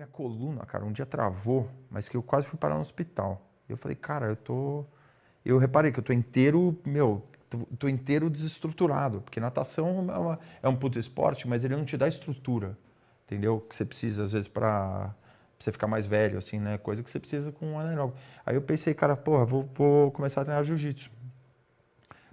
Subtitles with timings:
[0.00, 3.46] minha coluna, cara, um dia travou, mas que eu quase fui parar no hospital.
[3.68, 4.84] Eu falei, cara, eu tô.
[5.44, 9.20] Eu reparei que eu tô inteiro, meu, tô, tô inteiro desestruturado.
[9.20, 12.76] Porque natação é, uma, é um puto esporte, mas ele não te dá estrutura,
[13.26, 13.60] entendeu?
[13.60, 15.14] Que você precisa, às vezes, para
[15.58, 16.78] você ficar mais velho, assim, né?
[16.78, 18.18] Coisa que você precisa com um anaeróbico.
[18.46, 21.10] Aí eu pensei, cara, porra, vou, vou começar a treinar jiu-jitsu.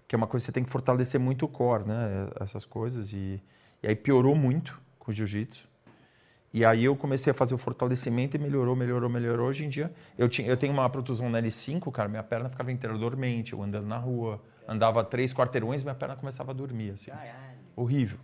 [0.08, 2.30] Que é uma coisa que você tem que fortalecer muito o core, né?
[2.40, 3.12] Essas coisas.
[3.12, 3.44] E,
[3.84, 5.67] e aí piorou muito com o jiu-jitsu.
[6.54, 9.48] E aí eu comecei a fazer o fortalecimento e melhorou, melhorou, melhorou.
[9.48, 12.72] Hoje em dia, eu, tinha, eu tenho uma protusão na L5, cara, minha perna ficava
[12.72, 14.42] inteira dormente, eu andando na rua.
[14.68, 17.12] Andava três quarteirões e minha perna começava a dormir, assim.
[17.12, 17.58] Caralho.
[17.76, 18.18] Horrível.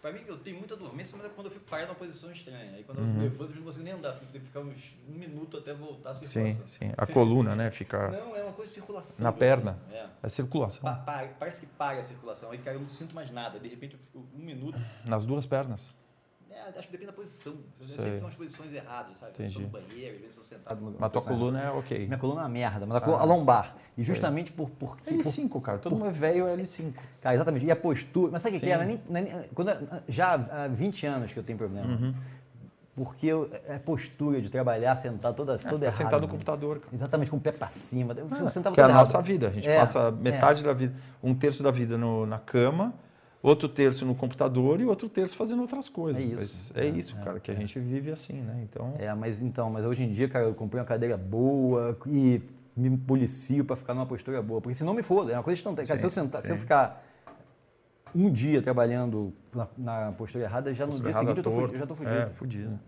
[0.00, 2.72] Pra mim, eu tenho muita dormência, mas é quando eu fico parado numa posição estranha.
[2.76, 3.16] Aí quando Uhum.
[3.16, 4.12] eu levanto, eu não consigo nem andar.
[4.14, 6.68] Fico- Tem que ficar uns um minuto até voltar a Sim, circulação.
[6.68, 6.92] sim.
[6.96, 9.24] A coluna, né, fica Não, é uma coisa de circulação.
[9.24, 9.76] na perna.
[9.92, 10.06] É.
[10.22, 10.82] É circulação.
[10.82, 12.52] Pa- pa- parece que para a circulação.
[12.52, 13.58] Aí, cara, eu não sinto mais nada.
[13.58, 14.78] De repente, eu fico um minuto.
[15.04, 15.92] Nas duas pernas.
[16.56, 17.52] É, acho que depende da posição.
[17.80, 17.96] Eu Sei.
[17.96, 19.32] sempre são as posições erradas, sabe?
[19.32, 19.56] Entendi.
[19.56, 20.96] Eu no banheiro, às vezes tô sentado no...
[20.98, 22.06] Mas tua coluna é ok.
[22.06, 23.76] Minha coluna é uma merda, mas a, coluna- a lombar.
[23.96, 25.78] E justamente por, por, por, L5, cara.
[25.78, 26.92] Todo mundo é velho, é L5.
[27.20, 27.66] Cara, exatamente.
[27.66, 28.32] E a postura.
[28.32, 28.74] Mas sabe o que, que é?
[28.76, 29.70] É nem- é nem- quando,
[30.08, 31.86] já há 20 anos que eu tenho problema.
[31.86, 32.14] Uhum.
[32.94, 36.02] Porque eu, é postura de trabalhar sentado toda, toda É errada.
[36.04, 36.94] sentado no computador, cara.
[36.94, 38.14] Exatamente, com o pé pra cima.
[38.14, 39.24] Eu sentava Que é a todo nossa errado.
[39.26, 39.48] vida.
[39.48, 40.10] A gente É, passa é.
[40.10, 42.94] metade da vida, um terço da vida no- na cama,
[43.48, 46.20] outro terço no computador e outro terço fazendo outras coisas.
[46.20, 46.72] É isso.
[46.74, 48.60] É É, isso, é, cara, que a gente vive assim, né?
[48.62, 52.42] Então, É, mas então, mas hoje em dia, cara, eu comprei uma cadeira boa e
[52.76, 54.60] me policio pra ficar numa postura boa.
[54.60, 55.32] Porque senão me foda.
[55.32, 55.86] É uma coisa instantânea.
[55.86, 57.04] Cara, se, eu Sim, se eu ficar
[58.14, 61.86] um dia trabalhando na, na postura errada, já no dia seguinte eu, tô, eu já
[61.86, 62.16] tô fudido.
[62.16, 62.78] É, fudido.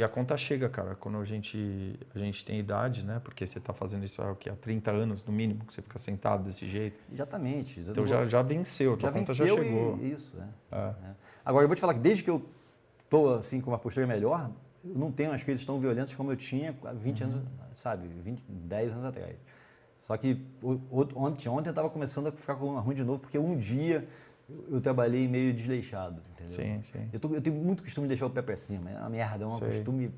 [0.00, 3.20] E a conta chega, cara, quando a gente, a gente tem idade, né?
[3.22, 4.48] Porque você está fazendo isso há, o quê?
[4.48, 6.98] há 30 anos, no mínimo, que você fica sentado desse jeito.
[7.12, 7.80] Exatamente.
[7.80, 9.98] Então já, já venceu, tua já conta venceu já chegou.
[9.98, 10.38] e isso.
[10.72, 10.74] É.
[10.74, 10.78] É.
[10.78, 11.14] É.
[11.44, 12.42] Agora, eu vou te falar que desde que eu
[13.10, 14.50] tô assim com uma postura melhor,
[14.82, 18.42] eu não tenho as crises tão violentas como eu tinha há 20 anos, sabe, 20,
[18.48, 19.36] 10 anos atrás.
[19.98, 20.42] Só que
[20.90, 23.54] ontem, ontem eu estava começando a ficar com a coluna ruim de novo, porque um
[23.54, 24.08] dia
[24.50, 26.56] eu, eu trabalhei meio desleixado, entendeu?
[26.56, 27.08] Sim, sim.
[27.12, 29.44] Eu, tô- eu tenho muito costume de deixar o pé para cima, é uma merda,
[29.44, 30.10] é um costume...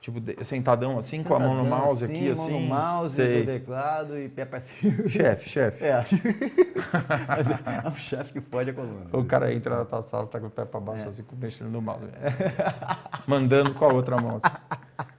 [0.00, 2.52] Tipo, de- sentadão assim, com a mão no sentadão mouse aqui, mão assim.
[2.52, 3.40] no mouse, sei.
[3.40, 5.08] no teclado e pé para cima.
[5.08, 5.82] Chefe, chefe.
[5.82, 5.94] É,
[7.26, 9.06] mas é um chefe que fode a coluna.
[9.14, 11.70] O cara entra na tua sala, tá com o pé pra baixo, assim, com- mexendo
[11.70, 12.04] no mouse.
[13.26, 14.36] Mandando com a outra mão.
[14.36, 14.46] Assim.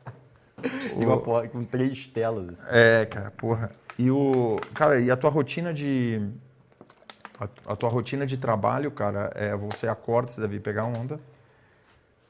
[1.02, 2.60] E uma porra com três telas.
[2.62, 2.68] assim.
[2.72, 3.70] É, cara, porra.
[4.00, 4.56] E o.
[4.74, 6.28] Cara, e a tua rotina de.
[7.40, 11.20] A, a tua rotina de trabalho, cara, é você acorda, você deve pegar onda.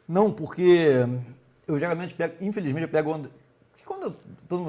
[0.07, 1.05] Não, porque
[1.67, 3.29] eu geralmente pego, infelizmente eu pego onda.
[3.85, 4.59] Quando eu estou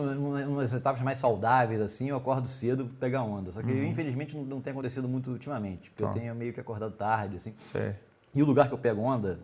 [0.57, 3.51] nas etapas mais saudáveis, assim, eu acordo cedo pegar onda.
[3.51, 6.13] Só que infelizmente não, não tem acontecido muito ultimamente, porque eu Tá.
[6.15, 7.55] tenho meio que acordado tarde, assim.
[8.35, 9.39] E o lugar que eu pego onda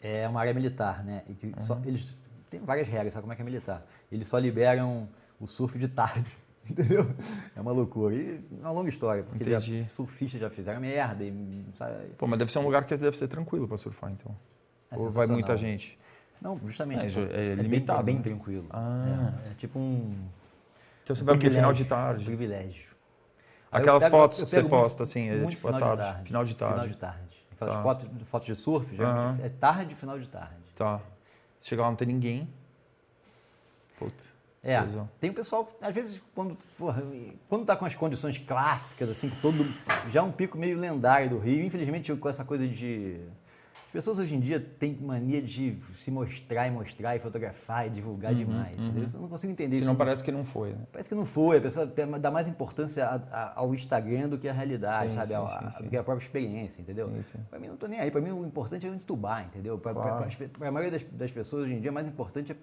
[0.00, 1.22] é uma área militar, né?
[1.28, 2.16] E que só, eles
[2.48, 3.86] têm várias regras, sabe como é que é militar?
[4.10, 5.06] Eles só liberam
[5.38, 6.30] o surf de tarde,
[6.70, 7.06] entendeu?
[7.56, 8.14] É uma loucura.
[8.14, 12.08] E é uma longa história, porque já, surfistas já fizeram merda, e, sabe?
[12.16, 14.34] Pô, mas deve ser um lugar que deve ser tranquilo pra surfar, então.
[14.90, 15.98] É Ou vai muita gente?
[16.40, 17.04] Não, justamente.
[17.18, 18.22] É, é bem- limitado, É bem, né?
[18.22, 18.66] tranquilo.
[18.70, 19.32] Ah.
[19.46, 20.14] É, é tipo um.
[21.02, 22.24] Então você vai porque final de privilégio, tarde.
[22.24, 22.92] Privilégio.
[23.70, 26.18] Aí eu Aquelas pego- fotos que você muito- posta, assim, é tipo à final tarde.
[26.20, 26.74] de Final de tarde.
[26.74, 27.46] Final de tarde.
[27.52, 27.82] Aquelas Tá.
[27.82, 29.38] fotos, fotos de surf, já Aham.
[29.42, 30.54] é tarde, final de tarde.
[30.76, 31.00] Tá.
[31.58, 32.48] Você chega lá, não tem ninguém.
[33.98, 34.34] Putz.
[34.64, 35.10] É, Tesão.
[35.18, 37.02] tem o pessoal que, às vezes, quando, porra,
[37.48, 39.66] quando tá com as condições clássicas, assim, que todo.
[40.08, 43.18] Já é um pico meio lendário do Rio, infelizmente, com essa coisa de.
[43.92, 47.90] As pessoas hoje em dia têm mania de se mostrar e mostrar e fotografar e
[47.90, 48.86] divulgar demais.
[48.86, 49.04] entendeu?
[49.12, 49.84] Eu não consigo entender isso.
[49.84, 50.78] Senão parece que não foi, né?
[50.90, 51.84] Parece que não foi, a pessoa
[52.18, 55.28] dá mais importância a- a- ao Instagram do que à realidade, Sim, sabe?
[55.28, 55.84] sim, a- sim.
[55.84, 57.12] do que a própria experiência, entendeu?
[57.50, 59.76] Pra mim não tô nem aí, pra mim o importante é entubar, entendeu?
[59.76, 60.26] Pra- Claro.
[60.58, 62.56] pra maioria das, das pessoas hoje em dia, o mais importante é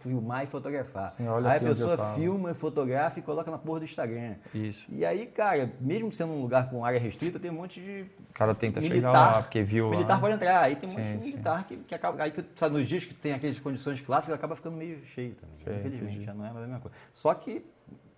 [0.00, 1.14] filmar e fotografar.
[1.18, 4.34] Aí a pessoa filma, fotografa e coloca na porra do Instagram.
[4.54, 4.86] Isso.
[4.88, 8.32] E aí, cara, mesmo sendo um lugar com área restrita, tem um monte de O
[8.32, 9.90] cara tenta militar, chegar lá, porque viu lá.
[9.90, 11.30] militar pode entrar, aí tem um monte Sim, de sim.
[11.30, 12.22] militar que, que acaba.
[12.22, 15.56] Aí que, sabe, nos dias que tem aquelas condições clássicas, acaba ficando meio cheio também.
[15.56, 16.24] Sei, infelizmente, entendi.
[16.24, 16.96] já não é a mesma coisa.
[17.12, 17.64] Só que,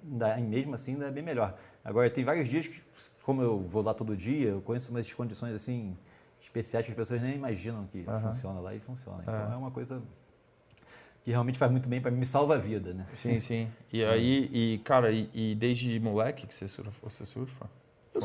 [0.03, 1.57] ainda- mesmo assim, ainda é bem melhor.
[1.85, 2.83] Agora, tem vários dias que,
[3.23, 5.97] como eu vou lá todo dia, eu conheço umas condições assim
[6.41, 8.21] especiais que as pessoas nem imaginam que Aham.
[8.29, 9.23] funciona lá e funciona.
[9.23, 9.55] Então É.
[9.55, 10.03] é uma coisa
[11.25, 13.07] que realmente faz muito bem para mim, me salva a vida, né?
[13.13, 13.69] Sim, sim.
[13.93, 16.93] E aí, e, cara, e, e desde moleque que você surfa?
[17.03, 17.69] Você surfa?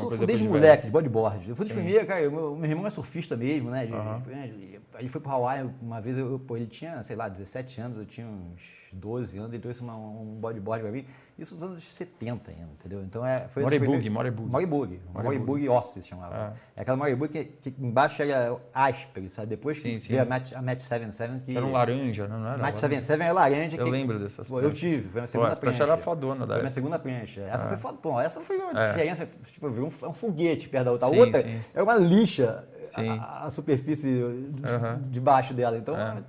[0.00, 1.48] Eu coisa desde de moleque, de bodyboard.
[1.48, 1.80] Eu fui dos Sim.
[1.80, 3.86] primeiros, cara, meu, meu irmão é surfista mesmo, né?
[3.86, 4.20] de- Aham.
[4.20, 7.96] de- Ele foi pro Hawaii uma vez, eu, pô, ele tinha, sei lá, 17 anos,
[7.96, 8.62] eu tinha uns
[8.92, 11.04] 12 anos, ele trouxe uma- um bodyboard pra mim.
[11.38, 13.02] Isso nos anos 70 ainda, entendeu?
[13.02, 13.48] Então é.
[13.48, 14.10] Foi Morebug.
[14.10, 14.48] Morebug.
[14.50, 15.00] Morebug.
[15.14, 16.54] Morebug Ossi se chamava.
[16.76, 19.48] É aquela Morebug que, que embaixo era áspero, sabe?
[19.48, 20.08] Depois que Sim, sim.
[20.10, 21.56] veio a Match, a Match 77 que.
[21.56, 22.58] Era um laranja, não era?
[22.58, 22.80] Match laranja?
[22.80, 23.76] 77 é laranja.
[23.78, 25.92] Eu que- lembro dessas Pô, eu tive, foi a Pô, segunda essa prancha prancha.
[25.94, 27.40] era fodona da Foi minha segunda prancha.
[27.40, 27.68] Essa É.
[27.68, 27.96] foi foda.
[27.96, 28.88] Pô, essa foi uma É.
[28.92, 29.28] diferença.
[29.50, 31.06] Tipo, eu vi um, é um foguete perto da outra.
[31.06, 31.60] A Sim, outra sim.
[31.74, 34.08] é uma lixa a, a superfície
[34.52, 35.00] de, Aham.
[35.08, 35.76] de baixo dela.
[35.78, 36.22] Então É.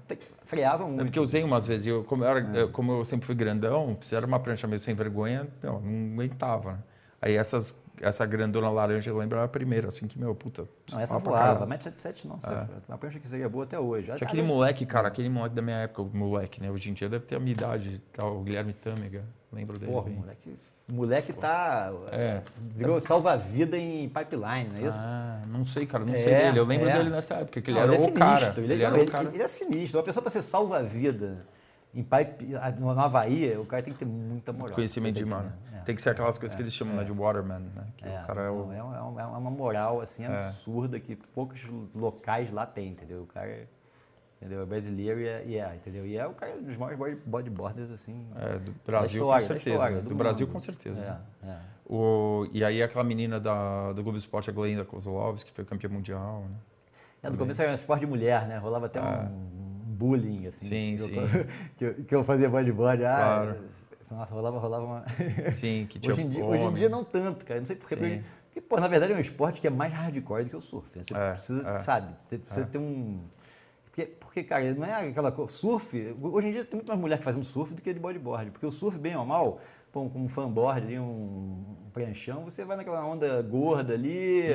[0.46, 1.04] freava É muito.
[1.06, 2.62] porque eu usei umas vezes, eu, como, eu era, É.
[2.64, 6.14] eu- como eu sempre fui grandão, se era uma prancha meio sem vergonha, meu, não
[6.14, 6.80] aguentava, né?
[7.22, 10.68] Aí essas, essa grandona laranja, eu lembro, era a primeira, assim, que, meu, puta...
[10.92, 11.66] Não, essa voava.
[11.66, 12.36] Match 77 não.
[12.36, 12.68] É.
[12.90, 14.12] Uma prancha que seria boa até hoje.
[14.12, 16.70] Tinha aquele moleque, cara, aquele moleque da minha época, o moleque, né?
[16.70, 19.24] Hoje em dia deve ter a minha idade, tá, o Guilherme Tâmega,
[19.54, 20.16] lembro dele Porra, bem.
[20.16, 20.54] moleque.
[20.90, 21.92] O moleque tá.
[22.12, 22.42] É.
[22.76, 24.98] Virou salva-vida em pipeline, não é isso?
[25.00, 26.60] Ah, não sei, cara, não É, sei dele.
[26.60, 26.98] Eu lembro é.
[26.98, 28.38] dele nessa época, que ele Não, era é o cara.
[28.40, 29.30] sinistro, Ele, Ele não, era o ele- cara.
[29.30, 29.98] ele é sinistro.
[30.00, 31.46] Uma pessoa para ser salva-vida
[31.96, 32.48] em pipe,
[32.80, 34.76] no Havaí, o cara tem que ter muita moral.
[34.76, 35.46] Conhecimento de mano.
[35.56, 35.80] entendendo?
[35.82, 35.86] É.
[35.86, 37.84] Tem que ser aquelas coisas que eles chamam né, de waterman, né?
[37.98, 38.66] Que É, o cara é o...
[38.66, 41.62] não, é, um- é um- é uma moral assim absurda que poucos
[41.96, 43.22] locais lá tem, entendeu?
[43.24, 43.68] O cara é,
[44.44, 44.62] entendeu?
[44.62, 46.06] é brasileiro e é, e é, entendeu?
[46.06, 48.28] E é o cara dos maiores body- bodyboarders assim.
[48.36, 49.76] É, do Brasil, história, com certeza.
[49.76, 51.02] história, do do Brasil, com certeza.
[51.02, 51.18] né?
[51.44, 51.58] É, é.
[51.86, 55.90] O, e aí aquela menina da, do Globo Esporte, a Glenda Kozlovski, que foi campeã
[55.90, 56.56] mundial, né?
[57.24, 58.58] É, no começo era um esporte de mulher, né?
[58.58, 60.66] Rolava até um, um bullying, assim.
[60.66, 60.70] Ah.
[60.70, 61.16] Sim, que sim.
[61.18, 61.46] Eu,
[61.78, 63.04] que, eu, que eu fazia bodyboard.
[63.06, 63.16] Ah,
[63.46, 63.60] Claro.
[64.12, 65.06] Nossa, rolava, rolava uma...
[65.56, 67.60] Sim, que tinha Hoje em, dia, hoje em dia não tanto, cara.
[67.60, 67.96] Não sei porquê.
[67.96, 70.62] Porque, porque, pô, na verdade é um esporte que é mais hardcore do que o
[70.62, 70.88] surf.
[70.96, 71.04] né?
[71.04, 71.80] Você É, precisa, é.
[71.80, 72.14] sabe?
[72.20, 73.22] Você precisa ter um.
[73.94, 75.52] Porque, porque, cara, não é aquela coisa.
[75.52, 76.16] Surf.
[76.20, 78.50] Hoje em dia tem muito mais mulher que fazendo surf do que de bodyboard.
[78.50, 79.60] Porque o surf, bem ou mal,
[79.92, 81.64] com um fanboard ali, um
[81.94, 84.48] pranchão, você vai naquela onda gorda ali.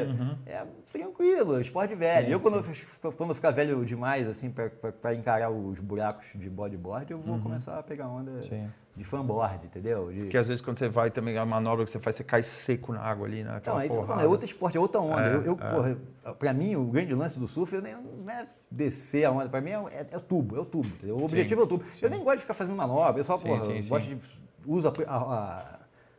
[0.44, 2.22] É tranquilo, esporte velho.
[2.22, 2.26] Uhum.
[2.26, 6.50] Sim, eu, quando eu, quando eu ficar velho demais, assim, pra encarar os buracos de
[6.50, 8.42] bodyboard, eu vou começar a pegar onda Uhum.
[8.42, 8.68] Sim.
[8.98, 10.10] De fanboard, entendeu?
[10.12, 12.42] De, Porque às vezes quando você vai também, a manobra que você faz, você cai
[12.42, 13.56] seco na água ali, né?
[13.60, 15.22] Então, é isso que eu falando, é outro esporte, é outra onda.
[15.22, 15.68] É, eu, eu, é.
[15.68, 15.98] porra,
[16.38, 19.60] pra mim, o grande lance do surf eu nem, não é descer a onda, pra
[19.60, 20.88] mim é, é- é o tubo, é o tubo.
[20.88, 21.16] entendeu?
[21.16, 21.84] O objetivo é o tubo.
[22.02, 23.88] Eu nem gosto de ficar fazendo manobra, eu só, Sim, porra, sim, eu sim.
[23.88, 24.18] gosto de.
[24.66, 25.77] Usa a, a-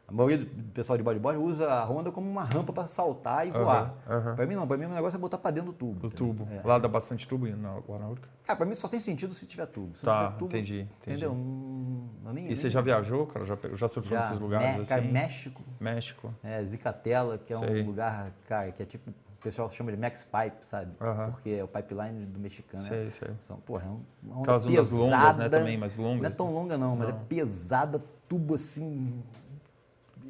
[0.09, 3.51] a maioria do pessoal de bodyboard usa a onda como uma rampa pra saltar e
[3.51, 3.93] voar.
[4.07, 4.35] Aham, aham.
[4.35, 5.91] Pra mim não, pra mim o negócio é botar pra dentro do tubo.
[5.91, 6.33] O entendeu?
[6.33, 6.47] tubo.
[6.51, 6.61] É.
[6.67, 8.27] Lá dá bastante tubo na, na Urca.
[8.43, 9.95] Cara, pra mim só tem sentido se tiver tubo.
[9.95, 10.45] Se Tá, não tiver tubo.
[10.57, 10.91] entendi, entendi.
[11.11, 11.33] Entendeu?
[11.35, 13.45] Não, eu nem, E nem- você já viajou, cara?
[13.45, 14.89] Já, já surfou já, nesses lugares Me- assim?
[14.89, 15.61] Cara, México.
[15.79, 16.33] México.
[16.43, 17.83] É, Zicatela, que é Sei.
[17.83, 20.91] um lugar, cara, que é tipo, o pessoal chama de Max Pipe, sabe?
[20.99, 21.29] Aham.
[21.31, 22.83] Porque é o pipeline do mexicano.
[22.83, 22.89] né?
[22.89, 23.29] Sei, sei.
[23.39, 26.31] São, porra, é um- uma onda Aquelas pesada, longas, né, também, mais longas, Não é
[26.31, 26.53] tão né?
[26.53, 27.15] longa não, mas Não.
[27.15, 29.21] é pesada, tubo assim,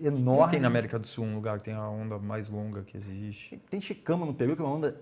[0.02, 0.52] Não enorme.
[0.52, 3.62] tem na América do Sul um lugar que tem a onda mais longa que existe.
[3.70, 4.96] Tem Chicama no Peru, que é uma onda...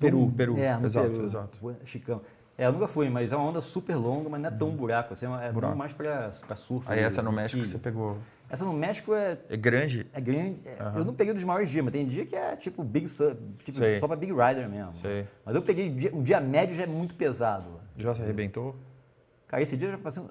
[0.00, 1.24] Peru, Peru, É, no exato, Peru.
[1.24, 1.76] exato.
[1.84, 2.22] Chicama.
[2.56, 5.14] É, eu nunca fui, mas é uma onda super longa, mas não é tão buraco.
[5.14, 5.72] Assim, é Buraco.
[5.72, 6.90] bom mais pra, pra surf.
[6.90, 8.18] Aí essa no e- México você pegou.
[8.50, 10.06] Essa no México é É grande?
[10.12, 10.60] É grande.
[10.68, 10.98] é- Aham.
[10.98, 13.78] Eu não peguei dos maiores dias, mas tem dia que é tipo Big Sur, tipo,
[13.78, 13.98] Sei.
[13.98, 14.94] só pra Big Rider mesmo.
[14.96, 15.26] Sei.
[15.46, 17.80] Mas eu peguei um dia médio já é muito pesado.
[17.96, 18.76] Já se arrebentou?
[19.48, 20.22] Cara, esse dia eu já passei.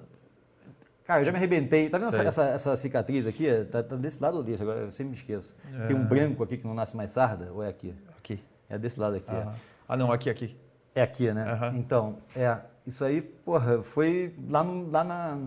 [1.04, 1.88] Cara, eu já me arrebentei.
[1.90, 3.46] Tá vendo essa, essa, essa cicatriz aqui?
[3.64, 4.62] Tá, tá desse lado ou desse?
[4.62, 5.54] Agora eu sempre me esqueço.
[5.86, 6.04] Tem um É.
[6.04, 7.50] branco aqui que não nasce mais sarda?
[7.52, 7.94] Ou é aqui?
[8.18, 8.42] Aqui.
[8.68, 9.30] É desse lado aqui.
[9.30, 9.34] é.
[9.34, 9.52] Ah,
[9.88, 10.56] ah, não, aqui, aqui.
[10.94, 11.42] É aqui, né?
[11.50, 11.70] Aham.
[11.76, 12.56] Então, é.
[12.86, 15.38] Isso aí, porra, foi lá, no- lá na,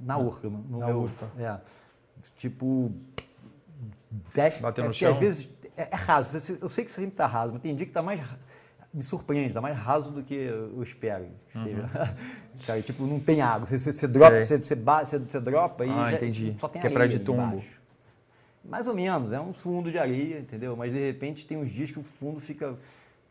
[0.00, 0.48] na Urca.
[0.48, 1.26] No, no Na meu, Urca.
[1.38, 1.58] É.
[2.36, 2.92] Tipo.
[4.34, 5.14] 10 Bateu no é, às chão?
[5.14, 6.36] vezes é, é raso.
[6.60, 8.20] Eu sei que sempre tá raso, mas tem dia que tá mais.
[8.92, 11.88] Me surpreende, tá mais raso do que eu espero que seja.
[12.66, 13.66] Cara, tipo, não tem água.
[13.68, 14.44] Você, você, você dropa, Uhum.
[14.44, 14.58] Sei.
[14.58, 16.56] você, você, você, você dropa e Ah, já- entendi.
[16.58, 17.42] só tem Que é areia praia de ali tombo.
[17.42, 17.80] embaixo.
[18.64, 20.76] Mais ou menos, é um fundo de areia, entendeu?
[20.76, 22.76] Mas de repente tem uns dias que o fundo fica.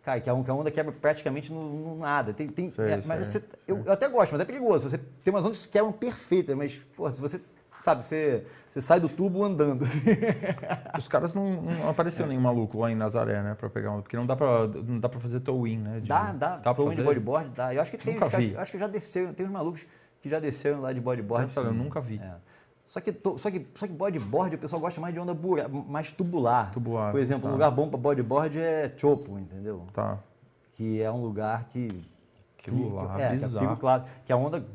[0.02, 2.34] Cara, que a onda quebra praticamente no, no nada.
[2.34, 4.90] Tem, tem, Sei, é, mas sei, você, eu, eu até gosto, mas é perigoso.
[4.90, 7.42] Você tem umas ondas que quebram perfeitas, mas, pô, se você.
[7.82, 9.84] Sabe, você, você sai do tubo andando.
[10.98, 13.56] Os caras não, não apareceu nenhum maluco lá em Nazaré, né?
[13.56, 14.02] Pra pegar onda.
[14.02, 16.00] Porque não dá pra, não dá pra fazer tow-in, né?
[16.02, 16.58] de- dá, dá.
[16.58, 17.74] Dá Tô de bodyboard, dá.
[17.74, 19.86] Eu acho que tem Nunca caras- acho que já desceram, tem uns malucos
[20.22, 21.44] que já desceram lá de bodyboard.
[21.56, 21.78] Nossa, eu sim.
[21.78, 22.20] nunca vi.
[22.22, 22.34] É.
[22.84, 25.68] Só que, to- só, que, só que bodyboard o pessoal gosta mais de onda bura,
[25.70, 26.72] mais tubular.
[26.72, 27.50] Tubular, Por exemplo, tá.
[27.50, 29.86] um lugar bom para bodyboard é Chopo, entendeu?
[29.94, 30.18] Tá.
[30.74, 32.04] Que é um lugar que.
[32.58, 33.68] Aquilo lá, é, que é bizarro.
[33.68, 34.66] pico clássico, que é a onda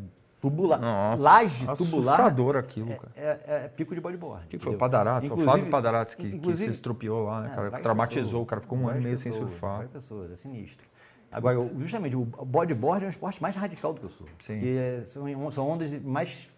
[0.50, 0.80] tubular.
[0.80, 3.12] Nossa, Laje tubular Assustador aquilo, cara.
[3.16, 4.46] é, é- é pico de bodyboard.
[4.48, 4.74] Que foi?
[4.74, 4.78] O?
[4.78, 7.70] Padarates, o Fábio Padarates que, que se estropiou lá, né, É, cara?
[7.80, 9.76] Traumatizou, pessoas, o cara ficou um ano e meio sem surfar.
[9.76, 10.86] Várias pessoas, é sinistro.
[11.32, 14.26] Agora, justamente, o bodyboard é um esporte mais radical do que eu sou.
[14.38, 14.54] Sim.
[14.54, 16.48] Porque é- são, são ondas mais,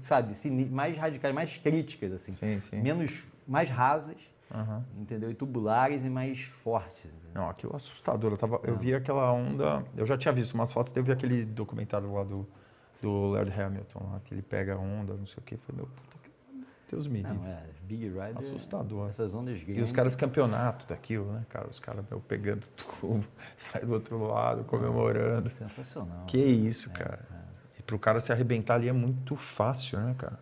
[0.00, 0.34] sabe,
[0.70, 2.32] mais radicais, mais críticas, assim.
[2.32, 2.80] Sim, sim.
[2.80, 4.16] Menos, mais rasas.
[4.54, 4.84] Aham.
[4.98, 5.30] entendeu?
[5.30, 7.10] E tubulares e mais fortes.
[7.32, 8.32] Não, aquilo é assustador.
[8.32, 9.82] Eu, tava, eu vi aquela onda.
[9.96, 12.46] Eu já tinha visto umas fotos, eu vi aquele documentário lá do,
[13.04, 15.58] do Laird Hamilton, lá, que ele pega a onda, não sei o quê.
[15.58, 16.30] Falei, meu, puta que.
[16.90, 17.36] Deus me livre.
[17.36, 19.08] Não, é, Big Rider, Assustador.
[19.08, 19.78] essas ondas grandes.
[19.78, 21.68] E os caras campeonato daquilo, né, cara?
[21.68, 23.24] Os caras meu, pegando tubo,
[23.56, 25.50] sai do outro lado, comemorando.
[25.50, 26.24] Sensacional.
[26.26, 27.26] Que isso, cara.
[27.78, 30.40] E pro cara se arrebentar ali é muito fácil, né, cara?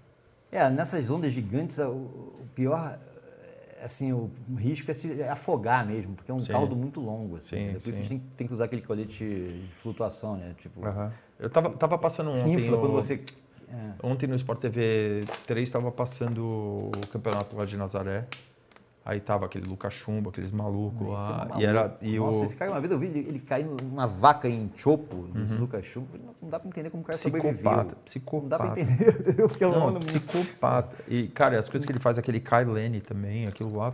[0.50, 2.96] É, nessas ondas gigantes, o, pior,
[3.80, 6.52] é, assim, o risco é se afogar mesmo, porque é um Sim.
[6.52, 7.36] caldo muito longo.
[7.36, 7.80] Assim, Sim, entendeu?
[7.80, 10.54] Por isso a gente tem, tem que usar aquele colete de flutuação, né?
[10.58, 11.12] Tipo, Aham.
[11.42, 12.54] Eu tava, tava passando ontem.
[12.54, 13.20] infla quando você...
[13.68, 13.74] é.
[14.02, 18.24] Ontem no Sport TV 3 estava passando o campeonato lá de Nazaré.
[19.04, 21.38] Aí tava aquele Lucas Chumbo, aqueles malucos Esse é lá.
[21.38, 21.60] maluco.
[21.60, 21.98] E era.
[22.00, 22.44] E Nossa, o Uhum.
[22.44, 25.84] esse cara, uma vez eu vi ele, ele cair numa vaca em chopo, desse Lucas
[25.84, 26.06] Chumbo.
[26.24, 27.52] Não, não dá pra entender como o cara psicopata.
[27.56, 27.96] sobreviveu.
[28.04, 28.42] Psicopata.
[28.42, 29.34] Não dá pra entender.
[29.48, 30.96] Porque é Não, muito- psicopata.
[31.08, 32.64] E, cara, as coisas que ele faz, aquele Kai
[33.04, 33.92] também, aquilo lá.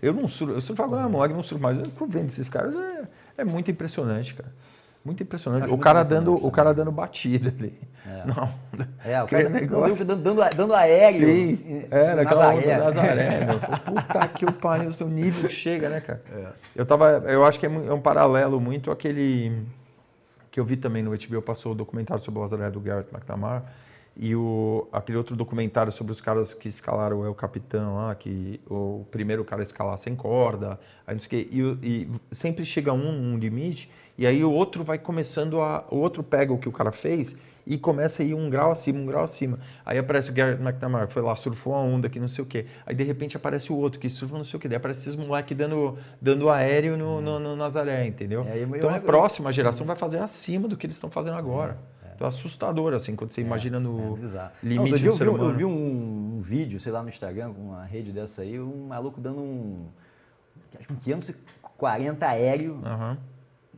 [0.00, 1.76] Eu não surfo, eu surfo agora, moleque, não surfo mais.
[1.76, 4.50] Eu vendo esses caras, é, é muito impressionante, cara.
[5.04, 5.64] Muito impressionante.
[5.66, 7.78] O muito cara, dando, o cara dando batida ali.
[8.26, 8.52] Não.
[9.04, 11.26] É, o cara dando, negócio- dando, dando, dando aéreo.
[11.26, 12.74] Sim, em- é, naquela Nazaré.
[12.74, 13.46] onda Nazaré.
[13.58, 16.22] Falei, Puta que o pariu, seu nível que chega, né, cara?
[16.30, 16.46] É.
[16.76, 19.64] Eu tava, eu acho que é, é um paralelo muito aquele
[20.50, 23.64] que eu vi também no HBO, passou o documentário sobre o Lazaré do Garrett McNamara
[24.16, 28.60] e o, aquele outro documentário sobre os caras que escalaram o El Capitão lá, que
[28.68, 32.92] o primeiro cara escalar sem corda, aí não sei o quê, e, e sempre chega
[32.92, 33.88] um, um limite,
[34.20, 35.84] e aí o outro vai começando a.
[35.90, 37.34] O outro pega o que o cara fez
[37.66, 39.58] e começa a ir um grau acima, um grau acima.
[39.84, 42.46] Aí aparece o Garrett McNamara, que foi lá, surfou a onda que não sei o
[42.46, 42.66] quê.
[42.84, 44.68] Aí de repente aparece o outro que surfa não sei o quê.
[44.68, 48.44] Daí aparece esses moleques dando, dando aéreo no, no, no Nazaré, entendeu?
[48.48, 51.78] É, eu- então a próxima geração vai fazer acima do que eles estão fazendo agora.
[52.14, 54.50] Então é assustador, assim, quando você imagina É no bizarro.
[54.62, 55.50] Não, limite dia do eu ser vi, um- humano.
[55.50, 58.88] eu vi um, um vídeo, sei lá, no Instagram, com uma rede dessa aí, um
[58.88, 59.86] maluco dando um.
[60.78, 63.16] Acho que um 540 aéreo Aham,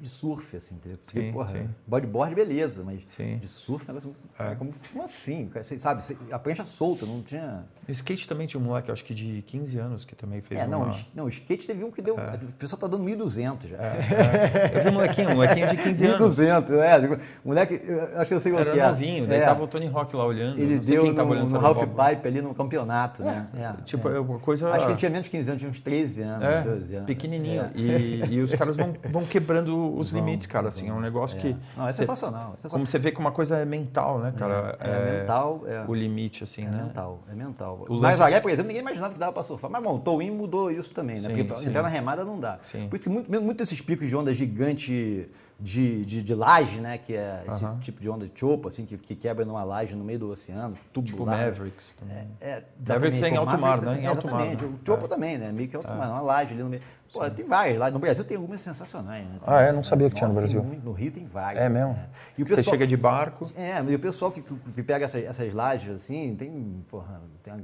[0.02, 0.98] de surf, assim, entendeu?
[0.98, 1.68] Porque, Sim, porra, sim.
[1.86, 3.38] bodyboard, beleza, mas Sim.
[3.38, 4.16] de surf, é negócio.
[4.36, 4.52] É.
[4.56, 5.48] Como, como assim?
[5.54, 7.64] Você, sabe, você- a prancha solta, não tinha.
[7.86, 10.66] No skate também tinha um moleque, acho que de 15 anos, que também fez É,
[10.66, 10.92] não, uma...
[10.92, 12.16] o- não, o skate teve um que deu.
[12.16, 13.76] O pessoal tá dando 1.200 já.
[13.76, 16.36] É, Eu vi um molequinho, um molequinho de 15 anos.
[16.38, 17.18] 1.200, é.
[17.44, 18.78] Moleque, eu acho que eu sei qual que é.
[18.78, 20.58] Era novinho, daí É, tava o Tony Hawk lá olhando.
[20.58, 21.86] Ele deu no, olhando no bola.
[22.10, 23.46] pipe ali no campeonato, né?
[23.54, 24.16] É, Tipo, é.
[24.16, 24.68] é uma coisa...
[24.72, 27.06] Acho que ele tinha menos de 15 anos, tinha uns 13 anos, É, 12 anos.
[27.06, 27.62] pequenininho.
[27.62, 27.70] É.
[27.76, 30.68] E, e os caras vão, vão quebrando os limites, cara.
[30.68, 31.56] Assim, é um negócio que...
[31.76, 32.40] Não, é você- sensacional.
[32.40, 32.86] É, Como sensacional.
[32.86, 34.76] você vê que uma coisa é mental, né, cara?
[34.80, 35.84] É, mental, é.
[35.88, 36.82] O limite, assim, É né?
[36.84, 37.84] mental, é mental.
[37.88, 39.70] O lance- Nazaré, por exemplo, ninguém imaginava que dava para surfar.
[39.70, 41.28] Mas bom, o Towin mudou isso também, né?
[41.34, 41.68] Sim, Porque sim.
[41.68, 42.58] entrar na remada não dá.
[42.62, 42.88] Sim.
[42.88, 45.28] Por isso que muito, muito desses picos de onda gigante
[45.60, 46.98] de, de, de laje, né?
[46.98, 50.04] Que é esse tipo de onda de chopo, assim, que, que quebra numa laje no
[50.04, 51.36] meio do oceano, tubo Tipo lá.
[51.36, 51.92] Mavericks.
[51.92, 52.28] também.
[52.40, 53.92] É, Mavericks é em pô, alto mar, né?
[53.92, 54.64] assim, alto mar, exatamente.
[54.64, 54.78] né?
[54.82, 55.08] O Chopo É.
[55.08, 55.52] também, né?
[55.52, 56.82] Meio que alto mar, uma laje ali no meio.
[57.12, 57.90] Pô, tem várias lá.
[57.90, 59.38] No Brasil tem algumas sensacionais, né?
[59.46, 59.70] Ah, é?
[59.72, 60.62] Não sabia que tinha no tem Brasil.
[60.64, 60.82] muito.
[60.84, 61.62] No Rio tem várias.
[61.62, 61.92] É mesmo?
[61.92, 62.08] né?
[62.38, 63.50] E o Você pessoal, chega de barco...
[63.54, 67.54] é, e o pessoal que, que- pega essas, essas lajes assim, tem, porra, tem,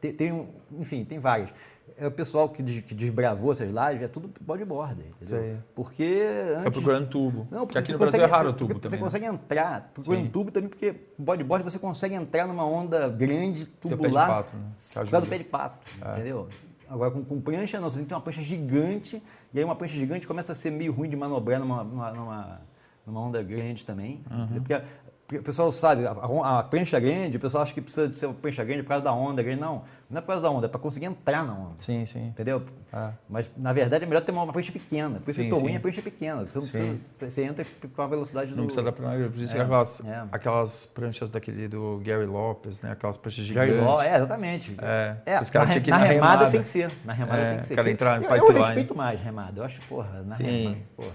[0.00, 1.50] tem, tem um- enfim, tem várias.
[1.96, 5.40] É o pessoal que, des- que desbravou essas lajes, é tudo bodyboarder, entendeu?
[5.40, 5.56] Sei.
[5.76, 6.72] Porque É antes...
[6.72, 7.46] procurando tubo.
[7.50, 8.98] Não, porque porque aqui você no Brasil consegue, é raro o tubo você também.
[8.98, 9.04] né?
[9.04, 10.28] consegue entrar, procurando Sim.
[10.30, 14.42] tubo também, porque bodyboard você consegue entrar numa onda grande, de tubular, né?
[14.42, 15.20] Por causa ajuda.
[15.20, 15.78] do pé de pato,
[16.12, 16.48] entendeu?
[16.88, 19.22] Agora com, com prancha, não, você tem que ter uma prancha gigante,
[19.52, 22.60] e aí uma prancha gigante começa a ser meio ruim de manobrar numa, numa, numa,
[23.06, 24.20] numa onda grande também.
[24.30, 24.48] Uhum.
[24.60, 24.82] porque
[25.32, 28.34] o pessoal sabe, a, a- prancha grande, o pessoal acha que precisa de ser uma
[28.34, 29.60] prancha grande por causa da onda grande.
[29.60, 31.74] Não, não é por causa da onda, é para conseguir entrar na onda.
[31.78, 32.26] Sim, sim.
[32.28, 32.62] Entendeu?
[32.92, 33.08] É.
[33.28, 35.18] Mas, na verdade, é melhor ter uma prancha pequena.
[35.20, 35.74] Por isso Sim, que o sim.
[35.74, 36.44] é prancha pequena.
[36.44, 37.66] Você, não precisa, você entra
[37.96, 38.56] com a velocidade do...
[38.56, 39.28] Não precisa dar pra nada.
[39.28, 40.24] Por isso É, que aquelas, é.
[40.30, 42.92] aquelas pranchas daquele do Gary Lopes, né?
[42.92, 43.80] Aquelas pranchas gigantes.
[43.80, 44.76] Law, é, exatamente.
[44.80, 46.50] É, os caras na, tinham que ir na na remada, remada.
[46.52, 46.92] tem que ser.
[47.04, 47.74] Na remada É, tem que ser.
[47.74, 49.60] cara entrar em eu, eu respeito mais remada.
[49.60, 50.44] Eu acho, porra, na Sim.
[50.44, 51.08] remada, porra.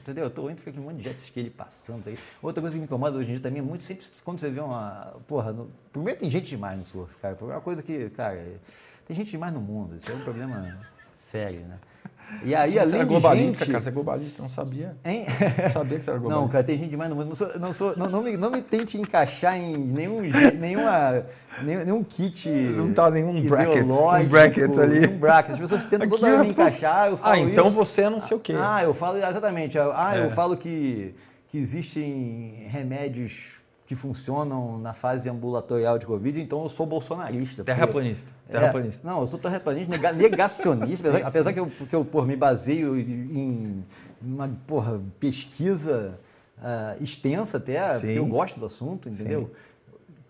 [0.00, 0.24] Entendeu?
[0.24, 2.08] Eu tô indo, fica aquele monte de jet ski ele passando.
[2.08, 2.18] aí.
[2.42, 4.60] Outra coisa que me incomoda hoje em dia também é muito sempre quando você vê
[4.60, 5.16] uma.
[5.26, 7.36] Porra, no, primeiro tem gente demais no surf, cara.
[7.40, 8.42] É uma coisa que, cara,
[9.06, 9.96] tem gente demais no mundo.
[9.96, 10.78] Isso é um problema
[11.18, 11.78] sério, né?
[12.42, 13.72] E aí, Você além era de globalista, gente...
[13.72, 13.82] cara.
[13.84, 14.96] Você é globalista, não sabia?
[15.04, 15.26] Hein?
[15.62, 16.40] Não sabia que você era globalista.
[16.42, 17.28] Não, cara, tem gente demais no mundo.
[17.28, 20.20] Não, sou, não, sou, não, não, me, não me tente encaixar em nenhum,
[20.58, 21.24] nenhuma,
[21.62, 22.48] nenhum, nenhum kit.
[22.48, 25.00] Não tá nenhum bracket, um bracket ali.
[25.00, 25.52] Nenhum bracket.
[25.54, 27.08] As pessoas tentam toda hora me encaixar.
[27.08, 27.74] Eu falo Ah, então isso.
[27.74, 28.54] você é não sei o quê.
[28.58, 29.78] Ah, eu falo, exatamente.
[29.78, 30.24] Ah, É.
[30.24, 31.14] eu falo que,
[31.48, 33.62] que existem remédios
[33.94, 37.62] que funcionam na fase ambulatorial de Covid, então eu sou bolsonarista.
[37.64, 38.30] porque- Terraplanista.
[38.48, 39.08] é, Terraplanista.
[39.08, 42.98] não, eu sou terraplanista, nega- negacionista, apesar, apesar que eu, que eu por, me baseio
[42.98, 43.84] em
[44.20, 46.18] uma porra, pesquisa
[46.60, 48.00] ah, extensa até, Sim.
[48.00, 49.50] porque eu gosto do assunto, entendeu?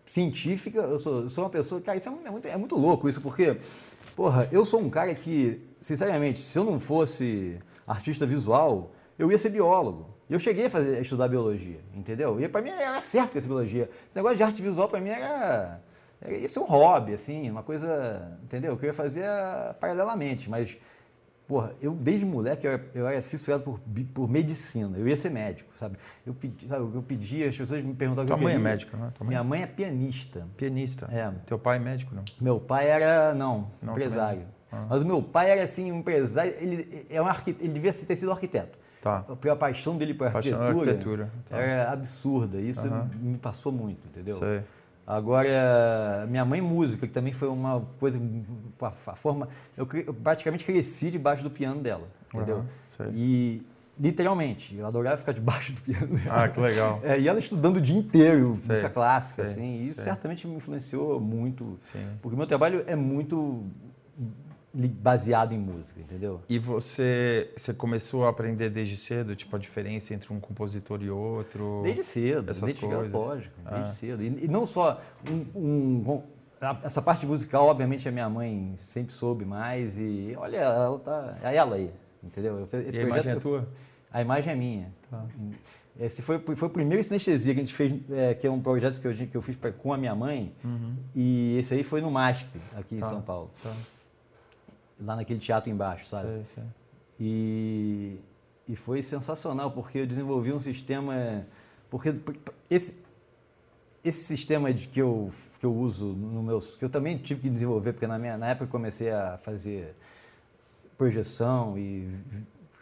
[0.06, 1.80] Científica, eu sou, eu sou uma pessoa.
[1.80, 3.56] Cara, isso é, é muito, é muito louco isso, porque
[4.14, 9.36] Porra, eu sou um cara que, sinceramente, se eu não fosse artista visual, eu ia
[9.36, 10.13] ser biólogo.
[10.28, 12.40] Eu cheguei a, fazer, a estudar biologia, entendeu?
[12.40, 13.88] E para mim era certo essa biologia.
[14.08, 15.80] Esse negócio de arte visual para mim era,
[16.20, 18.76] era ia ser um hobby, assim, uma coisa, entendeu?
[18.76, 19.24] Que eu ia fazer
[19.80, 20.76] paralelamente, mas
[21.46, 23.78] Porra, eu desde moleque eu era, eu era fissurado por,
[24.14, 24.96] por medicina.
[24.96, 25.98] Eu ia ser médico, sabe?
[26.24, 28.66] Eu, pedi, sabe, eu pedia, as pessoas me perguntavam Tua o que eu mãe queria.
[28.66, 29.10] é médica, não é?
[29.10, 29.28] Tua mãe?
[29.28, 30.46] Minha mãe é pianista.
[30.56, 31.06] Pianista.
[31.12, 31.30] É.
[31.44, 32.24] Teu pai é médico, não?
[32.40, 34.46] Meu pai era, não, Não, empresário.
[34.72, 34.86] Ah.
[34.88, 38.16] Mas o meu pai era assim, um empresário, ele, é um arquit- ele devia ter
[38.16, 38.78] sido arquiteto.
[39.04, 39.22] Tá.
[39.52, 41.58] A paixão dele por Paixão arquitetura, arquitetura, tá.
[41.58, 42.58] era absurda.
[42.58, 43.10] Isso Aham.
[43.20, 44.38] me passou muito, entendeu?
[44.38, 44.62] Sei.
[45.06, 48.18] Agora, minha mãe música, que também foi uma coisa,
[48.80, 52.56] a forma, eu, eu praticamente cresci debaixo do piano dela, entendeu?
[52.60, 53.06] Aham, sei.
[53.14, 53.66] E
[54.00, 56.44] literalmente, eu adorava ficar debaixo do piano dela.
[56.44, 57.00] Ah, que legal.
[57.02, 60.04] É, e ela estudando o dia inteiro, Sei, música clássica, sei, assim, e isso sei.
[60.04, 62.08] certamente me influenciou muito, Sim.
[62.22, 63.62] porque o meu trabalho é muito
[64.74, 66.40] baseado em música, entendeu?
[66.48, 71.10] E você, você começou a aprender desde cedo, tipo, a diferença entre um compositor e
[71.10, 71.80] outro?
[71.84, 73.12] Desde cedo, essas desde coisas.
[73.12, 73.86] lógico, desde Ah.
[73.92, 74.22] cedo.
[74.22, 75.00] E, e não só
[75.30, 75.44] um,
[76.02, 76.22] um-
[76.82, 81.54] essa parte musical, obviamente a minha mãe sempre soube mais e olha, ela tá, é
[81.56, 81.90] ela aí,
[82.22, 82.58] entendeu?
[82.58, 83.68] Eu fiz- E a imagem é tua?
[84.10, 84.92] A imagem é minha.
[85.10, 85.24] Tá.
[86.00, 89.00] Esse foi, foi o primeiro sinestesia que a gente fez, é, que é um projeto
[89.00, 90.52] que eu, que eu fiz pra- com a minha mãe.
[91.14, 93.00] E esse aí foi no MASP, aqui Uhum.
[93.00, 93.50] Tá, em São Paulo.
[93.62, 93.72] Tá.
[95.00, 96.28] Lá naquele teatro embaixo, sabe?
[96.28, 96.64] Sei, sei.
[97.18, 98.18] E,
[98.68, 101.44] e foi sensacional, porque eu desenvolvi um sistema.
[101.90, 102.14] Porque
[102.70, 102.96] esse,
[104.04, 106.58] esse sistema de que eu, que eu uso no meu.
[106.58, 109.94] que eu também tive que desenvolver, porque na, minha, na época eu comecei a fazer
[110.96, 112.08] projeção e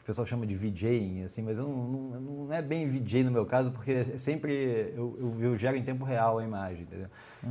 [0.01, 3.31] o pessoal chama de VJing, assim, mas eu não, não, não é bem VJ no
[3.31, 7.09] meu caso, porque é sempre eu, eu, eu gero em tempo real a imagem, entendeu?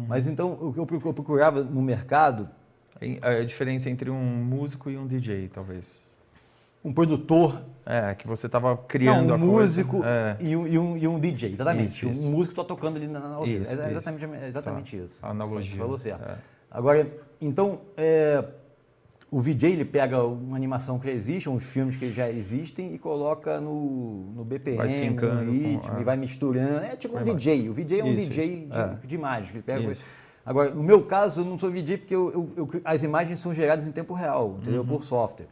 [0.08, 2.50] Mas então o que eu procu- eu procurava no mercado,
[3.22, 6.06] A diferença entre um músico e um DJ, talvez.
[6.84, 9.82] um produtor É, que você estava criando não, a um coisa.
[9.84, 11.88] músico É, e, um, e, um, e um DJ, exatamente.
[11.96, 12.22] Isso, isso.
[12.28, 13.64] Um músico só tocando ali na, na ouvido.
[13.64, 13.86] Isso, é isso.
[13.90, 15.04] exatamente, é exatamente Tá.
[15.04, 15.26] isso.
[15.26, 15.72] A analogia.
[15.72, 16.30] Você falou certo.
[16.30, 16.36] É.
[16.70, 17.12] Agora,
[17.42, 18.46] então, é,
[19.32, 23.00] o VJ ele pega uma animação que já existe, uns filmes que já existem e
[23.00, 26.02] coloca no, no BPM, Vai no com- ritmo, é.
[26.02, 26.86] e vai misturando.
[26.86, 27.68] É tipo um Vai DJ.
[27.70, 28.68] O VJ é um Isso, DJ isso.
[28.70, 28.98] de, É.
[29.08, 29.52] de imagem.
[29.54, 30.04] Ele pega Isso.
[30.52, 33.54] Agora, no meu caso, eu não sou VJ porque eu- eu- eu- as imagens são
[33.54, 34.82] geradas em tempo real, entendeu?
[34.82, 34.88] Uhum.
[34.88, 35.48] Por software.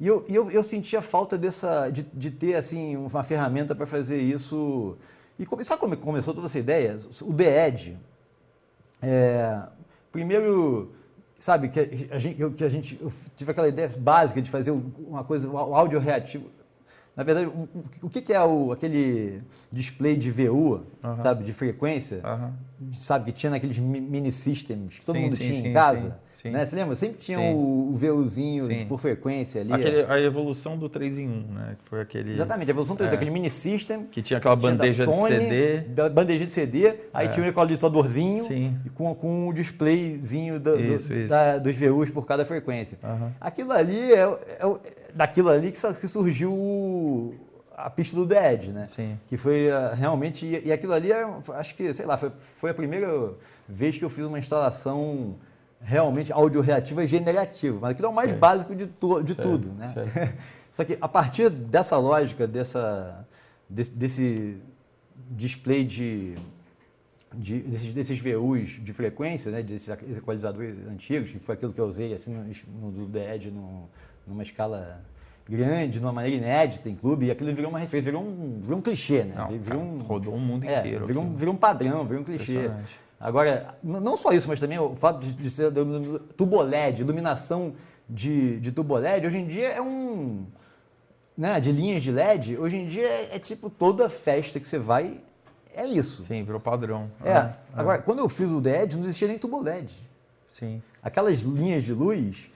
[0.00, 4.20] E eu, eu, eu sentia falta dessa, de, de ter assim, uma ferramenta para fazer
[4.20, 4.96] isso.
[5.38, 6.96] E come- sabe como começou toda essa ideia?
[7.22, 7.96] O The Edge.
[9.00, 9.62] é,
[10.10, 10.92] primeiro,
[11.38, 11.78] sabe, que
[12.10, 15.56] a gente, que a gente eu tive aquela ideia básica de fazer uma coisa, um
[15.76, 16.50] áudio reativo.
[17.16, 17.68] Na verdade, um-
[18.02, 21.22] o que que é o, aquele display de VU, Aham.
[21.22, 22.20] sabe, de frequência?
[22.24, 22.52] Aham.
[23.00, 25.72] sabe, que tinha naqueles mi- mini systems que todo Sim, mundo sim, tinha sim, em
[25.72, 26.16] casa.
[26.44, 26.66] Né?
[26.66, 26.94] Você lembra?
[26.94, 29.72] Sempre tinha o, o VUzinho por frequência ali.
[29.72, 31.76] Aquele- a evolução do 3 em 1, né?
[31.82, 32.32] Que foi aquele.
[32.32, 33.14] Exatamente, a evolução teve É.
[33.14, 34.04] aquele mini system.
[34.10, 35.80] Que tinha aquela tinha da bandeja de Sony, CD.
[35.94, 37.30] ba- Bandejinha de CD, aí É.
[37.30, 38.76] tinha um equalizadorzinho Sim.
[38.84, 41.28] e com, com um displayzinho do- do- Isso, isso.
[41.28, 42.98] da- dos VUs por cada frequência.
[43.02, 43.32] Aham.
[43.40, 44.18] Aquilo ali é,
[44.58, 44.78] é o-
[45.14, 47.34] daquilo ali que, surgiu
[47.76, 48.86] a pista do Dead, né?
[48.94, 49.18] Sim.
[49.26, 50.46] Que foi ah, realmente.
[50.46, 53.34] E, aquilo ali, era, acho que, sei lá, foi, foi a primeira
[53.68, 55.36] vez que eu fiz uma instalação
[55.80, 57.78] realmente audio-reativa e generativa.
[57.80, 58.38] Mas aquilo é o mais Sei.
[58.38, 59.88] básico de, tu- de Sei, tudo, né?
[59.92, 60.04] sei.
[60.70, 63.26] Só que a partir dessa lógica, dessa,
[63.68, 64.62] desse, desse
[65.30, 66.34] display de,
[67.36, 71.86] de- desses, desses VUs de frequência, né, desses equalizadores antigos, que foi aquilo que eu
[71.86, 73.88] usei assim, no, no do Edge, no-
[74.26, 75.00] numa escala
[75.48, 78.78] grande, de uma maneira inédita em clube, e aquilo virou uma referência, virou um, virou
[78.78, 79.34] um clichê, né?
[79.36, 81.06] Não, virou cara, um, rodou o mundo é, inteiro.
[81.06, 82.70] virou, um, virou um padrão, virou um clichê.
[83.20, 85.70] Agora, não só isso, mas também o fato de, de ser
[86.36, 87.74] tubo LED, iluminação
[88.08, 90.44] de, de tubo LED, hoje em dia é um.
[91.36, 94.78] Né, de linhas de LED, hoje em dia é, é tipo toda festa que você
[94.78, 95.20] vai,
[95.76, 96.24] é isso.
[96.24, 97.10] Sim, virou padrão.
[97.24, 97.32] É.
[97.32, 99.92] Ah, Agora, quando eu fiz o LED, não existia nem tubo LED.
[100.48, 100.80] Sim.
[101.02, 102.48] Aquelas linhas de luz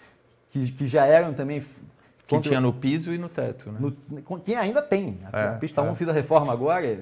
[0.49, 1.61] que, que já eram também.
[1.61, 3.79] Que contra- tinha no piso e no teto, né?
[3.81, 5.19] no, que ainda tem.
[5.33, 5.95] A, É, pista 1 é.
[5.95, 7.01] fiz a reforma agora,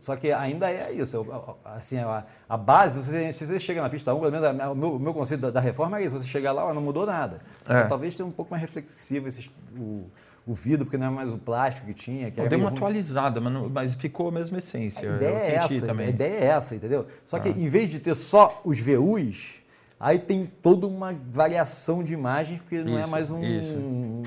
[0.00, 1.26] só que ainda é isso.
[1.62, 4.74] Assim, a, a base, você, se você chega na pista 1, pelo menos a- o
[4.74, 6.18] meu, o meu conceito da, da reforma é isso.
[6.18, 7.40] Você chegar lá, ó, não mudou nada.
[7.68, 7.80] É.
[7.82, 10.06] Só talvez tenha um pouco mais reflexivo esses, o,
[10.46, 12.30] o vidro, porque não é mais o plástico que tinha.
[12.30, 12.76] Que Pô, deu uma ruim.
[12.78, 15.12] atualizada, mas, não- mas ficou a mesma essência.
[15.12, 16.06] A ideia eu é senti essa, também.
[16.06, 17.06] a ideia é essa, entendeu?
[17.24, 17.52] Só que Ah.
[17.52, 19.54] em vez de ter só os VUs,
[20.00, 23.36] aí tem toda uma variação de imagens, porque não é Isso, mais um.
[23.40, 24.22] um-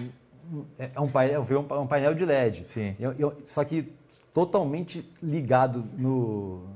[0.77, 2.65] É um painel, virou um um painel de LED.
[2.67, 2.95] Sim.
[2.99, 3.91] Eu- eu- só que
[4.31, 6.67] totalmente ligado no.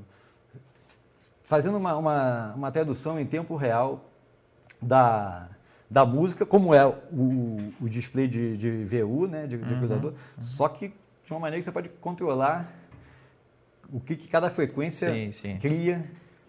[1.42, 4.04] Fazendo uma, uma, uma tradução em tempo real
[4.82, 5.48] da,
[5.90, 10.68] da música, como é o, o display de, de VU, né, de, de equalizador, só
[10.68, 10.92] que
[11.24, 12.72] de uma maneira que você pode controlar
[13.92, 15.58] o que, que cada frequência Sim, sim.
[15.58, 16.04] cria.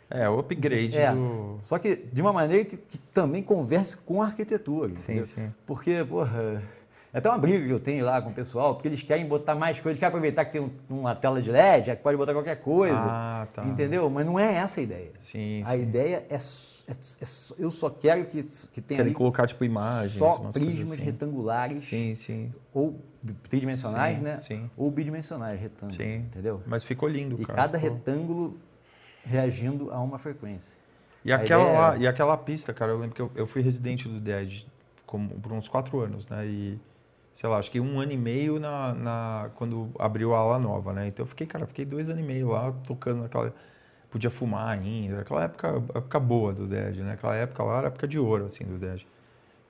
[0.10, 1.56] É, o upgrade É, do.
[1.60, 4.90] Só que de uma maneira que, que também converse com a arquitetura.
[4.98, 5.26] Sim, entendeu?
[5.26, 5.54] sim.
[5.66, 6.62] Porque, porra,
[7.14, 9.56] é até uma briga que eu tenho lá com o pessoal, porque eles querem botar
[9.56, 12.58] mais coisas, querem aproveitar que tem um- uma tela de LED, que pode botar qualquer
[12.58, 12.94] coisa.
[13.00, 13.64] Ah, tá.
[13.66, 14.10] Entendeu?
[14.10, 15.12] Mas não é essa a ideia.
[15.20, 15.82] Sim, A sim.
[15.82, 16.71] ideia é, s- é s- é s-
[17.58, 20.14] eu só quero que, que tenha Querem colocar, tipo, imagens.
[20.14, 21.04] só prismas assim.
[21.04, 22.52] retangulares Sim, sim.
[22.74, 23.00] ou
[23.50, 24.40] tridimensionais, Sim, né?
[24.40, 24.72] sim.
[24.76, 26.16] Ou bidimensionais, retângulos, Sim.
[26.16, 26.62] entendeu?
[26.66, 27.56] Mas ficou lindo, E cara.
[27.56, 28.58] cada ficou- retângulo
[29.24, 30.78] reagindo a uma frequência.
[31.24, 33.62] E A aquela, lá, é- e aquela pista, cara, eu lembro que eu, eu fui
[33.62, 34.66] residente do Dead
[35.06, 36.46] como, por uns quatro anos, né?
[36.48, 36.80] E,
[37.36, 40.94] sei lá, acho que um ano e meio na, na, quando abriu a ala nova,
[40.94, 41.08] né?
[41.08, 43.54] Então eu fiquei, cara, fiquei dois anos e meio lá tocando naquela.
[44.12, 47.14] Podia fumar ainda, aquela época, época boa do Dead, né?
[47.14, 49.04] Aquela época lá era época de ouro, assim, do Dead.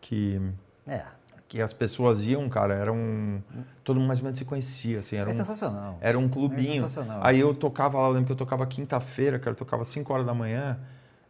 [0.02, 0.42] Que,
[0.88, 1.04] É,
[1.48, 3.40] que as pessoas iam, cara, era um.
[3.84, 5.38] Todo mundo mais ou menos se conhecia, assim, era é um.
[5.38, 5.98] sensacional.
[6.02, 6.82] Era um clubinho.
[6.82, 7.20] sensacional.
[7.22, 10.26] Aí eu tocava lá, eu lembro que eu tocava quinta-feira, cara, eu tocava 5 horas
[10.26, 10.80] da manhã.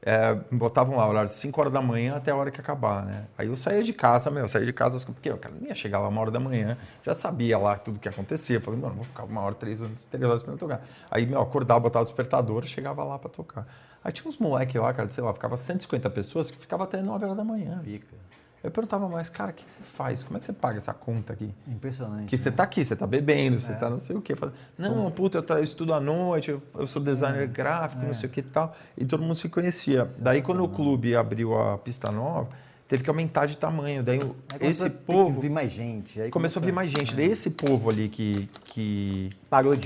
[0.03, 3.25] É, botavam lá, horário de 5 horas da manhã até a hora que acabar, né?
[3.37, 5.75] Aí eu saía de casa, meu, eu saía de casa, porque eu cara, não ia
[5.75, 8.55] chegar lá uma hora da manhã, já sabia lá tudo que ia acontecer.
[8.55, 10.81] Eu falei, mano, vou ficar uma hora, três anos, três horas pra tocar.
[11.11, 13.67] Aí, meu, acordava, botava o despertador, chegava lá pra tocar.
[14.03, 17.23] Aí tinha uns moleques lá, cara, sei lá, ficava 150 pessoas que ficavam até 9
[17.25, 17.79] horas da manhã.
[17.83, 18.15] Fica.
[18.63, 20.21] Eu perguntava mais, cara, o que, que você faz?
[20.21, 21.51] Como é que você paga essa conta aqui?
[21.67, 22.27] Impressionante.
[22.27, 22.55] Que você né?
[22.55, 23.59] tá aqui, você tá bebendo, É.
[23.59, 24.35] você tá não sei o quê.
[24.35, 28.13] Fala, não, puta, eu, tra- eu estudo à noite, eu, eu sou designer gráfico, não
[28.13, 28.75] sei o que e tal.
[28.95, 30.07] E todo mundo se conhecia.
[30.19, 32.49] Daí, quando o clube abriu a pista nova,
[32.87, 34.03] teve que aumentar de tamanho.
[34.03, 34.19] Daí,
[34.59, 36.21] Aí esse começou povo vir mais gente.
[36.21, 37.15] Aí começou a vir mais gente.
[37.15, 39.29] Daí, esse povo ali que, que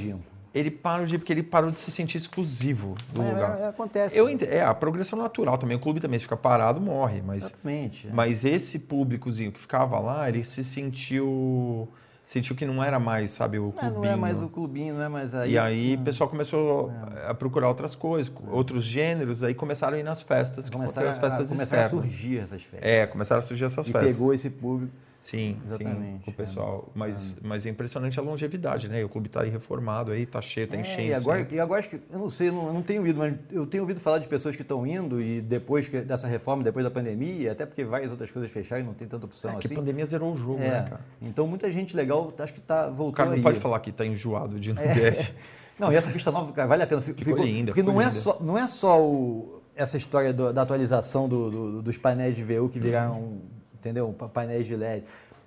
[0.01, 0.15] ir.
[0.55, 3.59] Ele parou de porque ele parou de se sentir exclusivo do É, lugar.
[3.59, 4.17] é, acontece.
[4.17, 5.75] Eu ent- é a progressão natural também.
[5.75, 8.07] O clube também se fica parado, morre, mas Exatamente.
[8.07, 8.11] é.
[8.13, 11.87] mas esse públicozinho que ficava lá, ele se sentiu
[12.25, 14.01] sentiu que não era mais, sabe, o Não, clubinho.
[14.01, 15.51] não é mais o clubinho, não é mais aí.
[15.51, 16.91] E aí o pessoal começou
[17.23, 17.29] É.
[17.29, 21.19] a procurar outras coisas, outros gêneros, aí começaram a ir nas festas, que começaram, as
[21.19, 22.89] festas a, começaram a surgir essas festas.
[22.89, 24.11] É, começaram a surgir essas e festas.
[24.15, 24.91] pegou esse público.
[25.25, 26.91] Sim, sim, Exatamente, o pessoal.
[26.93, 29.03] Mas, mas é impressionante a longevidade, né?
[29.03, 31.01] O clube está aí reformado, aí tá cheio, tá É, enchendo.
[31.07, 33.17] e agora, e agora acho que, eu não sei, eu não, eu não tenho ido,
[33.17, 36.61] mas eu tenho ouvido falar de pessoas que estão indo e depois que- dessa reforma,
[36.63, 39.55] depois da pandemia, até porque várias outras coisas fecharam e não tem tanta opção É,
[39.55, 39.73] que assim.
[39.73, 41.01] a pandemia zerou o jogo, É, né, cara?
[41.19, 43.41] então muita gente legal acho que tá, voltou O cara não aí.
[43.41, 45.33] pode falar que tá enjoado de Nordeste.
[45.77, 47.01] Não, e essa pista nova, cara, vale a pena.
[47.01, 48.15] Fico- Ficou fico- linda, Porque não é, linda.
[48.15, 52.45] só, não é só o- essa história do- da atualização do- do- dos painéis de
[52.45, 53.39] VU que viraram,
[53.85, 54.11] entendeu?
[54.17, 55.03] Pa- Painéis de LED.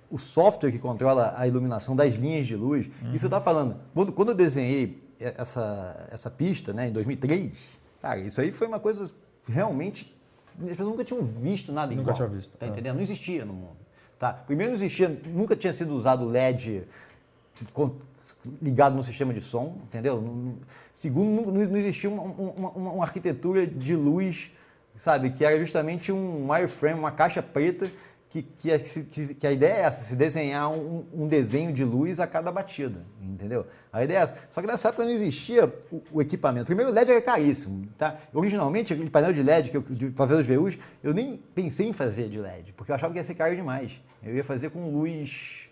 [0.09, 2.87] O software que controla a iluminação das linhas de luz.
[3.01, 3.13] Uhum.
[3.13, 3.75] Isso eu estava falando.
[3.93, 8.79] Quando, quando eu desenhei essa, essa pista, né, em 2003, cara, isso aí foi uma
[8.79, 9.11] coisa
[9.47, 10.15] realmente.
[10.47, 12.15] As pessoas nunca tinham visto nada Nunca igual.
[12.15, 12.69] tinha visto, Tá é.
[12.69, 12.95] entendendo?
[12.95, 13.77] Não existia no mundo.
[14.17, 14.33] Tá?
[14.33, 16.83] Primeiro não existia, nunca tinha sido usado LED
[17.71, 17.95] con-
[18.61, 20.55] ligado no sistema de som, entendeu?
[20.91, 24.51] Segundo, não, não existia uma- uma- uma arquitetura de luz,
[24.95, 27.89] sabe, que era justamente um wireframe, uma caixa preta,
[28.29, 31.83] que, que, a- que- que a ideia é essa, se desenhar um, um desenho de
[31.83, 33.65] luz a cada batida, entendeu?
[33.91, 34.35] A ideia é essa.
[34.49, 36.65] Só que nessa época não existia o, o equipamento.
[36.67, 38.17] Primeiro, o LED era caríssimo, tá?
[38.33, 41.93] Originalmente, aquele painel de LED que eu, de, ver os VUs, eu nem pensei em
[41.93, 43.99] fazer de LED, porque eu achava que ia ser caro demais.
[44.23, 45.65] Eu ia fazer com luz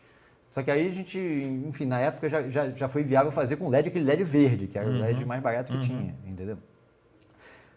[0.49, 1.19] só que aí a gente,
[1.67, 4.77] enfim, na época já, já, já foi viável fazer com LED, aquele LED verde, que
[4.77, 6.57] era o LED mais barato que tinha, entendeu?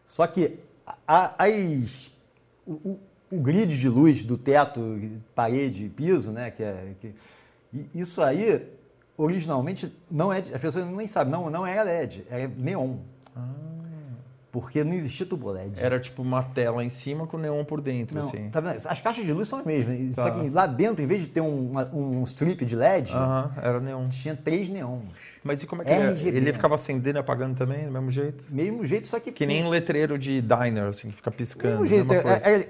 [0.04, 0.58] Só que
[1.06, 2.10] a- as,
[2.64, 4.80] o, o- o grid de luz do teto,
[5.34, 7.14] parede e piso, né, que é, que,
[7.94, 8.66] isso aí,
[9.16, 12.96] originalmente, não é, as pessoas nem sabem, não, não era LED, era neon.
[14.52, 15.78] Porque não existia tubo LED.
[15.80, 18.50] Era tipo uma tela em cima com neon por dentro, Não, assim.
[18.50, 18.76] tá vendo?
[18.84, 20.30] As caixas de luz são as mesmas, só Tá.
[20.32, 23.78] que lá dentro, em vez de ter um, uma- um strip de LED, Aham, era
[23.80, 24.08] neon.
[24.08, 25.04] tinha três neons.
[25.44, 26.36] Mas e como é que ele, RGB.
[26.36, 28.44] ele ficava acendendo e apagando também, do mesmo jeito?
[28.50, 29.30] Mesmo jeito, só que.
[29.32, 31.74] Que nem letreiro de diner, assim, que fica piscando.
[31.82, 32.64] Mesmo jeito, era, era-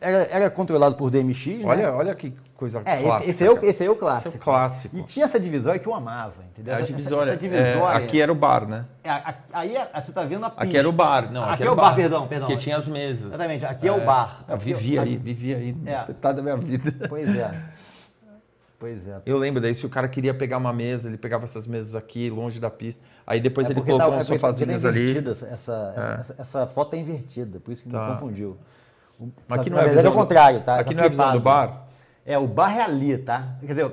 [0.00, 1.90] era era- controlado por DMX, Olha, né?
[1.90, 3.18] olha que coisa É, clássica.
[3.24, 4.34] esse, esse é o, esse é o Esse clássico.
[4.36, 4.96] é o clássico.
[4.96, 6.72] E tinha essa divisória que eu amava, entendeu?
[6.72, 7.30] É a Essa- divisória.
[7.32, 8.00] Essa, divisória.
[8.00, 8.86] É, aqui era o bar, né?
[9.04, 9.16] É, a-
[9.52, 10.64] a- aí é- você tá vendo a pista.
[10.64, 11.15] Aqui era o bar.
[11.22, 12.46] Não, Aqui aqui, é o bar, perdão, perdão.
[12.48, 13.26] Porque tinha as mesas.
[13.32, 14.44] Exatamente, aqui é o bar.
[14.48, 15.76] Eu aqui- aí, vivia aí.
[15.86, 16.04] É.
[16.08, 16.94] Metade da minha vida.
[17.08, 17.50] Pois é.
[18.78, 19.20] Pois é.
[19.24, 22.28] Eu lembro daí, se o cara queria pegar uma mesa, ele pegava essas mesas aqui,
[22.28, 23.02] longe da pista.
[23.26, 25.16] Aí depois É ele porque colocou tá- uns é tá sofazinhos ali.
[25.18, 28.06] Essa, essa, essa, essa foto é invertida, por isso que Tá.
[28.08, 28.56] me confundiu.
[29.18, 30.78] O- Mas aqui não é verdade visão é o contrário, tá?
[30.78, 31.86] Aqui Tá não é a visão do bar?
[32.26, 33.56] É, o bar é ali, tá?
[33.60, 33.92] Quer dizer,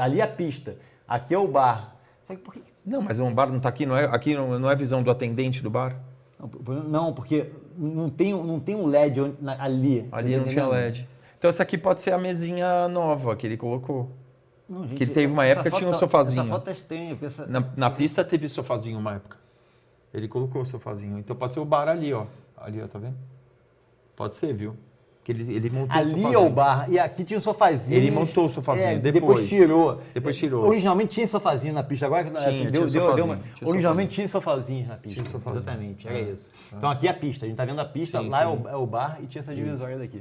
[0.00, 0.76] ali é a pista.
[1.06, 1.94] Aqui é o bar.
[2.26, 2.62] Só que por que...
[2.86, 5.02] Não, mas o bar não tá aqui, não é, aqui não, não é a visão
[5.02, 5.94] do atendente do bar?
[6.38, 9.20] Não, por- Não, porque não tem, não tem um LED
[9.58, 10.06] ali.
[10.12, 10.66] Ali você não tá tinha?
[10.68, 11.08] LED.
[11.38, 14.10] Então essa aqui pode ser a mesinha nova que ele colocou.
[14.68, 16.40] Não, Que teve uma época que tinha um foto- sofazinho.
[16.42, 19.36] Essa foto é estranha, essa- Na, na pista teve sofazinho uma época.
[20.12, 21.18] Ele colocou o sofazinho.
[21.18, 22.26] Então pode ser o bar ali, ó.
[22.56, 23.16] Ali, ó, tá vendo?
[24.16, 24.74] Pode ser, viu?
[25.26, 26.34] Que ele, ele montou o Ali sofazinho.
[26.34, 27.98] é o bar, e aqui tinha um sofazinho.
[27.98, 29.48] Ele montou o sofazinho, É, depois.
[29.48, 30.00] tirou.
[30.14, 30.64] Depois tirou.
[30.64, 33.68] Originalmente tinha sofazinho na pista, agora que Tinha, deu, tinha deu, deu sofazinho, uma- tinha
[33.68, 35.20] Originalmente tinha sofazinhos na pista.
[35.22, 35.62] Tinha sofazinho.
[35.62, 36.22] Exatamente, era É.
[36.30, 36.48] isso.
[36.72, 38.62] Então aqui é a pista, a gente tá vendo a pista, Sim, lá é sim.
[38.64, 40.20] o, é o bar e tinha essa divisória daqui.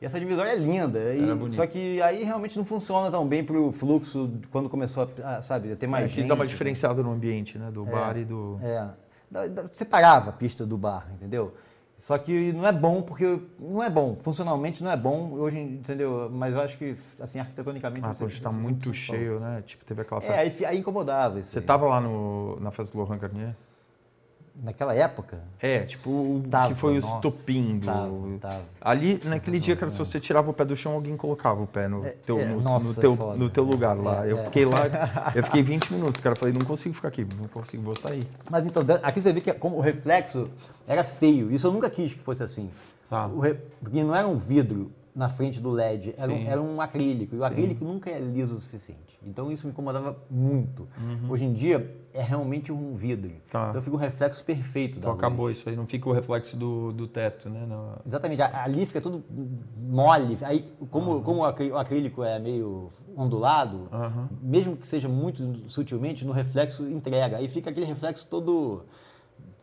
[0.00, 3.70] E essa divisória é linda, e- só que aí realmente não funciona tão bem pro
[3.72, 6.28] fluxo quando começou a, sabe, a ter mais É, gente.
[6.28, 7.70] dar uma diferenciada no ambiente, né?
[7.70, 8.56] Do bar e do.
[8.62, 8.86] É.
[9.70, 11.52] Separava a pista do bar, entendeu?
[11.98, 14.16] Só que não é bom, porque não é bom.
[14.20, 16.28] Funcionalmente não é bom, hoje, entendeu?
[16.30, 18.04] Mas eu acho que, assim, arquitetonicamente...
[18.04, 19.62] Ah, você- quando está muito cheio, né?
[19.66, 20.40] Tipo, teve aquela É, festa.
[20.42, 21.64] aí, fi- aí incomodava isso Você aí.
[21.64, 23.54] tava lá no, na festa do Lohan Garnier?
[24.62, 25.38] Naquela época?
[25.60, 27.86] É, tipo, o Tava, que foi o estopim do.
[27.86, 28.62] tava, tava.
[28.80, 31.86] Ali, naquele dia, cara, se você tirava o pé do chão, alguém colocava o pé
[31.86, 33.36] no teu, é, no, nossa, no teu, foda.
[33.36, 34.26] no teu lugar lá.
[34.26, 34.44] É, eu é.
[34.44, 36.34] fiquei lá, eu fiquei 20 minutos, cara.
[36.34, 38.26] Falei, não consigo ficar aqui, não consigo, vou sair.
[38.50, 40.48] Mas então, aqui você vê que como o reflexo
[40.86, 41.52] era feio.
[41.52, 42.70] Isso eu nunca quis que fosse assim.
[43.10, 43.26] Tá.
[43.26, 46.46] O re- Porque não era um vidro na frente do LED, era, um, Sim.
[46.46, 47.34] era um acrílico.
[47.34, 49.18] E o acrílico nunca é liso o suficiente.
[49.24, 50.86] Então isso me incomodava muito.
[51.28, 53.30] Hoje em dia é realmente um vidro.
[53.30, 53.36] Uhum.
[53.50, 53.66] Tá.
[53.70, 55.18] Então fica um reflexo perfeito da Então luz.
[55.24, 57.64] acabou isso aí, não fica o reflexo do, do teto, né?
[57.66, 59.24] Não- Exatamente, ali fica tudo
[59.76, 60.36] mole.
[60.42, 64.28] Aí, como, como o acrí- o acrílico é meio ondulado, Aham.
[64.42, 67.38] mesmo que seja muito sutilmente, no reflexo entrega.
[67.38, 68.84] Aí fica aquele reflexo todo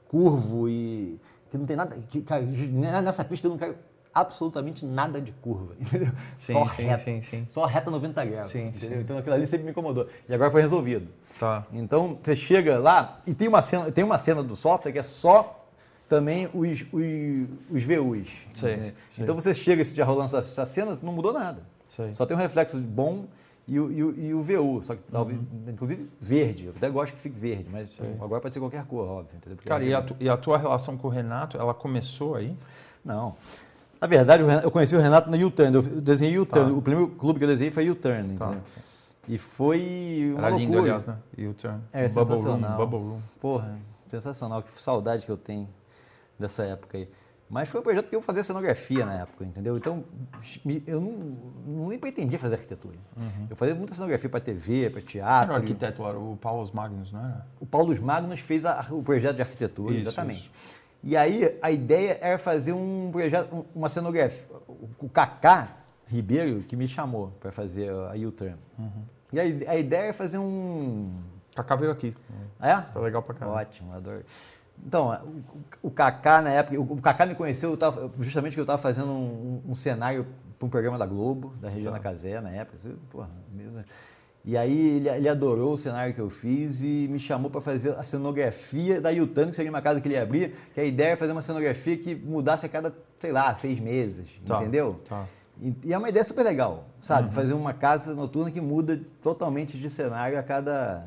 [0.08, 1.20] curvo e
[1.52, 1.96] que não tem nada.
[2.10, 3.76] Que, cara, nessa pista eu não quero
[4.14, 6.12] absolutamente nada de curva, entendeu?
[6.38, 7.04] Sim, só sim, reta.
[7.04, 7.48] sim, sim.
[7.50, 8.52] Só reta 90 graus.
[8.52, 8.98] Sim, entendeu?
[8.98, 9.04] sim.
[9.04, 10.08] Então aquilo ali sempre me incomodou.
[10.30, 11.08] E agora foi resolvido.
[11.40, 11.66] Tá.
[11.74, 15.04] Então você chega lá e tem uma cena, tem uma cena do software que é
[15.04, 15.60] só
[16.08, 18.30] também os, os, os VUs.
[18.54, 18.94] Sei.
[19.18, 21.64] Então você chega esse dia rolando essa, essa cena, não mudou nada.
[21.88, 22.14] Sei.
[22.14, 23.26] Só tem um reflexo bom
[23.68, 25.70] e o, e o, e o VU, só que talvez, Uhum.
[25.72, 26.66] inclusive verde.
[26.66, 29.40] Eu até gosto que fique verde, mas agora pode ser qualquer cor, óbvio.
[29.64, 32.56] Cara, é e a, tu- e a tua relação com o Renato, ela começou aí?
[33.06, 33.36] Não.
[34.04, 35.74] Na verdade, eu conheci o Renato na U-Turn.
[35.76, 36.72] Eu desenhei U-Turn.
[36.72, 36.78] Tá.
[36.78, 38.58] O primeiro clube que eu desenhei foi U-Turn, Tá.
[39.30, 40.96] E foi uma Era lindo, loucura.
[40.96, 41.18] aliás, né?
[41.50, 41.80] U-turn.
[41.94, 42.78] É Bubble Room, sensacional.
[42.78, 43.22] Bubble Room.
[43.40, 44.62] Porra, sensacional.
[44.62, 45.70] Que saudade que eu tenho
[46.38, 47.10] dessa época aí.
[47.50, 49.78] Mas foi um projeto que eu fazia cenografia na época, entendeu?
[49.78, 50.04] Então,
[50.86, 52.98] eu não, nem pretendia fazer arquitetura.
[53.50, 55.54] Eu fazia muita cenografia para TV, para Era teatro.
[55.54, 57.48] o arquiteto, era o Paulo Magnus, não era?
[57.62, 60.52] O Paulo Magnus fez a- o projeto de arquitetura, Isso, exatamente.
[61.04, 64.48] E aí a ideia era fazer um projeto, um- uma cenografia.
[65.00, 65.68] O Kaká
[66.08, 68.56] Ribeiro que me chamou para fazer a U-Turn.
[68.80, 69.04] Uhum.
[69.32, 71.12] E a, a ideia era fazer um.
[71.56, 72.16] Kaká veio aqui.
[72.62, 72.76] É?
[72.80, 73.58] Tá legal pra caramba.
[73.60, 74.24] Ótimo, adoro.
[74.86, 75.12] Então,
[75.82, 78.82] o, o Kaká, na época, o Kaká me conheceu eu tava- justamente que eu estava
[78.82, 80.26] fazendo um, um cenário
[80.58, 82.00] para um programa da Globo, da Regina Tá.
[82.00, 82.78] Casé, na época.
[82.78, 83.86] assim, porra, meu Deus.
[84.46, 87.92] E aí ele, ele adorou o cenário que eu fiz e me chamou para fazer
[87.92, 91.10] a cenografia da Yutan, que seria uma casa que ele ia abrir, que a ideia
[91.10, 95.00] era fazer uma cenografia que mudasse a cada, sei lá, seis meses, Tá, entendeu?
[95.08, 95.26] tá.
[95.62, 97.34] E, e é uma ideia super legal, sabe?
[97.34, 101.06] Fazer uma casa noturna que muda totalmente de cenário a cada.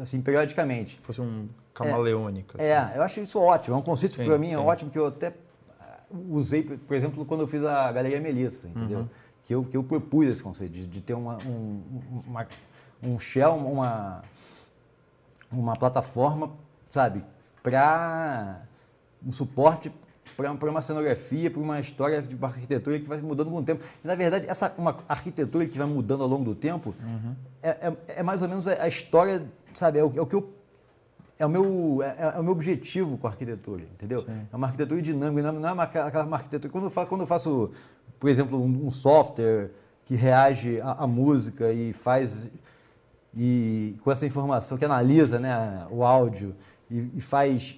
[0.00, 0.98] assim, periodicamente.
[1.02, 2.56] Fosse um camaleônico.
[2.56, 2.66] assim.
[2.66, 3.76] É, eu acho isso ótimo.
[3.76, 4.56] É um conceito que para mim é sim.
[4.56, 5.34] ótimo, que eu até
[5.78, 9.00] ah, usei, por por exemplo, quando eu fiz a Galeria Melissa, entendeu?
[9.00, 9.08] Uhum.
[9.44, 11.82] Que, eu, que eu propus esse conceito, de, de ter uma, um,
[12.26, 12.46] uma-
[13.02, 14.22] um shell, uma,
[15.50, 16.50] uma plataforma,
[16.90, 17.24] sabe,
[17.62, 18.62] para
[19.24, 19.92] um suporte
[20.36, 23.84] para uma cenografia, para uma história de uma arquitetura que vai mudando com o tempo.
[24.02, 27.34] E, na verdade, essa uma arquitetura que vai mudando ao longo do tempo Uhum.
[27.62, 30.52] é, é- é mais ou menos a, história, sabe, é o, é o que eu
[31.38, 34.24] é o meu é, é o meu objetivo com a arquitetura, entendeu?
[34.52, 36.72] É uma arquitetura dinâmica, não é- é uma, aquela arquitetura.
[36.72, 37.70] Quando eu faço, quando eu faço
[38.22, 39.72] por exemplo, um, um software
[40.04, 42.48] que reage à, à música e faz
[43.36, 46.54] e com essa informação que analisa, né, o áudio
[46.88, 47.76] e, e faz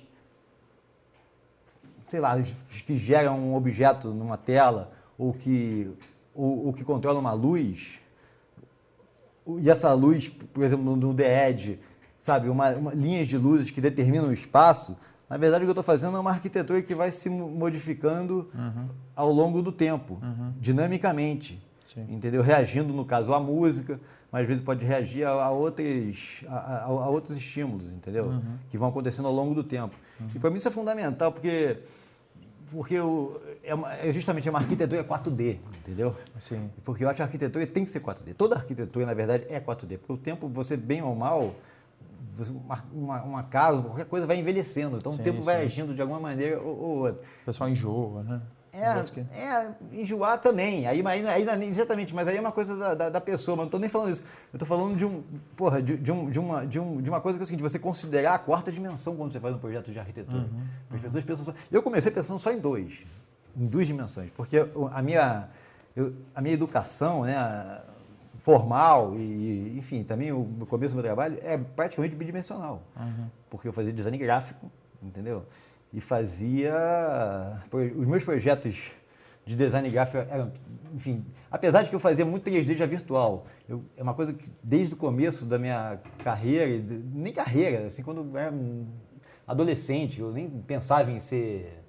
[2.09, 2.39] sei lá,
[2.87, 5.91] que gera um objeto numa tela ou que
[6.35, 7.99] ou, ou que controla uma luz
[9.47, 11.79] e essa luz, por exemplo, no, The
[12.19, 14.95] sabe, uma, uma- linhas de luzes que determinam o espaço,
[15.35, 18.49] na verdade o que eu estou fazendo é uma arquitetura que vai se mo- modificando
[19.17, 20.21] ao longo do tempo,
[20.61, 21.61] dinamicamente,
[21.93, 22.07] Sim.
[22.09, 22.41] entendeu?
[22.41, 23.99] Reagindo, no caso, à música,
[24.31, 28.33] mas às vezes pode reagir a, a outros, a, a- outros estímulos, entendeu?
[28.71, 29.97] Que vão acontecendo ao longo do tempo.
[30.33, 31.79] E para mim isso é fundamental, porque
[32.71, 36.15] porque o- é, uma- é justamente uma arquitetura 4D, entendeu?
[36.39, 36.71] Sim.
[36.85, 38.35] Porque eu acho que a arquitetura tem que ser 4D.
[38.35, 39.99] Toda arquitetura, na verdade, é 4D.
[39.99, 41.55] Porque o tempo, você bem ou mal,
[42.93, 44.97] uma, uma, casa, qualquer coisa vai envelhecendo.
[44.97, 45.63] Então Sim, o tempo vai sim.
[45.65, 47.23] agindo de alguma maneira ou, ou outra.
[47.43, 48.41] O pessoal enjoa, né?
[48.75, 50.85] É, é, enjoar também.
[50.87, 53.67] Aí, aí, aí, exatamente, mas aí é uma coisa da, da, da pessoa, mas não
[53.69, 54.25] estou nem falando isso.
[54.53, 55.23] Eu estou falando de um,
[55.55, 57.63] porra, de, de, um, de, uma, de, um, de uma coisa que é o seguinte,
[57.63, 60.39] você considerar a quarta dimensão quando você faz um projeto de arquitetura.
[60.39, 62.99] Uhum, As pessoas pensam só, Eu comecei pensando só em dois,
[63.57, 64.57] em duas dimensões, porque
[64.91, 65.49] a minha,
[65.95, 67.81] eu, a minha educação, né,
[68.45, 72.83] formal e, enfim, também o começo do meu trabalho é praticamente bidimensional.
[72.97, 73.27] Uhum.
[73.49, 74.71] Porque eu fazia design gráfico,
[75.03, 75.47] entendeu?
[75.95, 76.75] e fazia.
[77.97, 78.91] Os meus projetos
[79.47, 80.53] de design gráfico eram,
[80.93, 84.51] enfim, apesar de que eu fazia muito 3D já virtual, eu, é uma coisa que
[84.63, 88.53] desde o começo da minha carreira, nem carreira, assim, quando eu era
[89.47, 91.85] adolescente, eu nem pensava em ser,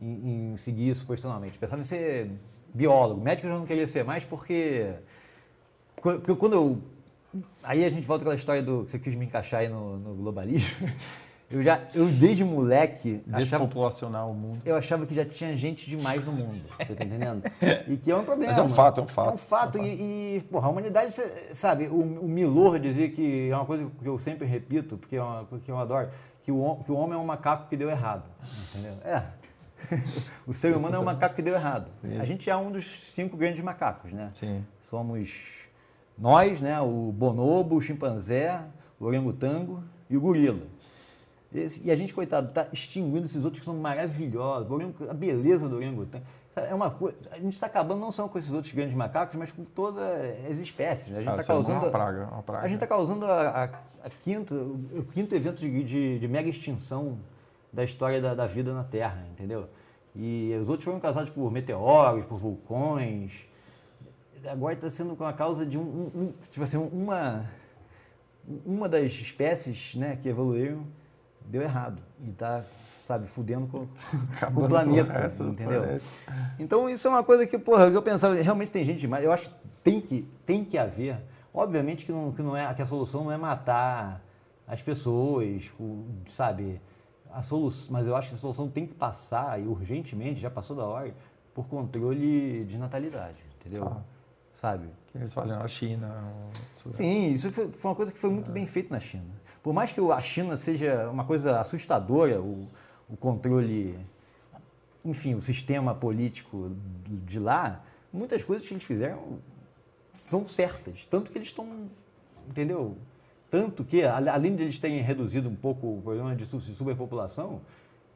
[0.00, 2.30] em, em seguir isso profissionalmente, pensava em ser
[2.72, 4.92] biólogo, médico eu já não queria ser mais porque,
[6.00, 6.82] porque quando eu,
[7.62, 10.14] aí a gente volta aquela história do que você quis me encaixar aí no, no
[10.14, 10.88] globalismo,
[11.50, 13.20] Eu já, eu desde moleque.
[13.26, 14.62] Despopulacionar achava, o mundo.
[14.64, 16.62] Eu achava que já tinha gente demais no mundo.
[16.78, 17.42] Você tá entendendo?
[17.88, 18.52] E que é um problema.
[18.52, 19.30] Mas é um fato, é um fato.
[19.30, 19.78] É um fato.
[19.78, 20.00] É um fato.
[20.00, 21.12] E, e, porra, a humanidade,
[21.52, 25.22] sabe, o, o Milor dizia que é uma coisa que eu sempre repito, porque é
[25.22, 26.08] uma coisa que eu adoro,
[26.44, 28.30] que o, que o homem é um macaco que deu errado.
[28.68, 28.94] Entendeu?
[29.04, 29.24] É.
[30.46, 31.90] o ser humano é um macaco que deu errado.
[32.20, 34.30] A gente é um dos cinco grandes macacos, né?
[34.32, 34.64] Sim.
[34.80, 35.59] Somos
[36.20, 36.78] nós, né?
[36.80, 38.66] O bonobo, o chimpanzé,
[38.98, 40.60] o orangotango e o gorila.
[41.52, 44.68] E a gente, coitado, está extinguindo esses outros que são maravilhosos.
[45.08, 46.24] A beleza do orangotango.
[46.54, 49.52] É uma coisa, a gente está acabando não só com esses outros grandes macacos, mas
[49.52, 50.02] com todas
[50.48, 51.08] as espécies.
[51.08, 51.18] Né?
[51.18, 51.78] A gente está causando.
[51.78, 52.64] É uma praga, uma praga.
[52.64, 56.48] A gente está causando a, a, a, quinta, o quinto evento de, de, de mega
[56.48, 57.18] extinção
[57.72, 59.68] da história da, da, vida na Terra, entendeu?
[60.14, 63.46] E os outros foram causados por meteoros, por vulcões.
[64.48, 67.44] Agora está sendo com a causa de um, um, um, tipo assim, uma,
[68.64, 70.86] uma das espécies né, que evoluíram
[71.46, 72.00] deu errado.
[72.20, 72.64] E está,
[72.98, 73.86] sabe, fudendo com,
[74.54, 75.82] com o planeta, com entendeu?
[75.82, 76.04] Planeta.
[76.58, 79.24] Então isso é uma coisa que, porra, eu pensava, realmente tem gente demais.
[79.24, 81.18] Eu acho que tem que, tem que haver.
[81.52, 84.22] Obviamente que, não, que, não é, que a solução não é matar
[84.66, 85.70] as pessoas,
[86.28, 86.80] sabe?
[87.32, 90.76] A solução, mas eu acho que a solução tem que passar, e urgentemente, já passou
[90.76, 91.12] da hora,
[91.52, 93.84] por controle de natalidade, entendeu?
[93.84, 94.00] Ah.
[94.52, 94.88] Sabe?
[95.10, 96.32] Que eles fazem na China.
[96.90, 98.54] Sim, isso foi, foi, uma coisa que foi muito é.
[98.54, 99.24] bem feita na China.
[99.62, 102.66] Por mais que a China seja uma coisa assustadora, o,
[103.08, 103.98] o controle,
[105.04, 106.72] enfim, o sistema político
[107.06, 107.82] de lá,
[108.12, 109.38] muitas coisas que eles fizeram
[110.12, 111.06] são certas.
[111.06, 111.88] Tanto que eles estão,
[112.48, 112.96] entendeu?
[113.50, 117.60] Tanto que, além de eles terem reduzido um pouco o problema de superpopulação,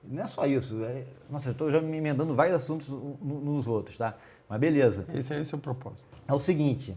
[0.05, 0.83] não é só isso.
[0.85, 4.15] É, nossa, eu estou já me emendando vários assuntos nos outros, tá?
[4.49, 5.07] Mas beleza.
[5.13, 6.07] Esse é esse o propósito.
[6.27, 6.97] É o seguinte,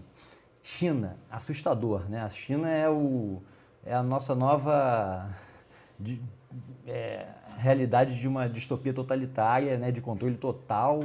[0.63, 2.21] China, assustador, né?
[2.21, 3.41] A China é o
[3.85, 5.29] é a nossa nova
[5.99, 6.21] de,
[6.85, 7.25] é,
[7.57, 11.03] realidade de uma distopia totalitária, né, de controle total,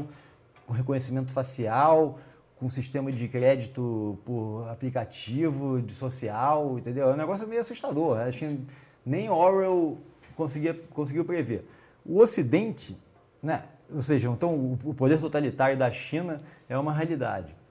[0.67, 2.19] com reconhecimento facial,
[2.57, 7.11] com sistema de crédito por aplicativo, de social, entendeu?
[7.11, 8.19] É um negócio meio assustador.
[8.19, 8.61] Acho que
[9.05, 9.99] nem Orwell
[10.37, 11.69] conseguia, conseguiu prever.
[12.05, 12.97] O Ocidente,
[13.43, 17.62] né, ou seja, então o poder totalitário da China é uma realidade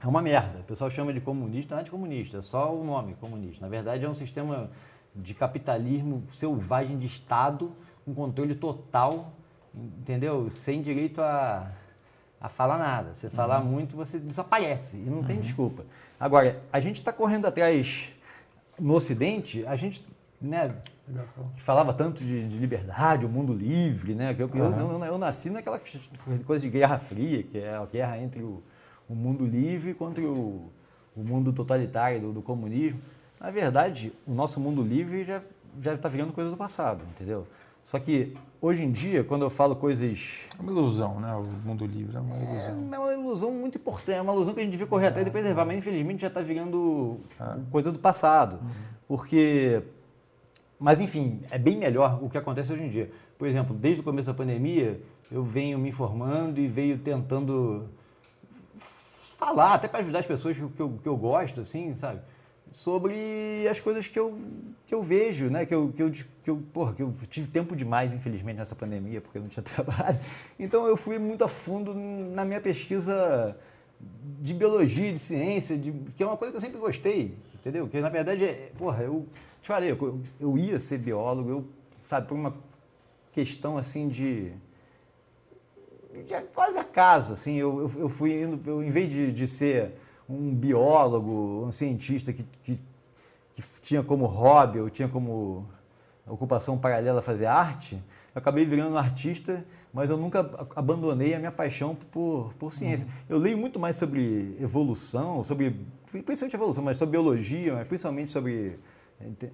[0.00, 0.60] é uma merda.
[0.60, 3.64] O pessoal chama de comunista, não é de comunista, é só o nome comunista.
[3.64, 4.70] Na verdade, é um sistema
[5.14, 7.72] de capitalismo selvagem de Estado,
[8.04, 9.32] com controle total,
[9.74, 10.48] entendeu?
[10.50, 11.70] Sem direito a,
[12.40, 13.14] a falar nada.
[13.14, 13.70] Você falar uhum.
[13.70, 15.24] muito, você desaparece e não uhum.
[15.24, 15.84] tem desculpa.
[16.18, 18.12] Agora, a gente está correndo atrás
[18.78, 20.06] no Ocidente, a gente
[20.40, 20.72] né,
[21.56, 24.34] falava tanto de, de, liberdade, o mundo livre, né?
[24.38, 24.78] Eu, uhum.
[24.78, 25.80] eu, eu, eu nasci naquela
[26.46, 28.62] coisa de guerra fria, que é a guerra entre o
[29.08, 30.70] o mundo livre contra o,
[31.16, 33.00] o mundo totalitário do, do, comunismo.
[33.40, 35.40] Na verdade, o nosso mundo livre já
[35.82, 37.46] já está virando coisa do passado, entendeu?
[37.82, 40.40] Só que hoje em dia, quando eu falo coisas.
[40.58, 41.34] É uma ilusão, né?
[41.34, 42.88] O mundo livre é uma ilusão.
[42.92, 45.26] É, é uma ilusão muito importante, é uma ilusão que a gente devia correr atrás
[45.26, 47.56] e preservar, mas infelizmente já está virando é.
[47.70, 48.58] coisa do passado.
[48.60, 48.68] Uhum.
[49.06, 49.82] Porque.
[50.78, 53.10] Mas enfim, é bem melhor o que acontece hoje em dia.
[53.36, 57.88] Por exemplo, desde o começo da pandemia, eu venho me informando e venho tentando
[59.38, 62.20] falar, até para ajudar as pessoas que eu, que eu gosto, assim, sabe?
[62.72, 64.36] Sobre as coisas que eu,
[64.84, 65.64] que eu vejo, né?
[65.64, 69.20] Que eu, que, eu, que, eu, porra, que eu tive tempo demais, infelizmente, nessa pandemia,
[69.20, 70.18] porque eu não tinha trabalho.
[70.58, 73.56] Então eu fui muito a fundo na minha pesquisa
[74.40, 77.88] de biologia, de ciência, de, que é uma coisa que eu sempre gostei, entendeu?
[77.88, 79.24] Que na verdade, é, porra, eu
[79.62, 81.64] te falei, eu, eu ia ser biólogo, eu,
[82.06, 82.54] sabe, por uma
[83.32, 84.67] questão assim de de
[86.54, 89.94] quase acaso, assim, eu, eu, fui indo, eu, em vez de, de ser
[90.28, 92.78] um biólogo, um cientista que, que,
[93.54, 95.66] que, tinha como hobby, eu tinha como
[96.26, 97.94] ocupação paralela fazer arte,
[98.34, 100.40] eu acabei virando um artista, mas eu nunca
[100.76, 103.06] abandonei a minha paixão por, por ciência.
[103.06, 103.12] Uhum.
[103.28, 105.74] Eu leio muito mais sobre evolução, sobre
[106.10, 108.78] principalmente evolução, mas sobre biologia, mas principalmente sobre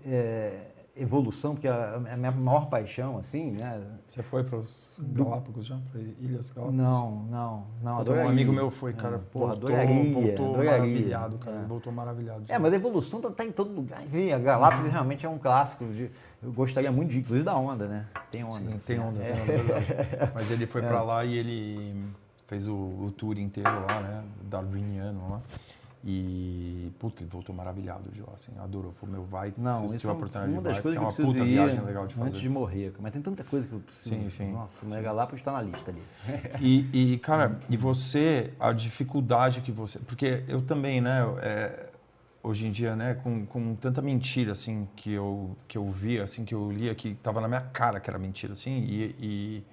[0.05, 3.83] é, evolução, porque é a, minha maior paixão, assim, né?
[4.07, 5.77] Você foi para os Galápagos já?
[5.91, 6.79] Para Ilhas Galápagos?
[6.81, 7.99] Não, não, não.
[7.99, 8.27] Adoraria.
[8.27, 9.17] Um amigo meu foi, cara.
[9.17, 10.71] É, porra, voltou, adoraria, voltou adoraria.
[10.71, 11.57] maravilhado, cara.
[11.57, 11.65] É.
[11.65, 12.45] Voltou maravilhado.
[12.49, 14.03] É, mas a evolução tá, tá em todo lugar.
[14.03, 15.85] Vê, A Galápagos realmente é um clássico.
[15.87, 16.11] de-
[16.43, 18.07] eu gostaria muito de, inclusive da onda, né?
[18.31, 18.71] Tem onda.
[18.71, 19.33] Sim, tem onda, É.
[19.33, 20.33] tem onda, é verdade.
[20.35, 22.05] Mas ele foi pra lá e ele
[22.47, 24.25] fez o, o tour inteiro lá, né?
[24.43, 25.41] Darwiniano lá.
[26.07, 28.93] E, puta, ele voltou maravilhado de lá, assim, adorou.
[28.93, 30.99] Falou, meu, vai, Não, se tiver é a oportunidade uma de das vai, coisas é
[30.99, 32.29] que eu uma preciso puta ir viagem legal de fazer.
[32.29, 32.93] antes de morrer.
[33.01, 34.15] Mas tem tanta coisa que eu preciso.
[34.15, 36.03] Sim, sim, Nossa, mas Galápagos está na lista ali.
[36.61, 39.99] E, e, cara, e você, a dificuldade que você.
[39.99, 41.23] Porque eu também, né?
[41.41, 41.87] é,
[42.43, 46.45] hoje em dia, né, com, com tanta mentira, assim, que eu, que eu via, assim,
[46.45, 49.65] que eu lia, que tava na minha cara que era mentira, assim, e, e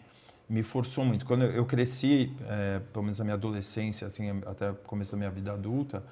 [0.51, 1.25] me forçou muito.
[1.25, 5.29] Quando eu, cresci, é, pelo menos na minha adolescência, assim, até o começo da minha
[5.31, 6.03] vida adulta,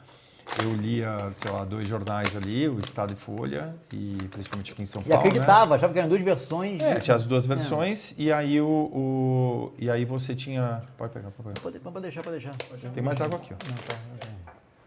[0.63, 4.85] eu lia, sei lá, dois jornais ali, o Estado e Folha, e principalmente aqui em
[4.85, 5.21] São E Paulo.
[5.23, 5.27] né?
[5.29, 6.81] acreditava, achava que eram duas versões.
[6.81, 10.81] É, de- tinha as duas versões, e aí o, o- E aí você tinha.
[10.97, 11.61] Pode pegar, pode pegar.
[11.61, 12.55] Pode, pode deixar, pode deixar.
[12.93, 13.57] Tem mais água aqui, ó.
[13.69, 13.95] Não, tá.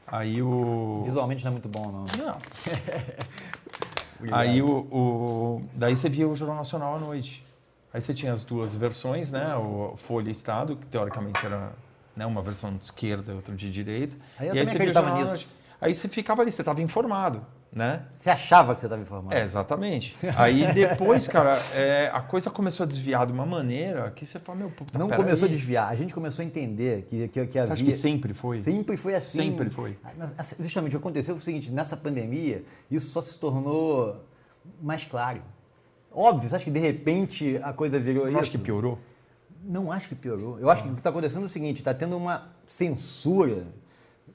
[0.06, 1.02] Aí o.
[1.04, 2.04] Visualmente não é muito bom, não.
[2.26, 2.38] Não.
[4.32, 7.44] Aí o, o- Daí você via o Jornal Nacional à noite.
[7.92, 9.54] Aí você tinha as duas versões, né?
[9.56, 11.72] O Folha e Estado, que teoricamente era
[12.16, 14.16] né, uma versão de esquerda e outra de direita.
[14.38, 15.56] Aí eu e também você via o acreditava nisso.
[15.80, 18.04] Aí você ficava ali, você estava informado, né?
[18.12, 19.34] Você achava que você estava informado?
[19.34, 20.14] É, exatamente.
[20.36, 24.60] Aí depois, cara, é, a coisa começou a desviar de uma maneira que você fala,
[24.60, 27.58] meu, puta, não começou a desviar, a gente começou a entender que, que, que Você
[27.58, 27.72] havia.
[27.72, 28.58] acha que sempre foi?
[28.58, 29.38] Sempre foi assim.
[29.38, 29.98] Sempre foi.
[30.16, 34.24] Mas, Justamente, o que aconteceu foi o seguinte: nessa pandemia, isso só se tornou
[34.80, 35.42] mais claro.
[36.14, 38.38] Óbvio, você acha que de repente a coisa virou Eu isso?
[38.40, 38.98] acho que piorou.
[39.64, 40.58] Não acho que piorou.
[40.58, 43.64] Eu acho que o que está acontecendo é o seguinte: está tendo uma censura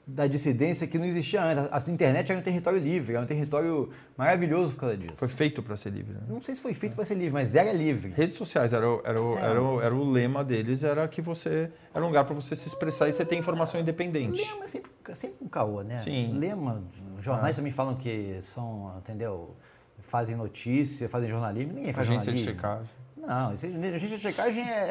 [0.06, 1.68] da dissidência que não existia antes.
[1.70, 5.16] A, internet era um território livre, era um território maravilhoso por causa disso.
[5.16, 6.14] Foi feito para ser livre.
[6.14, 6.20] Né?
[6.26, 8.10] Não sei se foi feito para ser livre, mas era livre.
[8.16, 9.42] Redes sociais, era, o- era, o- É.
[9.42, 11.70] era, o- era o lema deles, era que você.
[11.94, 14.40] Era um lugar para você se expressar e você ter informação independente.
[14.42, 16.00] Lema é sempre, sempre um caô, né?
[16.00, 16.32] Sim.
[16.32, 16.82] Lema,
[17.20, 19.54] jornais também falam que são, entendeu?
[20.00, 21.72] Fazem notícia, fazem jornalismo.
[21.74, 22.86] Ninguém faz Agência de jornalismo.
[22.86, 22.98] checagem.
[23.16, 23.50] Não,
[23.94, 24.88] agência de checagem é,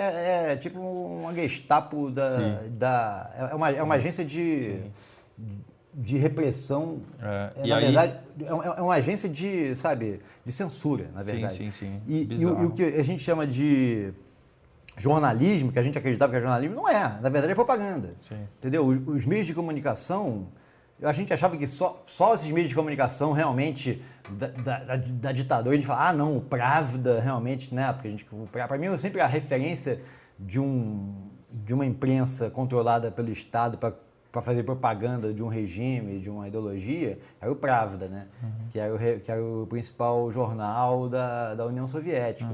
[0.50, 2.32] é- é tipo uma Gestapo da.
[2.38, 2.70] Sim.
[2.72, 4.80] da é, uma, é uma agência de,
[5.94, 7.00] de repressão.
[7.20, 11.24] É, É, na aí- verdade, é uma- é uma agência de, sabe, de censura, na
[11.24, 11.54] Sim, verdade.
[11.56, 12.02] sim, sim.
[12.08, 14.14] E, e o, e o que a gente chama de
[14.98, 17.20] jornalismo, que a gente acreditava que é jornalismo, não é.
[17.22, 18.14] Na verdade, é propaganda.
[18.22, 18.38] Sim.
[18.60, 18.86] Entendeu?
[18.86, 20.48] Os, os meios de comunicação,
[21.02, 25.74] a gente achava que só, só esses meios de comunicação realmente da, da, da- ditadura,
[25.74, 27.92] a gente fala, ah, não, o Pravda realmente, né?
[27.94, 30.02] Porque a gente, para mim, sempre a referência
[30.40, 31.14] de, um,
[31.52, 37.20] de uma imprensa controlada pelo Estado para fazer propaganda de um regime, de uma ideologia,
[37.40, 38.28] era o Pravda, né?
[38.72, 42.50] Que, era o, que era o principal jornal da, da União Soviética.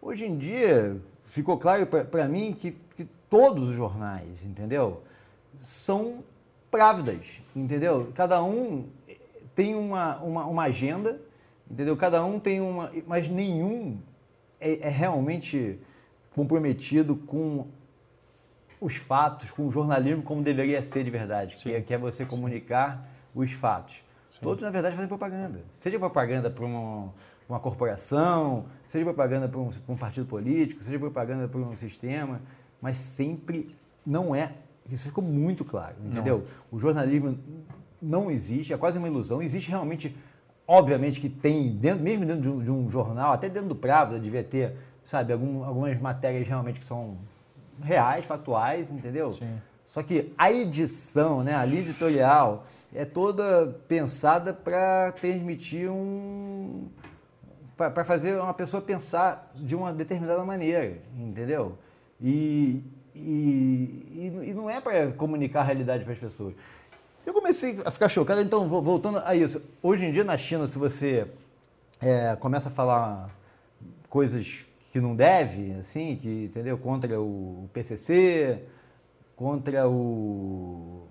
[0.00, 5.02] Hoje em dia, ficou claro para mim que, que todos os jornais, entendeu?
[5.56, 6.22] São
[6.70, 8.12] právidas, entendeu?
[8.14, 8.88] Cada um
[9.54, 11.20] tem uma, uma, uma agenda,
[11.70, 11.96] entendeu?
[11.96, 12.90] Cada um tem uma.
[13.06, 14.00] Mas nenhum
[14.60, 15.78] é, é realmente
[16.34, 17.66] comprometido com
[18.80, 22.24] os fatos, com o jornalismo como deveria ser de verdade, que é, que é você
[22.24, 24.02] comunicar os fatos.
[24.40, 25.64] Todos, na verdade, fazem propaganda.
[25.72, 27.12] Seja propaganda para uma,
[27.48, 32.40] uma corporação, seja propaganda para um, um partido político, seja propaganda para um sistema,
[32.80, 33.74] mas sempre
[34.06, 34.52] não é.
[34.88, 36.44] Isso ficou muito claro, entendeu?
[36.70, 37.38] O jornalismo
[38.00, 39.42] não existe, é quase uma ilusão.
[39.42, 40.16] Existe realmente,
[40.66, 44.18] obviamente, que tem, dentro, mesmo dentro de um, de um jornal, até dentro do Pravda,
[44.18, 44.74] devia ter,
[45.04, 47.16] sabe, algum- algumas matérias realmente que são
[47.82, 49.30] reais, factuais, entendeu?
[49.32, 49.58] Sim.
[49.84, 56.88] Só que a edição, né, a linha editorial, é toda pensada para transmitir um.
[57.76, 61.78] para fazer uma pessoa pensar de uma determinada maneira, entendeu?
[62.20, 62.82] E,
[63.18, 66.54] e, e, e não é para comunicar a realidade para as pessoas.
[67.26, 69.60] Eu comecei a ficar chocado, então, vo- voltando a isso.
[69.82, 71.26] Hoje em dia, na China, se você
[72.00, 73.30] é, começa a falar
[74.08, 76.78] coisas que não deve, assim, que, entendeu?
[76.78, 78.62] Contra o PCC,
[79.36, 81.06] contra o...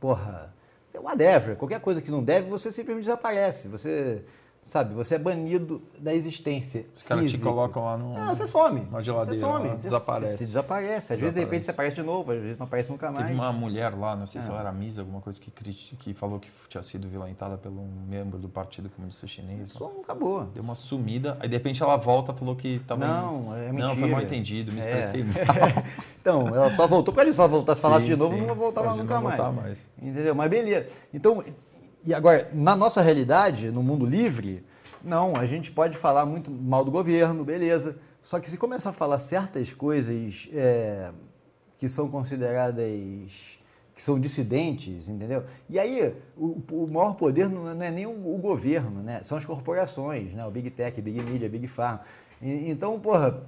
[0.00, 0.52] Porra,
[0.96, 1.56] whatever.
[1.56, 3.68] Qualquer coisa que não deve, você simplesmente desaparece.
[3.68, 4.24] Você,
[4.66, 6.86] Sabe, você é banido da existência.
[6.96, 8.14] Os caras te colocam lá no.
[8.14, 8.80] Não, você some.
[8.90, 9.68] Uma geladeira, Você some.
[9.68, 10.44] lá, Você- desaparece.
[10.44, 11.12] Desaparece.
[11.12, 11.64] Às vezes, de repente, Desaparece.
[11.64, 13.26] você aparece de novo, às vezes não aparece nunca mais.
[13.26, 14.42] Teve uma mulher lá, não sei É.
[14.42, 17.88] se ela era Misa, alguma coisa que, que falou que tinha sido violentada por um
[18.08, 19.70] membro do Partido Comunista Chinês.
[19.70, 20.44] Some, acabou.
[20.46, 23.06] Deu uma sumida, aí de repente ela volta falou que tava.
[23.06, 23.88] Não, é mentira.
[23.88, 24.84] Não, foi mal entendido, me É.
[24.84, 25.84] expressei mal.
[26.20, 28.46] Então, ela só voltou para ele, só voltar, se falasse Sim, de novo, sim.
[28.46, 29.36] não voltava nunca não mais.
[29.36, 29.78] voltar mais.
[30.00, 30.34] Entendeu?
[30.34, 30.86] Mas beleza.
[31.12, 31.44] Então,
[32.04, 34.64] e agora, na nossa realidade, no mundo livre,
[35.02, 37.96] não, a gente pode falar muito mal do governo, beleza.
[38.20, 41.10] Só que se começar a falar certas coisas é,
[41.76, 43.58] que são consideradas
[43.94, 45.44] que são dissidentes, entendeu?
[45.70, 49.22] E aí, o, o maior poder não é é nem o, o governo, né?
[49.22, 50.44] São as corporações, né?
[50.44, 52.00] O Big Tech, Big Media, Big Pharma.
[52.42, 53.44] E- Então, porra,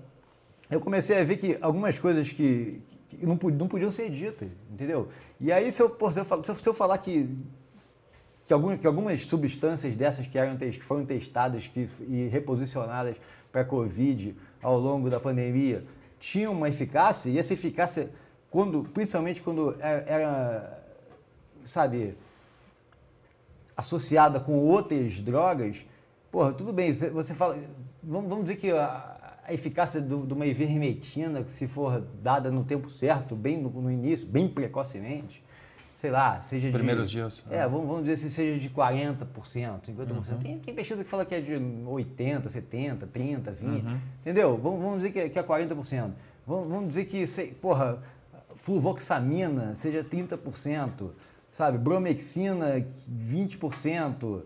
[0.70, 5.08] eu comecei a ver que algumas coisas que, que não, não podiam ser ditas, entendeu?
[5.40, 6.12] E aí, se eu, fal-
[6.44, 7.28] se eu- se eu falar que,
[8.46, 13.16] que, algum, que algumas substâncias dessas que, eram, foram testadas que, e reposicionadas
[13.50, 15.84] para a Covid ao longo da pandemia
[16.18, 18.10] tinham uma eficácia, e essa eficácia,
[18.50, 20.82] quando, principalmente quando era, era,
[21.64, 22.16] sabe,
[23.76, 25.84] associada com outras drogas,
[26.30, 27.58] porra, tudo bem, você- fala.
[28.02, 32.88] Vamos, vamos dizer que a, a eficácia de uma ivermectina, se for dada no tempo
[32.88, 35.42] certo, bem no, no início, bem precocemente,
[35.96, 36.74] sei lá, seja de.
[36.74, 37.68] Primeiros dias, É, né?
[37.68, 39.24] vamos, vamos dizer assim, seja de 40%,
[39.80, 40.38] 50%.
[40.42, 43.98] Tem, tem pesquisa que fala que é de 80%, 70%, 30%, 20%.
[44.20, 44.58] Entendeu?
[44.58, 46.10] Vamos, vamos dizer que é, que é 40%.
[46.46, 48.02] Vamos, vamos dizer que, sei, porra,
[48.56, 51.12] fluvoxamina seja 30%,
[51.50, 51.78] sabe?
[51.78, 54.42] Bromexina, 20%.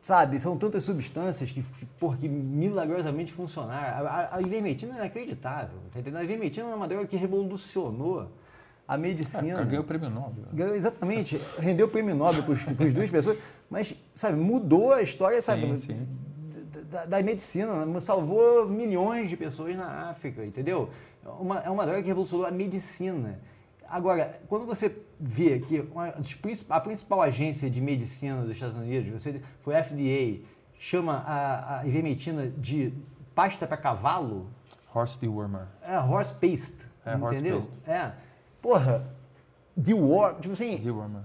[0.00, 4.06] Sabe, são tantas substâncias que, que, porra, que milagrosamente funcionaram.
[4.06, 6.20] A, a, a ivermectina é inacreditável, tá entendendo?
[6.20, 8.30] A ivermectina é uma droga que revolucionou
[8.88, 9.52] a É, medicina.
[9.54, 10.46] cara ganhou o prêmio Nobel.
[10.52, 12.54] Ganhou, Exatamente, rendeu o prêmio Nobel para
[12.86, 16.08] as duas pessoas, mas, sabe, mudou a história, sabe, Sim, sim.
[16.90, 20.88] Da, da medicina, salvou milhões de pessoas na África, entendeu?
[21.38, 23.38] Uma- é uma droga que revolucionou a medicina.
[23.86, 26.14] Agora, quando você vê que uma
[26.70, 30.40] a principal agência de medicina dos Estados Unidos, você foi a FDA,
[30.78, 32.92] chama a, a ivermectina de
[33.34, 34.48] pasta para cavalo,
[34.94, 35.66] Horst Dewormer.
[35.82, 37.56] é horse paste, É, horse entendeu?
[37.56, 37.78] paste.
[37.86, 38.12] É.
[38.68, 39.02] Porra,
[39.74, 41.22] de war, tipo assim, Dewormer.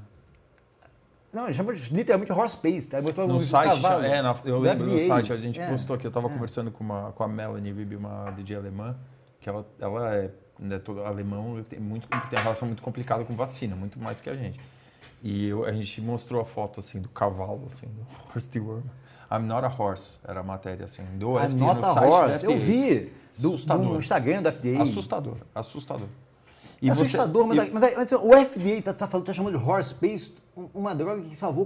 [1.34, 2.96] não, ele chama literalmente horse paste.
[2.96, 4.06] Aí botou No um site, cavalo.
[4.06, 5.08] é, na- eu Do lembro do FDA.
[5.08, 5.70] site, a gente É.
[5.70, 6.30] postou aqui, eu estava É.
[6.32, 8.96] conversando com, uma, com a Melanie Bibi, uma DJ alemã,
[9.42, 13.36] que ela, ela é né, todo alemão, tem, muito, tem uma relação muito complicada com
[13.36, 14.58] vacina, muito mais que a gente.
[15.22, 18.84] E eu- a gente mostrou a foto, assim, do cavalo, assim, do horse Dewormer.
[19.30, 22.46] I'm not a horse, era a matéria, assim, do A FDA, nota no site horse,
[22.46, 23.00] do eu vi
[23.38, 23.84] do, Assustador.
[23.86, 24.82] no Instagram do FDA.
[24.84, 26.08] Assustador, assustador.
[26.84, 29.58] E É assustador, você- mas, mas, aí, mas o FDA tá, tá, falando, tá chamando
[29.58, 31.66] de horse paste um- uma droga que salvou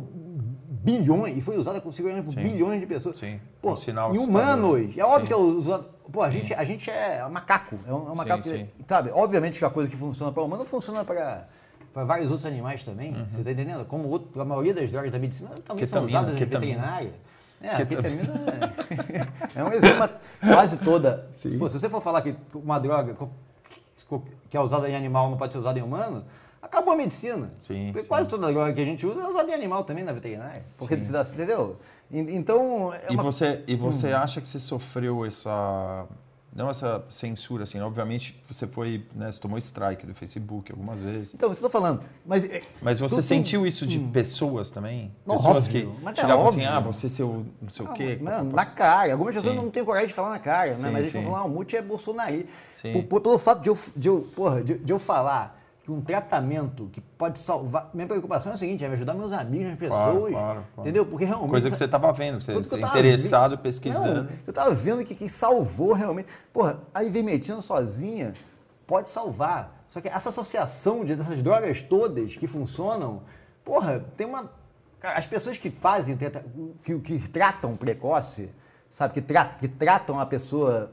[0.70, 3.18] bilhões e foi usada com segurança por bilhões de pessoas.
[3.18, 4.96] Sim, Pô, um sinal em humanos.
[4.96, 5.28] É óbvio Sim.
[5.28, 5.86] que é usado.
[6.12, 7.80] Pô, a gente, a gente é macaco.
[7.88, 8.44] É um, é um macaco.
[8.44, 8.68] que- sim.
[8.88, 9.10] Sabe?
[9.12, 11.48] Obviamente que a coisa que funciona para o humano funciona para.
[11.94, 13.26] Para vários outros animais também, Uhum.
[13.28, 13.84] você está entendendo?
[13.86, 16.60] Como outro, a maioria das drogas da medicina também são usadas ketamina.
[16.84, 17.14] veterinária.
[17.60, 18.24] É, a Ketamina.
[19.56, 20.08] é, é um exemplo
[20.40, 21.28] quase toda.
[21.58, 23.16] Pô, se você for falar que uma droga
[24.50, 26.24] que é usada em animal não pode ser usada em humano,
[26.62, 27.52] acabou a medicina.
[27.60, 28.08] Sim, Porque sim.
[28.08, 30.64] quase toda droga que a gente usa é usada em animal também na veterinária.
[30.78, 31.78] Porque se dá, entendeu?
[32.12, 34.18] En- Então, é E uma- você, e você Hum.
[34.18, 36.06] acha que você sofreu essa.
[36.58, 41.36] Não essa censura, assim, obviamente você foi, né, você tomou strike do Facebook algumas vezes.
[41.36, 42.02] Então, isso eu tô falando.
[42.26, 45.12] Mas, é, Mas você sentiu isso de pessoas também?
[45.24, 46.68] Não, pessoas óbvio, que mas é assim, óbvio.
[46.70, 48.18] ah, você seu não sei o quê.
[48.20, 49.12] Mano, na cara.
[49.12, 49.62] Algumas pessoas Sim.
[49.62, 50.76] não têm coragem de falar na cara, né?
[50.88, 51.22] Sim, Mas eles sim.
[51.22, 52.44] vão falar, ah, o Muti é Bolsonaro.
[53.08, 55.57] Por- pelo fato de eu, de eu, porra, de, de eu falar
[55.88, 57.90] que um tratamento que pode salvar.
[57.94, 60.32] Minha preocupação é a seguinte: é me ajudar meus amigos, Claro, pessoas.
[60.34, 60.66] claro, claro.
[60.80, 61.06] Entendeu?
[61.06, 61.50] Porque realmente.
[61.50, 64.24] Coisa que você estava vendo, você, Tudo que você eu tava interessado, vendo- pesquisando.
[64.24, 66.28] Não, eu tava vendo que quem salvou realmente.
[66.52, 68.34] Porra, a ivermectina sozinha
[68.86, 69.86] pode salvar.
[69.88, 73.22] Só que essa associação de, dessas drogas todas que funcionam,
[73.64, 74.52] porra, tem uma.
[75.02, 76.18] As pessoas que fazem,
[76.84, 78.50] que, que tratam precoce,
[78.90, 80.92] sabe, que, tra, que tratam a pessoa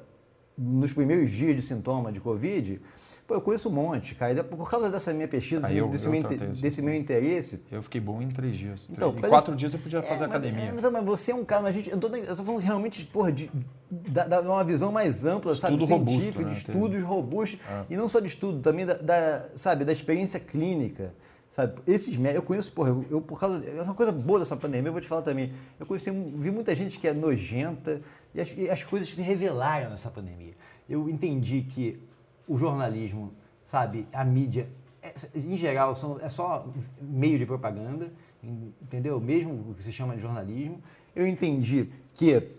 [0.56, 2.80] nos primeiros dias de sintoma de Covid,
[3.26, 4.42] pô, eu conheço um monte, cara.
[4.44, 8.00] Por causa dessa minha pesquisa, Ah, eu- desse, eu meu, desse meu interesse, Eu fiquei
[8.00, 8.88] bom em três dias.
[8.90, 10.64] então, em quatro isso- dias eu podia é, fazer mas- academia.
[10.64, 12.60] é, mas, mas você é um cara, mas a gente, eu, tô, eu tô falando
[12.62, 13.50] realmente, porra, de,
[13.90, 15.74] da, da- uma visão mais ampla, sabe?
[15.74, 16.50] Estudo robusto, Científica, né?
[16.52, 17.58] de estudos robustos.
[17.68, 17.84] É.
[17.90, 21.14] E não só de estudo, também da, da, sabe, da experiência clínica.
[21.50, 21.74] Sabe?
[21.86, 23.64] Esses médicos, eu conheço, porra, eu, eu por causa.
[23.64, 25.52] É uma coisa boa dessa pandemia, eu vou te falar também.
[25.78, 28.00] Eu conheci, vi muita gente que é nojenta
[28.34, 30.54] e as, e as coisas se revelaram nessa pandemia.
[30.88, 32.00] Eu entendi que
[32.48, 33.32] o jornalismo,
[33.64, 34.66] sabe, a mídia
[35.02, 36.66] é- em geral, são, é só
[37.00, 38.10] meio de propaganda,
[38.42, 39.20] en- entendeu?
[39.20, 40.80] Mesmo o que se chama de jornalismo.
[41.14, 42.50] Eu entendi que,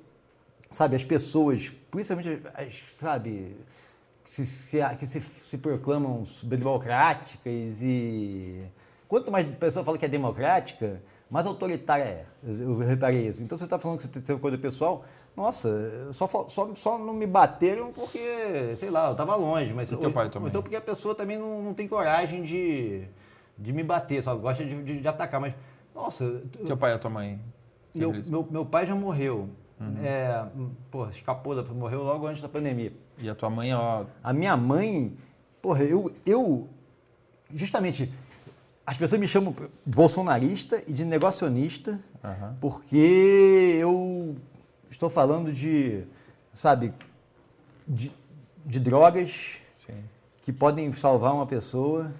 [0.71, 3.55] sabe, as pessoas, principalmente, as, sabe,
[4.23, 8.63] que se, se- que se, se proclamam democráticas e...
[9.07, 12.25] Quanto mais pessoa fala que é democrática, mais autoritária é.
[12.43, 13.43] Eu, eu reparei isso.
[13.43, 15.03] Então você está falando que você tem coisa pessoal.
[15.35, 19.73] Nossa, só, só, só não me bateram porque, sei lá, eu estava longe.
[19.73, 20.49] Mas, E teu pai ou também?
[20.49, 23.03] Então porque a pessoa também não, não tem coragem de,
[23.57, 25.41] de me bater, só gosta de, de- de atacar.
[25.41, 25.53] Mas,
[25.93, 27.39] nossa, eu- Teu pai e a tua mãe?
[27.93, 29.49] meu, meu, meu pai já morreu.
[29.79, 29.97] Uhum.
[30.05, 30.45] É,
[30.89, 32.93] pô, escapou, da- morreu logo antes da pandemia.
[33.19, 35.17] E a tua mãe, ó, A minha mãe,
[35.61, 36.67] porra, eu, eu
[37.53, 38.09] justamente,
[38.85, 39.53] as pessoas me chamam
[39.85, 42.55] bolsonarista e de negacionista, Aham.
[42.61, 44.35] porque eu
[44.89, 46.03] estou falando de,
[46.53, 46.93] sabe,
[47.87, 48.11] de,
[48.65, 50.03] de drogas sim.
[50.41, 52.11] que podem salvar uma pessoa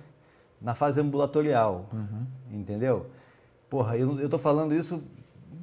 [0.62, 1.90] na fase ambulatorial,
[2.52, 3.08] entendeu?
[3.70, 5.04] Porra, eu, eu tô falando isso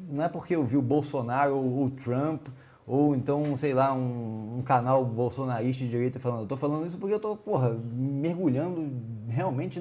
[0.08, 2.48] não é porque eu vi o Bolsonaro ou o Trump
[2.86, 6.42] ou então, sei lá, um, um canal bolsonarista de direita falando.
[6.42, 8.92] Eu tô falando isso porque eu tô, porra, mergulhando
[9.28, 9.80] realmente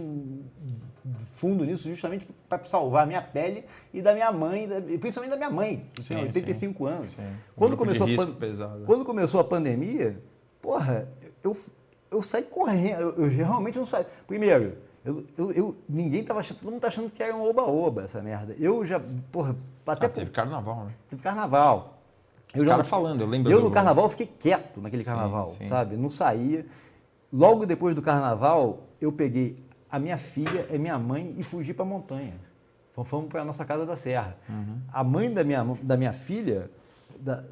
[1.41, 5.37] fundo nisso justamente para salvar a minha pele e da minha mãe, da- principalmente da
[5.37, 7.11] minha mãe, que Sim, tem 85 anos.
[7.13, 7.21] sim.
[7.55, 8.83] Quando começou, a pesado.
[8.85, 10.21] quando começou a pandemia,
[10.61, 11.09] porra,
[11.43, 11.57] eu,
[12.11, 14.05] eu saí correndo, eu, eu realmente não saí.
[14.27, 18.03] Primeiro, eu, eu, eu- ninguém tava achando, todo mundo tá achando que era um oba-oba
[18.03, 18.55] essa merda.
[18.59, 19.55] Eu já, porra,
[19.87, 20.91] até Ah, teve carnaval, né?
[21.09, 21.97] teve carnaval.
[22.53, 25.67] Eu Os caras falando, eu lembro Eu no carnaval fiquei quieto naquele Sim, carnaval, sim.
[25.67, 25.95] sabe?
[25.97, 26.65] Não saía.
[27.33, 29.57] Logo depois do carnaval, eu peguei
[29.91, 32.33] a minha filha e minha mãe e fugi para a montanha.
[32.93, 34.37] Fomos- Fomos para a nossa casa da serra.
[34.49, 34.79] Uhum.
[34.91, 36.69] A mãe da minha, da minha filha,
[37.19, 37.43] da,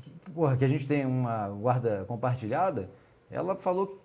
[0.00, 2.88] que- porra, que a gente tem uma guarda compartilhada,
[3.30, 4.00] ela falou,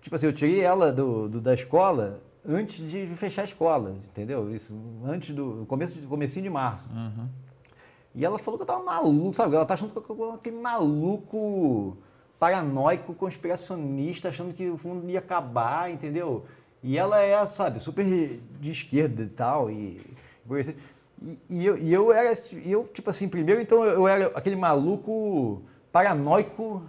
[0.00, 4.52] tipo assim, eu tirei ela do, do- da escola antes de fechar a escola, entendeu?
[4.54, 6.88] Isso, antes do começo de, comecinho de março.
[6.90, 7.28] Uhum.
[8.14, 9.54] E ela falou que eu tava maluco, sabe?
[9.54, 11.96] Ela tá achando que eu eu- aquele maluco
[12.38, 16.44] paranoico, conspiracionista, achando que o mundo ia acabar, entendeu?
[16.82, 18.04] E ela é, sabe, super
[18.60, 20.00] de esquerda e tal, e,
[21.22, 22.32] e, e eu, e eu era,
[22.64, 25.62] eu, tipo assim, primeiro, então eu era aquele maluco
[25.92, 26.82] paranoico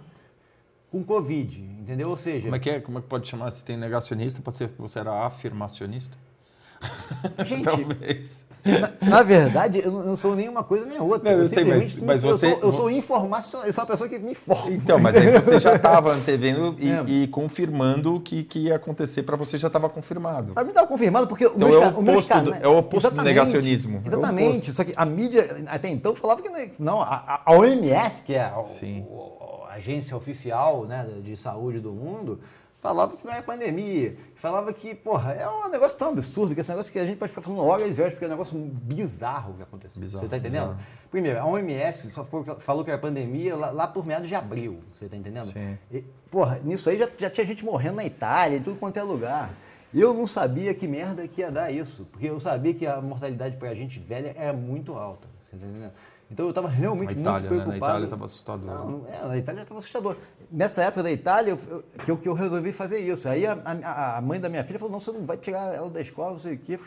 [0.90, 2.08] com Covid, entendeu?
[2.08, 2.80] Ou seja, Como é que é?
[2.80, 3.50] Como é que pode chamar?
[3.50, 6.16] Se tem negacionista, pode ser que você era afirmacionista?
[7.44, 8.44] gente, Talvez.
[8.64, 11.30] Na, na verdade, eu não eu sou nem uma coisa nem outra.
[11.32, 14.08] Não, eu sei, mas- mas eu você- Sou, eu sou informação, eu sou uma pessoa
[14.08, 14.70] que me informa.
[14.70, 17.04] Então, mas aí você já estava antevendo e, É.
[17.06, 20.54] e confirmando o que, que ia acontecer para você já estava confirmado.
[20.54, 22.78] Para mim estava confirmado porque Então meus é o meus oposto do- cana- é o
[22.78, 23.96] oposto do negacionismo.
[23.96, 24.48] É o Exatamente.
[24.56, 24.72] oposto.
[24.72, 28.44] Só que a mídia até então falava que não- não, a, a OMS, que é
[28.44, 32.40] a, o- a agência oficial né, de saúde do mundo,
[32.84, 34.14] falava que não era pandemia.
[34.34, 37.30] Falava que, porra, é um negócio tão absurdo, que esse negócio que a gente pode
[37.30, 39.98] ficar falando horas e horas, porque é um negócio bizarro que aconteceu.
[39.98, 40.74] Bizarro, você tá entendendo?
[40.74, 40.86] bizarro.
[41.10, 42.22] Primeiro, a OMS só
[42.58, 45.50] falou que era pandemia lá, lá por meados de abril, você tá entendendo?
[45.50, 45.78] Sim.
[45.90, 49.02] E, porra, nisso aí já, já tinha gente morrendo na Itália, em tudo quanto é
[49.02, 49.54] lugar.
[49.94, 53.56] Eu não sabia que merda que ia dar isso, porque eu sabia que a mortalidade
[53.56, 55.92] pra gente velha era muito alta, você tá entendendo?
[56.30, 57.48] Então eu estava realmente Itália, muito né?
[57.48, 57.70] preocupado.
[57.70, 58.66] Na Itália estava assustador.
[58.74, 60.16] Não, não- é, na Itália estava assustador.
[60.50, 63.28] Nessa época da Itália, eu, que, eu, que eu resolvi fazer isso.
[63.28, 65.90] Aí a, a- a mãe da minha filha falou, não, você não vai tirar ela
[65.90, 66.78] da escola, não sei o quê,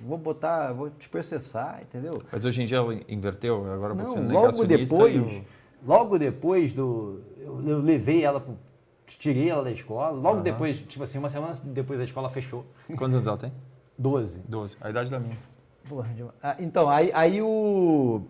[0.00, 2.22] vou, botar, vou te processar, entendeu?
[2.30, 5.42] Mas hoje em dia ela inverteu, agora você é Não, logo depois,
[5.86, 7.20] logo depois do.
[7.38, 8.44] Eu, eu levei ela,
[9.06, 10.10] tirei ela da escola.
[10.10, 10.42] Logo Aham.
[10.42, 12.66] depois, tipo assim, uma semana depois a escola fechou.
[12.96, 13.52] Quantos anos ela tem?
[13.98, 14.42] 12.
[14.48, 14.76] 12.
[14.80, 15.36] A idade da minha.
[15.88, 16.08] Porra,
[16.42, 18.22] ah, então, aí, aí o.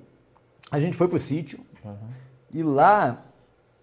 [0.71, 1.61] A gente foi pro sítio
[2.53, 3.25] e lá,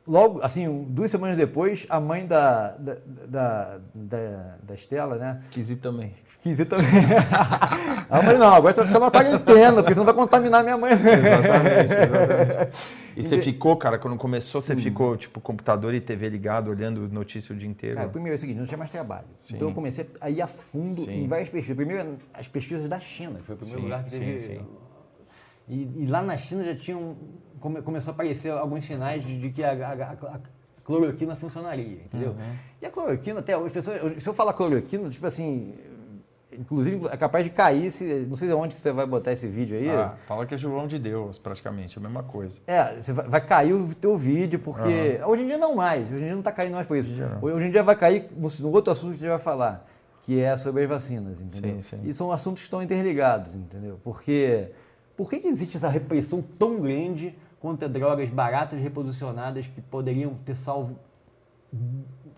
[0.05, 5.41] logo, assim, duas semanas depois, a mãe da, da, da, da, da Estela, né?
[5.51, 6.13] Quis ir também.
[6.41, 6.85] Quis ir também.
[8.09, 10.93] Ela falou, não, agora você vai ficar numa quarentena, porque senão vai contaminar minha mãe.
[10.93, 12.77] Exatamente, exatamente.
[13.17, 17.53] E você ficou, cara, quando começou, você ficou, tipo, computador e TV ligado, olhando notícia
[17.53, 17.95] o dia inteiro?
[17.97, 19.25] Cara, primeiro é o seguinte, não tinha mais trabalho.
[19.39, 19.55] Sim.
[19.55, 21.23] Então eu comecei a ir a fundo Sim.
[21.23, 21.75] em várias pesquisas.
[21.75, 24.39] Primeiro, as pesquisas da China, que foi o primeiro Sim, lugar que sim, teve.
[24.39, 24.65] sim.
[25.67, 27.15] E, e lá na China já tinham.
[27.59, 30.39] come- começou a aparecer alguns sinais de, de que a, a- a-
[30.83, 32.29] cloroquina funcionaria, entendeu?
[32.31, 32.55] Uhum.
[32.81, 35.73] E a cloroquina, até hoje, as pessoas, se eu falar cloroquina, tipo assim.
[36.49, 39.77] Inclusive, é capaz de cair, se, não sei onde que você vai botar esse vídeo
[39.77, 39.89] aí.
[39.91, 42.61] Ah, fala que é João de Deus, praticamente, a mesma coisa.
[42.65, 45.19] É, você vai, vai cair o teu vídeo, porque.
[45.27, 47.11] Hoje em dia não mais, hoje em dia não está caindo mais por isso.
[47.11, 47.43] Hoje em dia não.
[47.43, 49.85] Hoje em dia vai cair no, no outro assunto que a gente vai falar,
[50.21, 51.75] que é sobre as vacinas, entendeu?
[51.75, 51.99] Sim, sim.
[52.05, 53.99] E são assuntos que estão interligados, entendeu?
[54.03, 54.69] Porque.
[55.17, 60.55] Por que, que existe essa repressão tão grande contra drogas baratas reposicionadas que poderiam ter
[60.55, 60.97] salvo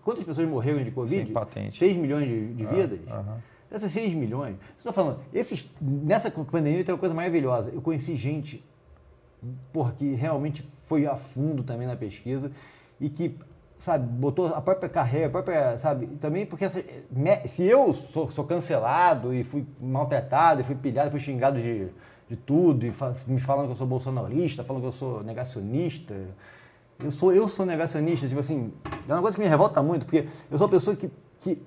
[0.02, 1.26] quantas pessoas morreram de Covid?
[1.26, 1.78] Sim, patente.
[1.78, 3.00] 6 milhões de, de vidas.
[3.08, 3.38] aham.
[3.70, 7.70] Dessas 6 milhões, estou falando, esses, nessa pandemia tem uma coisa maravilhosa.
[7.70, 8.64] Eu conheci gente,
[9.72, 12.50] porra, que realmente foi a fundo também na pesquisa
[13.00, 13.38] e que,
[13.78, 16.82] sabe, botou a própria carreira, a própria, sabe, também porque essa,
[17.44, 21.90] se eu sou, sou cancelado e fui maltratado, e fui pilhado, fui xingado de,
[22.30, 26.14] de tudo, e fa- me falam que eu sou bolsonarista, falam que eu sou negacionista,
[27.02, 28.72] eu sou, eu sou negacionista, tipo assim,
[29.08, 31.10] é uma coisa que me revolta muito, porque eu sou uma pessoa que,
[31.40, 31.60] que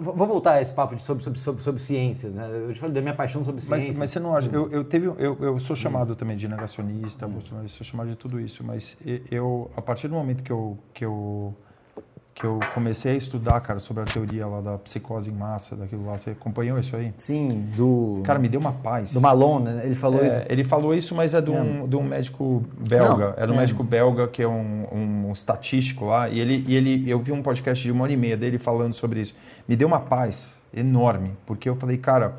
[0.00, 2.48] Vou voltar a esse papo de sobre, sobre, sobre, sobre ciências, né?
[2.50, 3.96] Eu te falei da minha paixão sobre Mas, ciências.
[3.98, 4.48] mas você não acha?
[4.50, 8.40] Eu, eu, teve, eu, eu sou chamado também de negacionista, bolsonarista, sou chamado de tudo
[8.40, 8.96] isso, mas
[9.30, 11.54] eu, a partir do momento que eu, que eu,
[12.34, 16.06] que eu comecei a estudar, cara, sobre a teoria lá da psicose em massa, daquilo
[16.06, 17.12] lá, você acompanhou isso aí?
[17.18, 19.12] Sim, do, Cara, me deu uma paz.
[19.12, 19.82] do Malone, né?
[19.84, 20.40] Ele falou É, isso.
[20.48, 23.26] Ele falou isso, mas é de um, de um médico belga.
[23.28, 23.58] Não, Era um é.
[23.58, 24.86] médico belga que é um,
[25.28, 26.28] um estatístico lá.
[26.28, 28.94] E ele, e ele, eu vi um podcast de uma hora e meia dele falando
[28.94, 29.34] sobre isso.
[29.68, 32.36] Me deu uma paz enorme, porque eu falei, cara,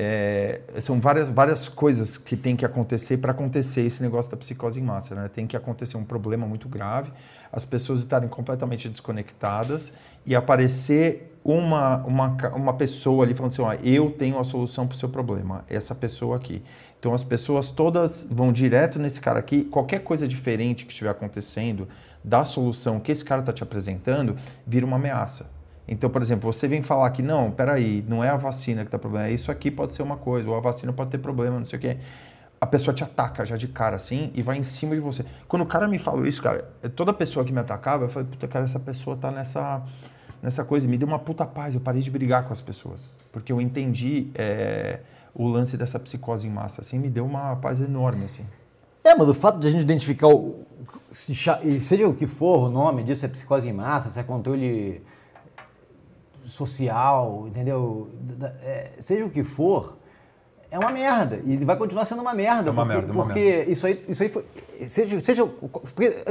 [0.00, 4.78] é, são várias, várias coisas que tem que acontecer para acontecer esse negócio da psicose
[4.78, 5.12] em massa.
[5.12, 5.28] Né?
[5.34, 7.10] Tem que acontecer um problema muito grave,
[7.52, 9.92] as pessoas estarem completamente desconectadas
[10.24, 14.94] e aparecer uma, uma, uma pessoa ali falando assim: ó, eu tenho a solução para
[14.94, 16.62] o seu problema, essa pessoa aqui.
[17.00, 21.88] Então as pessoas todas vão direto nesse cara aqui, qualquer coisa diferente que estiver acontecendo
[22.22, 25.57] da solução que esse cara está te apresentando, vira uma ameaça.
[25.88, 28.98] Então, por exemplo, você vem falar que não, peraí, não é a vacina que está
[28.98, 31.64] problema, é isso aqui pode ser uma coisa, ou a vacina pode ter problema, não
[31.64, 31.96] sei o quê.
[32.60, 35.24] A pessoa te ataca já de cara assim e vai em cima de você.
[35.46, 38.46] Quando o cara me falou isso, cara, toda pessoa que me atacava, eu falei, puta,
[38.46, 39.82] cara, essa pessoa tá nessa,
[40.42, 40.86] nessa coisa.
[40.88, 43.16] Me deu uma puta paz, eu parei de brigar com as pessoas.
[43.32, 44.98] Porque eu entendi é,
[45.32, 48.44] o lance dessa psicose em massa, assim, me deu uma paz enorme, assim.
[49.04, 50.66] É, mas o fato de a gente identificar, o,
[51.80, 55.00] seja o que for o nome disso, é psicose em massa, se é controle
[56.50, 58.10] social, entendeu?
[58.62, 59.98] É, seja o que for,
[60.70, 61.40] é uma merda.
[61.44, 62.68] E vai continuar sendo uma merda.
[62.68, 64.44] É uma porque, merda, é uma porque isso aí, isso aí foi.
[64.86, 65.50] Seja, seja,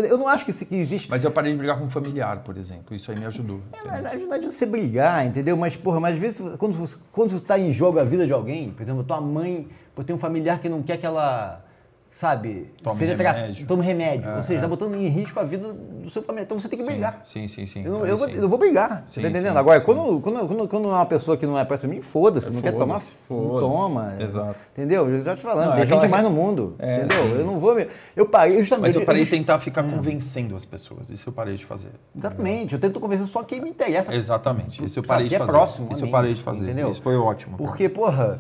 [0.10, 1.10] eu não acho que, que existe.
[1.10, 2.96] Mas eu parei de brigar com um familiar, por exemplo.
[2.96, 3.62] Isso aí me ajudou.
[3.74, 5.58] É, não adianta você brigar, entendeu?
[5.58, 8.32] Mas, porra, mas às vezes, quando você, quando você está em jogo a vida de
[8.32, 11.66] alguém, por exemplo, tua mãe, pô, tem um familiar que não quer que ela,
[12.10, 13.68] sabe, Tome seja remédio.
[13.68, 14.30] tome remédio.
[14.30, 14.58] É, Ou seja, é.
[14.58, 16.46] está botando em risco a vida do seu familiar.
[16.46, 17.22] Então você tem que brigar.
[17.26, 17.84] Sim, sim, sim.
[17.86, 18.36] Eu não, eu, vou, sim.
[18.36, 19.54] eu vou brigar, você Sim, tá entendendo?
[19.54, 19.86] sim, Agora, sim.
[19.86, 22.72] quando, quando, quando, quando é uma pessoa que não é pra mim, foda-se, não quer
[22.74, 24.16] tomar, não toma.
[24.20, 24.56] Exato.
[24.74, 25.08] Entendeu?
[25.10, 27.24] Eu já te falando, Não, tem é gente mais no mundo, É, entendeu?
[27.24, 27.32] sim.
[27.40, 27.76] Eu não vou...
[27.76, 28.88] me- Eu parei justamente...
[28.88, 31.10] Mas eu parei de tentar ficar convencendo as pessoas.
[31.10, 31.90] Isso eu parei de fazer.
[32.18, 34.14] Exatamente, eu tento convencer só quem me interessa.
[34.14, 34.84] Exatamente.
[34.84, 35.52] Isso eu Sabe, parei que de é fazer.
[35.52, 36.66] próximo a Isso eu parei de fazer.
[36.66, 36.90] entendeu?
[36.92, 37.58] Isso foi ótimo.
[37.58, 38.40] Porque, porra,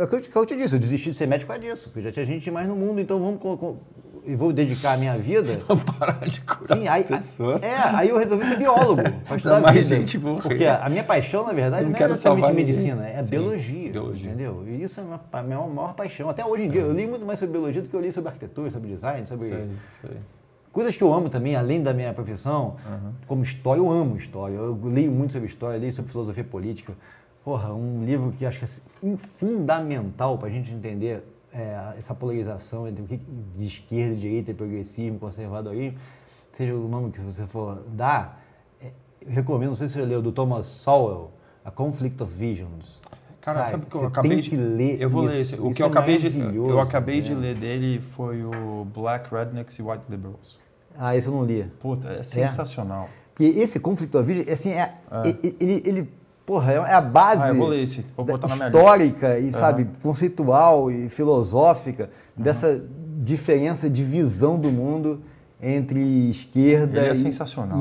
[0.00, 1.60] é o que eu, te- que eu te disse, eu desisti de ser médico causa
[1.66, 3.40] disso, porque já tinha gente demais no mundo, então vamos.
[3.40, 3.76] co- co-
[4.24, 5.60] Eu vou dedicar a minha vida.
[5.98, 7.62] parar de curar Sim, aí, pessoas.
[7.62, 9.96] é, aí eu resolvi ser biólogo, para estudar mais vida.
[9.96, 10.42] gente morrer.
[10.42, 11.96] Porque a, minha paixão, na verdade, Eu não não,
[12.48, 12.66] é ninguém.
[12.66, 14.30] medicina, é Sim, biologia, biologia.
[14.30, 14.64] Entendeu?
[14.66, 15.04] E isso é
[15.38, 16.28] a minha, maior paixão.
[16.28, 18.28] Até hoje em dia, eu li muito mais sobre biologia do que eu li sobre
[18.30, 19.46] arquitetura, sobre design, sobre.
[19.46, 19.68] Sei,
[20.02, 20.16] sei.
[20.72, 23.12] Coisas que eu amo também, além da minha profissão, Uhum.
[23.28, 24.54] como história, eu amo história.
[24.56, 26.92] Eu leio muito sobre história, leio sobre filosofia política.
[27.46, 31.22] Porra, um livro que acho que é assim, fundamental para a gente entender
[31.54, 33.20] é, essa polarização entre o que
[33.54, 35.96] de esquerda, direita, progressismo, conservadorismo,
[36.50, 38.44] seja o nome que você for dar,
[38.82, 38.90] é,
[39.20, 41.30] eu recomendo, não sei se você leu, do Thomas Sowell,
[41.64, 43.00] A Conflict of Visions.
[43.40, 45.32] Cara, sabe o que eu acabei de ler Eu vou isso.
[45.32, 45.60] ler esse.
[45.60, 49.78] O que eu é acabei de eu acabei de ler dele foi o Black Rednecks
[49.78, 50.58] e White Liberals.
[50.98, 51.62] Ah, esse eu não li.
[51.78, 53.08] Puta, é sensacional.
[53.32, 56.12] Porque esse conflito of vision, assim, é, ele, ele, ele,
[56.46, 57.52] porra, é a base Ah,
[58.24, 62.82] da- histórica e, sabe, conceitual e filosófica dessa
[63.18, 65.20] diferença de visão do mundo
[65.60, 65.98] entre
[66.30, 67.18] esquerda é e,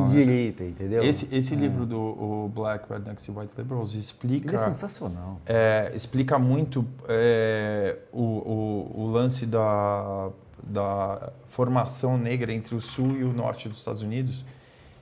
[0.07, 0.13] né?
[0.13, 1.03] direita, entendeu?
[1.03, 5.41] Esse, esse livro do o Black Rednecks e White Liberals explica Ele é sensacional.
[5.45, 10.29] é, explica muito é, o, o, o lance da,
[10.63, 14.45] da formação negra entre o sul e o norte dos Estados Unidos.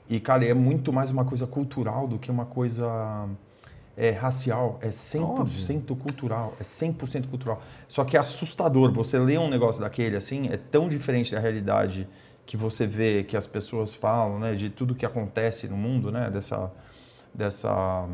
[0.09, 3.27] E, cara, é muito mais uma coisa cultural do que uma coisa
[3.95, 4.79] é, racial.
[4.81, 6.53] É 100% cultural.
[6.59, 7.61] É 100% cultural.
[7.87, 8.91] Só que é assustador.
[8.93, 12.07] Você lê um negócio daquele, assim, é tão diferente da realidade
[12.45, 14.53] que você vê, que as pessoas falam, né?
[14.53, 16.29] De tudo que acontece no mundo, né?
[16.29, 16.71] Dessa...
[17.33, 18.07] dessa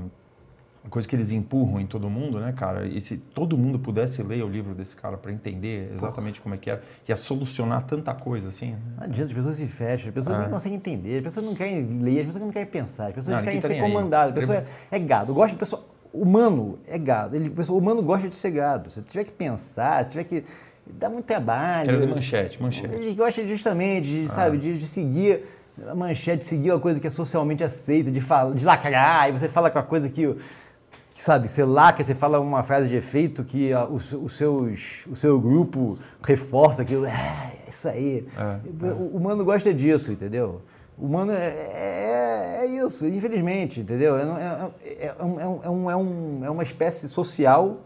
[0.89, 2.85] coisa que eles empurram em todo mundo, né, cara?
[2.87, 6.57] E se todo mundo pudesse ler o livro desse cara para entender exatamente como é
[6.57, 8.71] que era, ia solucionar tanta coisa assim.
[8.71, 8.79] né?
[8.97, 10.39] Não adianta, as pessoas se fecham, as pessoas É.
[10.39, 13.37] nem conseguem entender, as pessoas não querem ler, as pessoas não querem pensar, as pessoas
[13.37, 15.31] Não, querem tá ser comandadas, a pessoa é, é gado.
[15.31, 15.83] Eu gosto de pessoa.
[16.11, 17.35] Humano é gado.
[17.35, 18.89] Ele, pessoa, humano gosta de ser gado.
[18.89, 20.43] Se tiver que pensar, se tiver que.
[20.87, 21.85] dá muito trabalho.
[21.85, 22.93] Quero ler manchete, manchete.
[22.95, 25.43] Ele gosta justamente, de, sabe, de, de seguir
[25.87, 29.47] a manchete seguir uma coisa que é socialmente aceita, de, falar, de lacrar, aí você
[29.47, 30.35] fala com a coisa que,
[31.19, 35.05] que, sabe, você lacra, você fala uma frase de efeito que a, os, os seus,
[35.05, 38.25] o seu grupo reforça aquilo, é, isso aí.
[38.37, 40.61] É, o, o mano gosta disso, entendeu?
[40.97, 44.15] O humano é, é, é isso, infelizmente, entendeu?
[44.15, 45.23] É, é, é, é,
[45.69, 47.81] um, é, um, é uma espécie social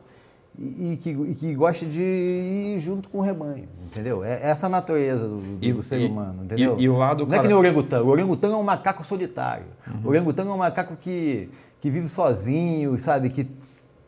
[0.56, 4.24] e, e, que, e que gosta de ir junto com o rebanho, entendeu?
[4.24, 6.78] É essa a natureza do, do, E- do ser e- humano, entendeu?
[6.80, 8.08] e- e o lado, Não é cara- que nem o orangotango.
[8.08, 9.66] O orangotango é um macaco solitário.
[9.88, 10.02] Uhum.
[10.06, 13.30] O orangotango é um macaco que, que vive sozinho, sabe?
[13.30, 13.48] Que,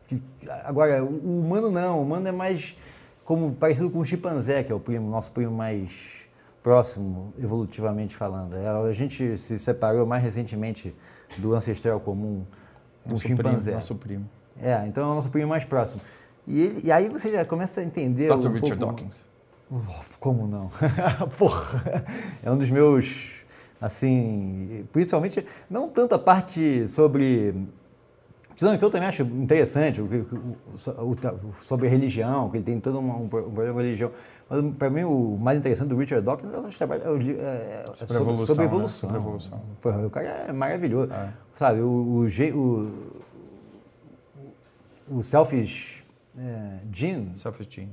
[0.07, 0.21] que-
[0.63, 1.99] agora, o o humano não.
[1.99, 2.75] O humano é mais
[3.23, 6.25] como parecido com o chimpanzé, que é o primo, nosso primo mais
[6.63, 8.55] próximo, evolutivamente falando.
[8.55, 10.95] É, A gente se separou mais recentemente
[11.37, 12.43] do ancestral comum,
[13.05, 13.63] o Nosso chimpanzé.
[13.71, 14.29] Primo, nosso primo.
[14.61, 16.01] É, então é o nosso primo mais próximo.
[16.47, 18.29] E, ele- e aí você já começa a entender.
[18.29, 19.23] Nosso um Richard pouco- Dawkins.
[20.19, 20.69] Como não?
[21.37, 22.05] Porra!
[22.43, 23.31] É um dos meus,
[23.81, 27.53] assim, principalmente, não tanto a parte sobre.
[28.55, 31.11] Que eu também acho interessante, o, o- o-
[31.49, 34.11] o- sobre religião, que ele tem todo um, um problema com religião.
[34.49, 37.85] Mas para mim o mais interessante do Richard Dawkins é os trabalhos é o é-
[37.99, 38.69] é sobre, evolução, sobre né?
[38.69, 39.09] evolução.
[39.09, 39.61] Sobre evolução.
[39.81, 41.11] Porra, o cara é maravilhoso.
[41.11, 41.33] É.
[41.53, 42.25] Sabe, o, o,
[45.09, 46.03] o, o Selfish
[46.37, 47.89] é, Gene, Self-esteem.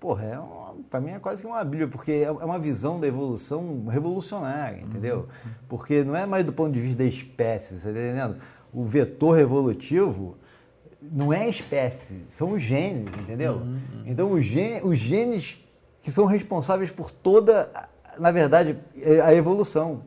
[0.00, 2.98] Porra, é uma, pra mim é quase que uma bíblia, porque é é uma visão
[2.98, 5.28] da evolução revolucionária, entendeu?
[5.68, 8.36] Porque não é mais do ponto de vista da espécie, você tá entendendo?
[8.72, 10.38] O vetor evolutivo
[11.02, 13.60] não é a espécie, são os genes, entendeu?
[14.06, 15.58] Então os, gen, os genes
[16.02, 17.70] que são responsáveis por toda,
[18.18, 20.02] na verdade, é a evolução.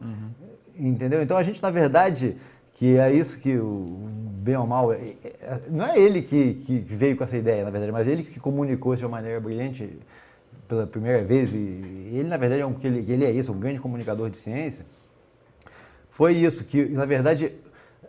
[0.76, 1.22] Entendeu?
[1.22, 2.36] Então a gente, na verdade,
[2.74, 4.09] que é isso que o
[4.43, 7.69] bem ou mal, é- é- não é ele que, que veio com essa ideia, na
[7.69, 9.97] verdade, mas ele que comunicou de uma maneira brilhante
[10.67, 11.57] pela primeira vez, e
[12.13, 14.86] ele, na verdade, é um, que ele, é isso, um grande comunicador de ciência,
[16.09, 17.53] foi isso, que na verdade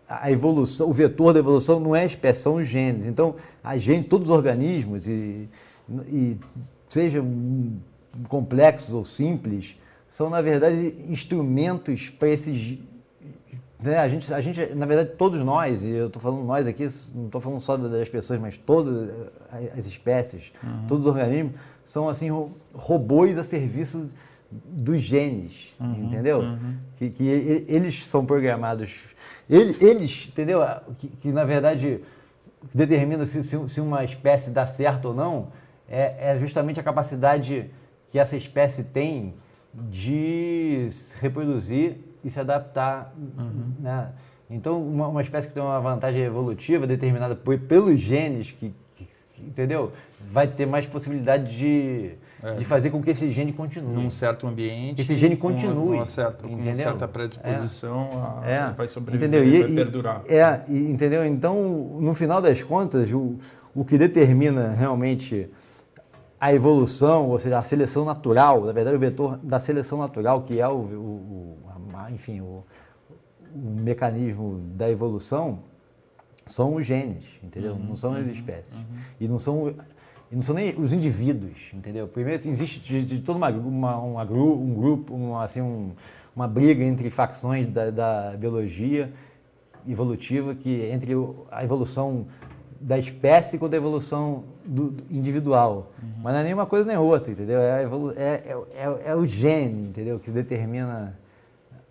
[0.09, 3.07] a evolução, o vetor da evolução não é a espécie, são os genes.
[3.07, 5.49] Então, a gente, todos os organismos, e,
[6.09, 6.39] e
[6.89, 7.25] sejam
[8.29, 12.79] complexos ou simples, são na verdade instrumentos para esses.
[13.85, 13.99] Né?
[13.99, 17.27] A, gente, a gente, na verdade, todos nós, e eu estou falando nós aqui, não
[17.27, 19.11] estou falando só das pessoas, mas todas
[19.77, 20.53] as espécies,
[20.89, 24.09] todos os organismos, são assim ro- robôs a serviço
[24.51, 26.43] dos genes, entendeu?
[26.97, 28.93] Que, que e- eles são programados,
[29.51, 30.61] ele- eles, entendeu?
[30.99, 32.01] Que, que, na verdade
[32.73, 35.49] determina se, se- se uma espécie dá certo ou não
[35.89, 37.71] é, é justamente a capacidade
[38.09, 39.35] que essa espécie tem
[39.75, 43.15] de se reproduzir e se adaptar,
[43.79, 44.09] né?
[44.51, 49.07] Então, uma, uma espécie que tem uma vantagem evolutiva determinada por- pelos genes que, que-
[49.35, 49.93] que- entendeu?
[50.31, 52.11] Vai ter mais possibilidade de,
[52.43, 52.55] É.
[52.55, 53.95] de fazer com que esse gene continue.
[53.95, 55.01] Num certo ambiente.
[55.03, 59.45] Esse gene com uma- continue, certa, com uma certa predisposição, a- É, vai sobreviver, entendeu?
[59.47, 60.23] E- vai e- perdurar.
[60.29, 61.25] É, e- entendeu?
[61.27, 63.37] Então, no final das contas, o,
[63.75, 65.51] o que determina realmente
[66.41, 70.61] a evolução, ou seja, a seleção natural, na verdade, o vetor da seleção natural, que
[70.61, 71.59] é o- o-
[72.05, 72.65] a- enfim, o,
[73.55, 75.61] o mecanismo da evolução,
[76.47, 77.75] são os genes, entendeu?
[77.79, 78.77] não são as espécies.
[79.21, 79.75] E não são
[80.33, 82.09] e não são nem os indivíduos, entendeu?
[82.09, 85.93] Primeiro existe de, de toda uma, uma, uma gru- um grupo, uma, assim, um-
[86.35, 89.13] uma briga entre facções da, da biologia
[89.87, 91.13] evolutiva que entre
[91.51, 92.27] a evolução
[92.81, 95.93] da espécie contra a evolução do, do individual.
[96.23, 97.61] Mas não é nem uma coisa nem outra, entendeu?
[97.61, 97.87] É, é,
[98.17, 100.19] é, é- é o gene, entendeu?
[100.19, 101.17] Que determina.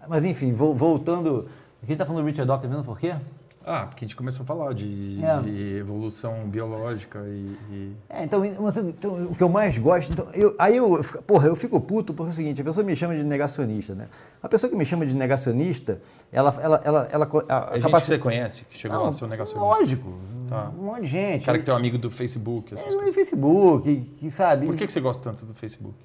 [0.08, 1.48] Mas enfim, vol- voltando.
[1.82, 3.14] A gente está falando do Richard Dawkins mesmo por quê?
[3.66, 5.40] Ah, porque a gente começou a falar de, É.
[5.42, 7.56] de evolução biológica e.
[7.72, 10.12] e- É, então, então, o que eu mais gosto.
[10.12, 12.86] Então, eu, aí eu, fico- porra, eu fico puto porque é o seguinte: a pessoa
[12.86, 14.08] me chama de negacionista, né?
[14.42, 16.54] A pessoa que me chama de negacionista, ela.
[16.62, 19.28] ela, ela, ela a, A, a gente você conhece, que chegou Não, a ser um
[19.30, 19.66] negacionista.
[19.66, 20.14] Lógico.
[20.50, 20.70] Tá.
[20.78, 21.44] Um monte de gente.
[21.44, 22.74] O cara que tem um amigo do Facebook.
[22.74, 23.02] É, coisas.
[23.02, 24.66] no Facebook, que, que sabe.
[24.66, 25.96] Por que, que você gosta tanto do Facebook?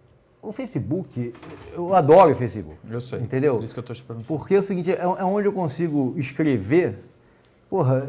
[0.41, 1.34] O Facebook,
[1.74, 2.76] eu adoro o Facebook.
[2.89, 3.18] Eu sei.
[3.20, 3.57] Entendeu?
[3.57, 4.26] Por isso que eu tô te perguntando.
[4.28, 6.99] Porque é o seguinte, é, é onde eu consigo escrever,
[7.68, 8.09] porra,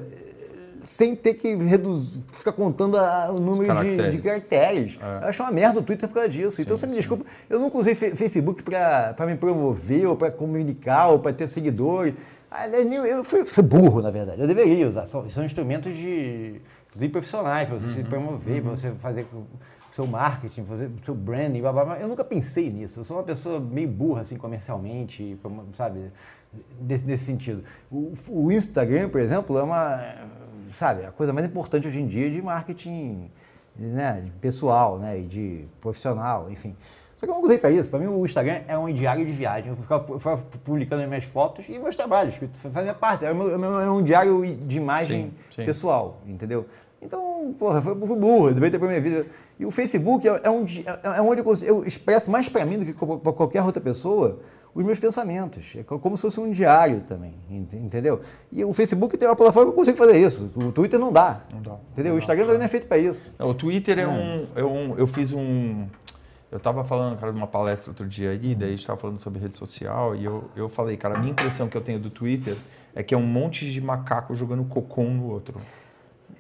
[0.84, 4.12] sem ter que reduzir, ficar contando a- o número de, Caracteres.
[4.16, 5.00] de caracteres.
[5.02, 5.24] É.
[5.26, 6.62] Eu acho uma merda o Twitter por causa disso.
[6.62, 7.00] então Sim, você me sim.
[7.00, 12.14] desculpa, eu nunca usei Facebook para me promover, ou para comunicar, ou para ter seguidores.
[12.50, 14.42] Ah, Eu fui, fui burro, na verdade.
[14.42, 15.06] Eu deveria usar.
[15.06, 19.28] São, são instrumentos de, inclusive profissionais, para você se promover, para você fazer
[20.00, 22.00] seu marketing, fazer o seu branding, blá, blá, blá.
[22.00, 23.02] Eu nunca pensei nisso.
[23.02, 25.38] Eu sou uma pessoa meio burra, assim, comercialmente,
[25.74, 26.12] sabe?
[26.80, 27.64] Desse, nesse sentido.
[27.92, 30.16] O, o Instagram, por exemplo, é uma,
[30.72, 33.30] sabe, a coisa mais importante hoje em dia de marketing
[33.76, 36.76] né, de pessoal, né, e de profissional, enfim.
[37.18, 37.90] Só que eu não usei para isso.
[37.90, 39.70] Para mim, o Instagram é um diário de viagem.
[39.70, 43.26] Eu ficava, eu ficava publicando minhas fotos e meus trabalhos, que fazia parte.
[43.26, 45.66] É, meu, é um diário de imagem Sim, sim.
[45.66, 46.66] pessoal, entendeu?
[47.02, 49.26] Então, porra, foi, foi burro, devia ter para minha vida.
[49.58, 52.78] E o Facebook é, é, um, di- é, é onde eu, expresso mais para mim
[52.80, 54.40] do que para qualquer outra pessoa
[54.76, 55.74] os meus pensamentos.
[55.78, 58.20] É co- como se fosse um diário também, ent- entendeu?
[58.52, 60.52] E o Facebook tem uma plataforma que eu consigo fazer isso.
[60.56, 61.42] O Twitter não dá.
[61.54, 61.76] Não dá.
[61.92, 62.12] Entendeu?
[62.12, 63.30] Não o dá, Instagram não é feito para isso.
[63.40, 64.98] Não, o Twitter é um, é um.
[64.98, 65.88] Eu fiz um.
[66.52, 69.20] Eu tava falando, cara, de uma palestra outro dia aí, daí a gente tava falando
[69.20, 72.10] sobre rede social, e eu, eu falei, cara, a minha impressão que eu tenho do
[72.10, 72.56] Twitter
[72.96, 75.56] é que é um monte de macaco jogando cocô no outro.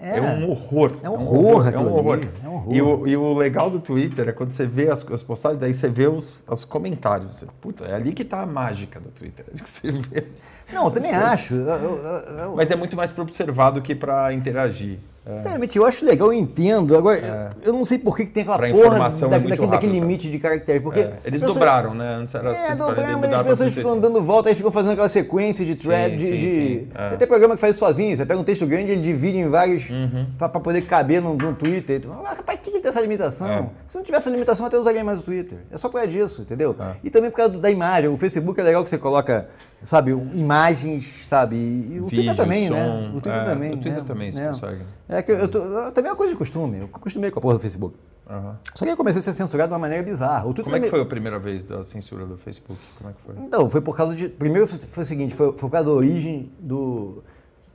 [0.01, 0.91] É, um horror.
[1.03, 2.19] É um horror É um horror.
[2.43, 2.73] é um horror.
[2.75, 5.73] E, o, e o legal do Twitter é quando você vê as, as postagens, daí
[5.73, 7.43] você vê os, os comentários.
[7.59, 9.45] Puta, é ali que tá a mágica do Twitter.
[9.53, 10.25] É que você vê.
[10.73, 11.53] Não, eu também acho.
[11.55, 14.99] Eu- eu- Mas é muito mais para observar do que para interagir.
[15.25, 15.35] É.
[15.37, 16.97] Sinceramente, eu acho legal, eu entendo.
[16.97, 19.37] Agora, eu- eu não sei por que, que tem aquela Pra porra informação é da-
[19.37, 20.81] muito daquele, daquele rápido, limite de caracteres.
[20.81, 22.15] Porque É, Eles as pessoas- dobraram, né?
[22.15, 24.01] Antes era É, 140, dobraram, mas as pessoas ficam 180.
[24.01, 26.25] dando volta, aí ficam fazendo aquela sequência de thread, Sim, de...
[26.25, 27.07] sim, sim, é.
[27.09, 29.49] Tem até programa que faz isso sozinho, você pega um texto grande, ele divide em
[29.49, 30.25] vários, Uhum.
[30.37, 31.97] pra, pra poder caber no, Twitter.
[31.97, 33.47] Então, Mas pra que que tem essa limitação?
[33.47, 33.69] É.
[33.87, 35.59] Se não tivesse essa limitação, eu até usaria mais o Twitter.
[35.69, 36.75] É só por causa disso, entendeu?
[36.79, 36.93] É.
[37.03, 38.09] E também por causa da imagem.
[38.09, 39.47] O Facebook é legal que você coloca,
[39.83, 41.55] sabe, imagens, sabe?
[41.55, 42.85] E, o Twitter Vídeo, também, né?
[42.85, 43.69] som, O Twitter é, também.
[43.73, 44.03] o Twitter né?
[44.07, 44.49] também você É.
[44.49, 44.81] consegue.
[45.07, 46.77] É que eu, eu tô, eu- também é uma coisa de costume.
[46.79, 47.95] Eu acostumei com a porra do Facebook.
[48.29, 48.57] Aham.
[48.75, 50.41] Só que eu comecei a ser censurado de uma maneira bizarra.
[50.45, 52.79] O Twitter Como é que me- foi a primeira vez da censura do Facebook?
[52.97, 53.43] Como é que foi?
[53.45, 54.29] Então, foi por causa de.
[54.29, 57.23] Primeiro foi, foi o seguinte, foi, foi por causa da origem do.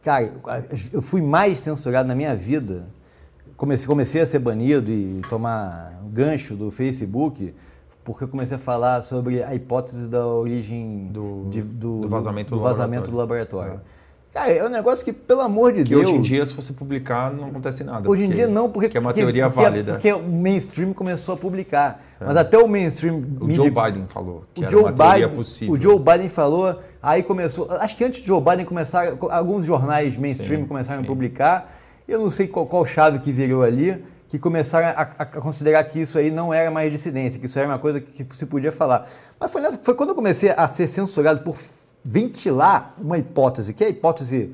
[0.02, 0.30] Cara,
[0.92, 2.84] eu fui mais censurado na minha vida.
[3.56, 7.54] Comecei, comecei a ser banido e tomar gancho do Facebook,
[8.04, 12.50] porque eu comecei a falar sobre a hipótese da origem Do- de- do, do vazamento
[12.50, 13.68] do, do vazamento do laboratório.
[13.72, 13.94] laboratório.
[14.34, 16.02] Cara, é um negócio que, pelo amor de Que Deus.
[16.02, 18.10] hoje em dia, se você publicar, não acontece nada.
[18.10, 19.92] Hoje em porque- dia não, porque, que é uma porque, teoria porque, válida.
[19.92, 22.02] Porque o mainstream começou a publicar.
[22.20, 23.14] Mas até o mainstream.
[23.40, 25.74] o mídia- Joe Biden falou que o Joe, Biden, possível.
[25.74, 27.70] o Joe Biden falou, aí começou.
[27.74, 31.06] Acho que antes do Joe Biden começar, alguns jornais mainstream Sim, começaram sim.
[31.06, 31.72] a publicar.
[32.08, 34.02] Eu não sei qual, qual chave que virou ali,
[34.34, 37.68] que começaram a, a- considerar que isso aí não era mais dissidência, que isso era
[37.68, 39.06] uma coisa que, se podia falar.
[39.38, 41.56] Mas foi, nessa- foi quando eu comecei a ser censurado por
[42.04, 44.52] ventilar uma hipótese, que é a hipótese.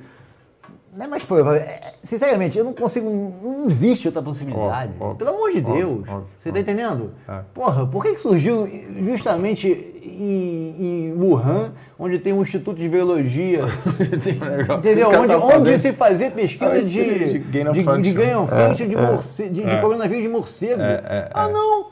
[0.96, 1.60] Não é mais provável.
[1.60, 3.08] É, sinceramente, eu não consigo.
[3.08, 4.92] Não existe outra possibilidade.
[4.98, 6.08] Óbvio, Pelo amor de óbvio, Deus.
[6.08, 7.12] óbvio, Você tá entendendo?
[7.28, 7.40] É.
[7.54, 8.68] Porra, por que surgiu
[9.00, 9.68] justamente
[10.02, 13.64] em, em Wuhan, onde tem um instituto de virologia?
[14.70, 15.08] Um entendeu?
[15.10, 18.14] Onde, tavam onde se fazia pesquisa Ah, de, de de, gain of de, function.
[18.14, 19.80] gain of É, de, é, morce- de, de é.
[19.80, 20.80] coronavírus de morcego.
[20.82, 21.52] É, é, ah, é.
[21.52, 21.86] não!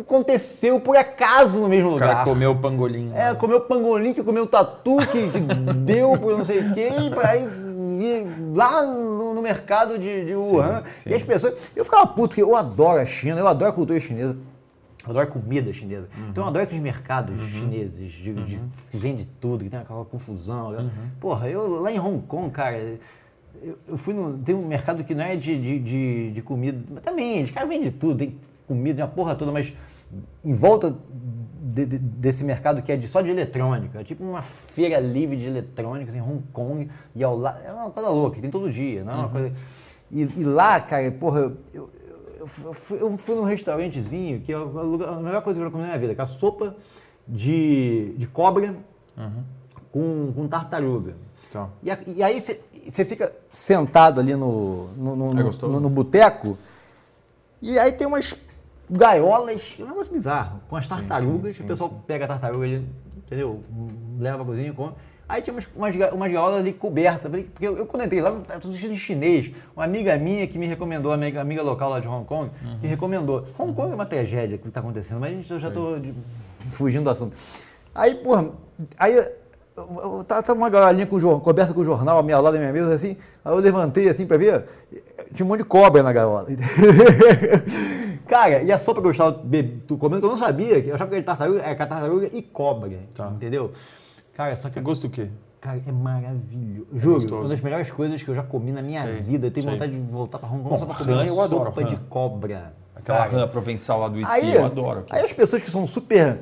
[0.00, 2.08] Aconteceu por acaso no mesmo O lugar.
[2.08, 3.12] cara comeu o pangolim.
[3.14, 5.40] É, comeu pangolim, que comeu tatu, que, que
[5.84, 7.46] deu por não sei quem, e pra aí
[8.54, 10.82] lá no, no mercado de, de Wuhan.
[10.84, 11.10] sim.
[11.10, 11.70] E as pessoas.
[11.74, 14.36] Eu ficava puto, porque eu adoro a China, eu adoro a cultura chinesa.
[15.04, 16.06] Eu adoro comida chinesa.
[16.30, 20.90] Então eu adoro aqueles mercados chineses, de, de- que vende tudo, que tem aquela confusão.
[21.20, 22.98] Porra, eu lá em Hong Kong, cara,
[23.62, 24.36] eu, eu fui no.
[24.38, 27.68] Tem um mercado que não é de, de, de, de comida, mas também, os caras
[27.68, 28.36] vendem tudo, tem
[28.66, 29.72] comida, tem uma porra toda, mas
[30.44, 30.94] em volta
[31.68, 35.36] de- de- desse mercado que é de, só de eletrônica, é tipo uma feira livre
[35.36, 37.60] de eletrônicas em Hong Kong, e ao lado.
[37.64, 39.52] É uma coisa louca, tem todo dia, não é uma coisa.
[40.10, 41.90] E, e lá, cara, porra, eu,
[42.40, 45.70] eu, eu fui, eu fui num restaurantezinho que é lugar- a melhor coisa que eu
[45.70, 46.74] comi na minha vida, que é a sopa
[47.26, 48.74] de, de cobra
[49.92, 51.14] com, com tartaruga.
[51.52, 51.68] Tá.
[51.82, 56.56] E, a- e aí você fica sentado ali no, no, no, É no- no boteco,
[57.60, 58.34] e aí tem umas
[58.90, 62.86] gaiolas, um negócio bizarro, com as tartarugas, sim, que o pessoal pega a tartaruga ali,
[63.26, 63.62] entendeu?
[64.18, 64.92] Leva pra cozinha e come.
[65.28, 68.30] Aí tinha umas, umas, umas gaiolas ali cobertas, porque eu, eu quando entrei lá,
[68.60, 69.50] tudo de chinês.
[69.76, 72.86] Uma amiga minha que me recomendou, uma amiga, amiga local lá de Hong Kong, que
[72.86, 73.46] recomendou.
[73.58, 76.14] Hong Kong é uma tragédia que tá acontecendo, mas eu já de-
[76.70, 77.36] fugindo do assunto.
[77.94, 78.48] Aí, porra,
[78.98, 79.22] aí
[80.26, 83.14] tava, uma galinha com jor- coberta com jornal, a minha lado da minha mesa, assim,
[83.44, 84.64] aí eu levantei assim pra ver,
[85.34, 86.46] tinha um monte de cobra na gaiola.
[88.28, 89.32] Cara, e a sopa que eu estava
[89.98, 93.28] comendo, que eu não sabia, eu achava que era tartaruga, é tartaruga e cobra, Tá.
[93.34, 93.72] entendeu?
[94.34, 95.28] Cara, só que gosto do quê?
[95.60, 96.86] Cara, é maravilhoso.
[96.92, 97.42] Juro, gostoso.
[97.42, 99.46] uma das melhores coisas que eu já comi na minha Sei, vida.
[99.48, 99.72] Eu tenho sei.
[99.72, 101.88] vontade de voltar pra Hong Kong Bom, só pra comer eu adoro, sopa rã.
[101.88, 102.72] de cobra.
[102.94, 105.04] Aquela Cara, rã provençal lá do IC, Aí, eu adoro.
[105.10, 106.38] aí as pessoas que são super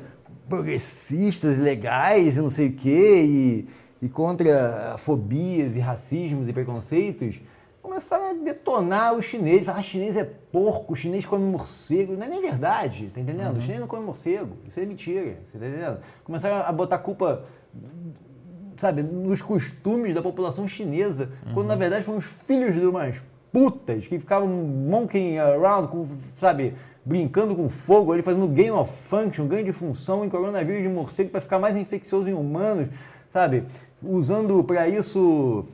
[0.47, 3.67] progressistas, legais e não sei o quê, e,
[4.01, 7.39] e contra fobias e racismos e preconceitos,
[7.87, 9.65] começaram a detonar os chineses.
[9.65, 12.13] Falar, ah, chinês é porco, o chinês come morcego.
[12.15, 13.51] Não é nem verdade, tá entendendo?
[13.51, 13.57] Uhum.
[13.57, 14.57] O chinês não come morcego.
[14.67, 15.99] Isso é mentira, você tá entendendo?
[16.23, 17.43] Começaram a botar culpa
[18.75, 21.79] sabe, nos costumes da população chinesa, quando na Uhum.
[21.79, 26.05] verdade foram os filhos de umas putas que ficavam monkeying around, com,
[26.39, 30.89] sabe, brincando com fogo, ali fazendo gain of function, ganho de função em coronavírus de
[30.89, 32.89] morcego para ficar mais infeccioso em humanos,
[33.29, 33.63] sabe?
[34.03, 35.65] Usando para isso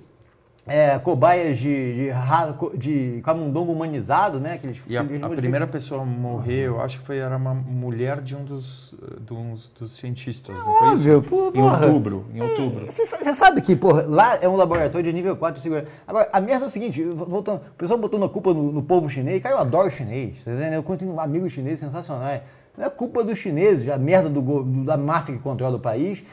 [0.65, 4.53] é, cobaias de, de, de camundongo humanizado, né?
[4.53, 8.21] Aqueles, E a, a primeira pessoa a morrer, eu acho que foi, era uma mulher
[8.21, 9.33] de um dos, de
[9.79, 10.55] dos cientistas.
[10.55, 12.79] foi Óbvio, pô, Em outubro, em outubro.
[12.79, 15.87] Você sabe que, porra, lá é um laboratório de nível 4 de segurança.
[16.07, 19.09] Agora, a merda é o seguinte, voltando, o pessoal botando a culpa no, no povo
[19.09, 20.73] chinês, cara, eu adoro chinês, tá entendendo?
[20.89, 22.41] Eu tenho amigos chineses sensacionais.
[22.77, 26.23] Não é culpa dos chineses, a merda do, do- da máfia que controla o país.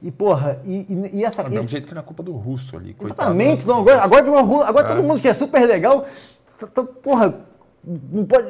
[0.00, 1.42] E, porra, e, e- e essa...
[1.42, 2.94] Do mesmo jeito que é culpa do russo ali.
[2.94, 3.20] coitado.
[3.20, 5.02] Exatamente, não, agora, agora, virou agora todo É.
[5.02, 6.04] mundo que é super legal,
[6.72, 7.34] tá- porra,
[8.12, 8.48] não pode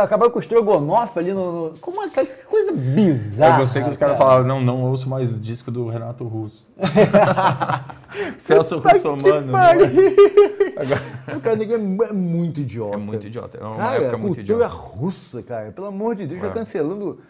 [0.00, 1.70] acabar com o estrogonofe ali no...
[1.70, 3.56] no- como é que que coisa bizarra.
[3.56, 4.28] Eu gostei que os caras cara.
[4.28, 6.68] falaram, não, não ouço mais disco do Renato Russo.
[8.38, 9.56] Celso Russo, mano.
[9.56, 12.94] Agora- O cara negro é é muito idiota.
[12.94, 13.58] É muito idiota.
[13.58, 14.66] É uma Cara, época muito idiota.
[14.66, 15.70] russa, cara.
[15.72, 16.46] Pelo amor de Deus, É.
[16.46, 17.20] tá cancelando.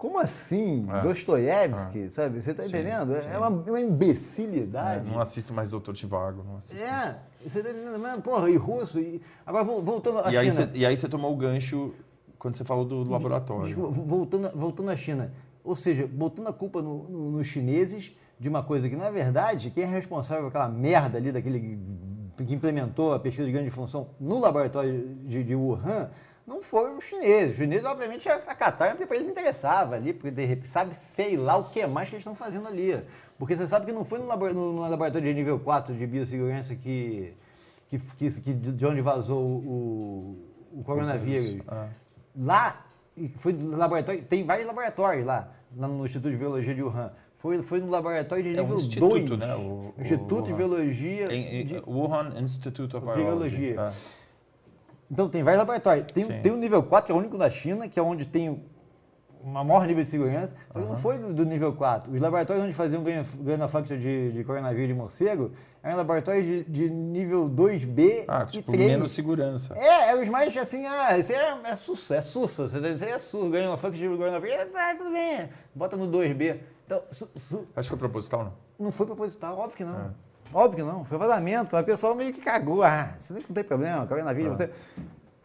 [0.00, 0.86] Como assim?
[0.90, 1.00] É.
[1.02, 2.40] Dostoiévski, sabe?
[2.40, 3.14] Você tá entendendo?
[3.14, 5.06] É uma, uma É, imbecilidade.
[5.10, 6.42] não assisto mais Doutor Tivago.
[6.42, 6.82] Não assisto.
[6.82, 7.98] É, você tá entendendo?
[7.98, 8.98] Mano, porra, e russo.
[8.98, 9.20] E...
[9.44, 10.66] Agora, vol- voltando à E aí, China.
[10.72, 11.92] você, e aí você tomou o gancho
[12.38, 13.66] quando você falou do laboratório.
[13.66, 15.32] Desculpa, voltando, voltando à China.
[15.62, 19.70] Ou seja, botando a culpa no- no- nos chineses de uma coisa que, na verdade,
[19.70, 21.78] quem é responsável por aquela merda ali, daquele
[22.38, 26.08] que implementou a pesquisa de grande função no laboratório de, de Wuhan,
[26.46, 27.52] não foram os chineses.
[27.52, 31.56] Os chineses, obviamente, acataram porque para eles interessava ali, porque de repente sabe, sei lá
[31.56, 33.00] o que mais que eles estão fazendo ali.
[33.38, 36.06] Porque você sabe que não foi no, labora- no- no laboratório de nível 4 de
[36.06, 37.34] biossegurança que,
[37.88, 40.36] que, que, que de onde vazou o,
[40.72, 41.62] o coronavírus.
[41.68, 41.86] Ah.
[42.36, 42.84] Lá,
[43.38, 47.12] foi laboratório, tem vários laboratórios lá, lá no Instituto de Biologia de Wuhan.
[47.38, 48.86] Foi, foi no laboratório de É um nível 2.
[48.86, 50.56] instituto, né, o- o Instituto de Wuhan.
[50.58, 51.32] Biologia.
[51.34, 53.56] Em, em, de- Wuhan Institute of Virology.
[53.56, 53.80] Virologia.
[53.80, 54.29] É.
[55.10, 56.06] Então tem vários laboratórios.
[56.12, 56.40] Tem, Sim.
[56.42, 58.60] tem o nível 4, que é o único da China, que é onde tem o
[59.42, 62.12] uma maior nível de segurança, só que não foi do, do nível 4.
[62.12, 65.52] Os laboratórios onde faziam ganho ganho function de, de coronavírus de morcego
[65.82, 68.86] eram laboratórios de, de nível 2B Ah, e tipo, 3.
[68.90, 69.74] menos segurança.
[69.78, 73.18] É, é os mais assim, ah, isso é, é sussa, é sussa, isso aí é
[73.18, 76.58] sussa, ganha function de coronavírus, ah, tudo bem, bota no 2B.
[76.84, 78.52] Então, su- su- Acho que foi proposital, não?
[78.78, 79.98] não foi proposital, óbvio que não.
[80.00, 80.10] É.
[80.52, 82.82] Óbvio que não, foi vazamento, o pessoal meio que cagou.
[82.82, 84.66] Ah, isso não tem problema, coronavírus, É.
[84.66, 84.72] você...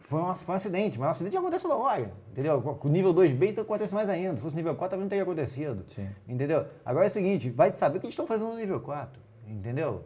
[0.00, 2.62] Foi um, foi um acidente, mas o acidente acontece toda hora, entendeu?
[2.62, 4.36] Com o nível 2B, então acontece mais ainda.
[4.36, 5.82] Se fosse nível 4, talvez não teria acontecido.
[5.88, 6.08] Sim.
[6.28, 6.64] Entendeu?
[6.84, 10.04] Agora é o seguinte, vai saber o que eles estão fazendo no nível 4, entendeu?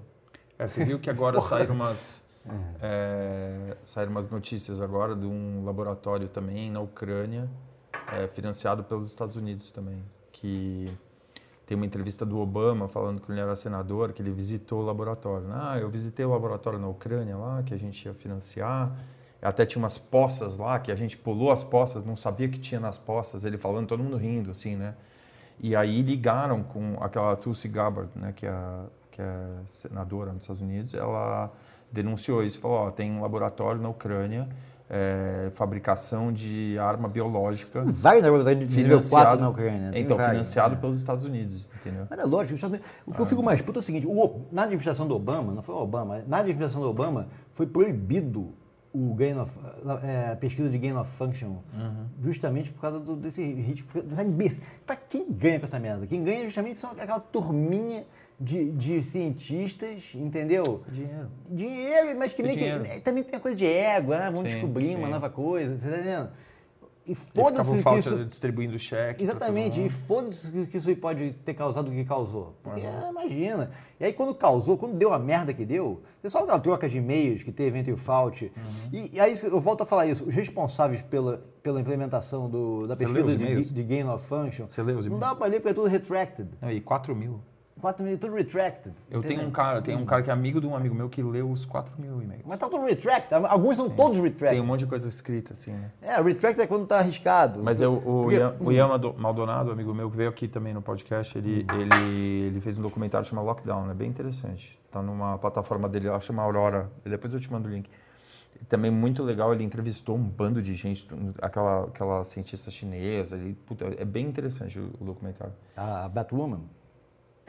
[0.58, 2.22] É, você viu que agora saíram umas,
[2.80, 7.46] é, saíram umas notícias agora de um laboratório também na Ucrânia,
[8.10, 10.90] é, financiado pelos Estados Unidos também, que
[11.70, 15.46] tem uma entrevista do Obama falando que ele era senador, que ele visitou o laboratório.
[15.52, 18.90] Ah, eu visitei o laboratório na Ucrânia lá, que a gente ia financiar.
[19.40, 22.80] Até tinha umas poças lá, que a gente pulou as poças, não sabia que tinha
[22.80, 24.96] nas poças, ele falando, todo mundo rindo, assim, né?
[25.60, 28.80] E aí ligaram com aquela Tulsi Gabbard, né, que é,
[29.12, 31.52] que é senadora nos Estados Unidos, ela
[31.92, 34.48] denunciou isso, falou, ó, tem um laboratório na Ucrânia,
[34.90, 39.92] é, fabricação de arma biológica, Vários laboratórios de nível 4 financiado- na Ucrânia.
[39.94, 40.78] então, vários, financiado é.
[40.78, 42.06] pelos Estados Unidos, entendeu?
[42.10, 44.06] Mas é lógico, os Estados Unidos- o que eu fico mais puto é o seguinte,
[44.06, 48.52] o na administração do Obama, não foi o Obama, na administração do Obama foi proibido
[48.92, 49.56] o gain of,
[50.02, 51.58] é, a pesquisa de gain of function,
[52.20, 54.60] justamente por causa do, desse ritmo, dessa imbecil.
[54.84, 56.04] Pra quem ganha com essa merda?
[56.08, 58.04] Quem ganha justamente são aquela turminha
[58.40, 60.82] de, de cientistas, entendeu?
[60.90, 61.28] Dinheiro.
[61.48, 62.84] Dinheiro, mas que É meio que, dinheiro.
[62.86, 65.12] é, também tem a coisa de ego, ah, vamos Sim, descobrir uma sim.
[65.12, 66.30] nova coisa, você tá entendendo?
[67.06, 68.24] E foda-se que isso...
[68.26, 69.24] distribuindo cheque.
[69.24, 72.54] Exatamente, e foda-se que- isso pode ter causado o que causou.
[72.62, 73.70] Porque, ah, imagina.
[73.98, 76.98] E aí, quando causou, quando deu a merda que deu, você sabe aquela troca de
[76.98, 78.52] e-mails que teve entre o Fauci.
[78.56, 78.90] Uhum.
[78.92, 82.94] E, e aí, eu volto a falar isso, os responsáveis pela, pela implementação do, da
[82.94, 85.20] Você pesquisa de, de gain of function, Você leu os não e-mails?
[85.30, 86.48] dá pra ler porque é tudo retracted.
[86.60, 87.40] Não, e 4 mil.
[87.80, 88.94] 4 mil, tudo retracted.
[89.10, 89.48] Eu tenho entendeu?
[89.48, 91.64] um cara, tem um cara que é amigo de um amigo meu que leu os
[91.64, 92.44] 4 mil e-mails.
[92.46, 93.44] Mas tá tudo retracted.
[93.46, 94.50] Alguns são todos retracted.
[94.50, 95.90] Tem um monte de coisa escrita, assim, né?
[96.02, 97.62] É, retracted é quando tá arriscado.
[97.62, 100.72] Mas eu, o, Porque- Ian, o Ian Maldo- Maldonado, amigo meu, que veio aqui também
[100.74, 104.78] no podcast, ele, ele, ele fez um documentário chamado Lockdown, é bem interessante.
[104.90, 106.90] Tá numa plataforma dele lá, chama Aurora.
[107.04, 107.88] Depois eu te mando o link.
[108.68, 111.08] Também muito legal, ele entrevistou um bando de gente,
[111.40, 113.36] aquela, aquela cientista chinesa.
[113.36, 115.54] Ele, puta, é bem interessante o, o documentário.
[115.76, 116.60] A Batwoman.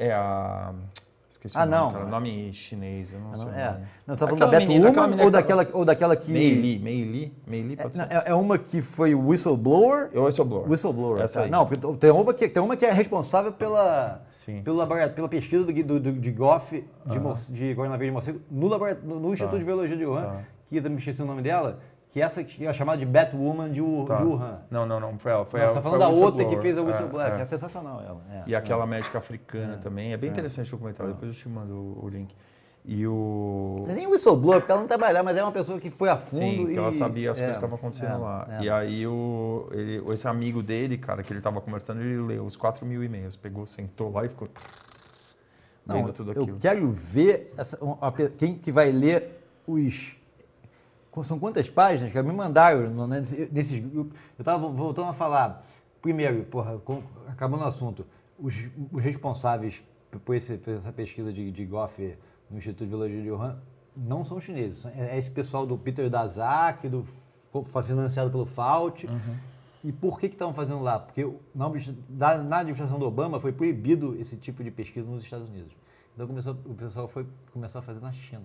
[0.03, 0.73] É a.
[1.29, 1.91] Esqueci Ah, o nome, não.
[1.93, 2.05] cara.
[2.05, 3.47] Nome chinês, eu não sei.
[3.47, 3.71] o É.
[3.71, 3.85] nome.
[4.05, 6.15] Não, você tá falando da Aquela menina- aquela Batwoman menina ou que- daquela, ou daquela
[6.15, 6.31] que...
[6.31, 8.13] Mei Li, Mei Li, Mei Li É, pode não, ser.
[8.13, 10.09] é- é uma que foi whistleblower.
[10.13, 10.69] Eu whistleblower.
[10.69, 11.21] Whistleblower.
[11.23, 11.45] Essa tá.
[11.45, 11.49] aí.
[11.51, 14.61] Não, porque tem uma, que, tem uma que é responsável pela, Sim.
[14.61, 14.77] pelo
[15.15, 19.07] pela pesquisa do, do, do- de GOF de, mor- de coronavírus de morcego no, laboratório,
[19.09, 20.35] no, no Instituto de Biologia de Wuhan, Tá.
[20.67, 21.79] que eu me esqueci o nome dela,
[22.11, 24.17] que essa que é chamada de Batwoman de, Tá.
[24.17, 24.59] de Wuhan.
[24.69, 25.17] Não, não, não.
[25.17, 25.45] Foi ela.
[25.45, 25.75] Foi Nós ela.
[25.77, 27.35] tá foi falando a da outra que fez a É, Whistleblower, é.
[27.37, 28.21] que é sensacional ela.
[28.31, 28.43] é.
[28.47, 30.11] E aquela médica africana também.
[30.13, 31.13] É bem interessante o documentário.
[31.13, 32.35] Depois eu te mando o, o link.
[32.83, 33.81] E o.
[33.85, 36.17] Não é nem whistleblower, porque ela não trabalhava, mas é uma pessoa que foi a
[36.17, 36.77] fundo Sim, e...
[36.77, 38.47] ela sabia as é, coisas que estavam acontecendo é, lá.
[38.59, 38.63] é.
[38.63, 42.57] E aí o, ele, esse amigo dele, cara, que ele tava conversando, ele leu os
[42.57, 43.35] 4 mil e-mails.
[43.35, 44.47] Pegou, sentou lá e ficou
[45.85, 46.57] Não, lendo tudo eu aquilo.
[46.59, 50.17] quero ver essa- um, a pe- quem que vai ler os.
[51.23, 53.83] São quantas páginas que me mandaram né, desse- desses?
[53.93, 54.09] Eu
[54.39, 55.63] estava voltando a falar.
[56.01, 58.05] Primeiro, porra, com- acabando o assunto,
[58.39, 58.53] os,
[58.91, 59.83] os responsáveis
[60.23, 62.17] por, esse- por essa pesquisa de, de Goff
[62.49, 63.57] no Instituto de Biologia de Wuhan
[63.95, 64.79] não são chineses.
[64.79, 67.05] são- É esse pessoal do Peter Daszak, do,
[67.85, 69.05] financiado pelo Fauci.
[69.07, 69.35] Uhum.
[69.83, 70.99] E por que que estavam fazendo lá?
[70.99, 71.67] Porque na,
[72.37, 75.73] na administração do Obama foi proibido esse tipo de pesquisa nos Estados Unidos.
[76.13, 78.43] Então começou, o pessoal foi, começou a fazer na China,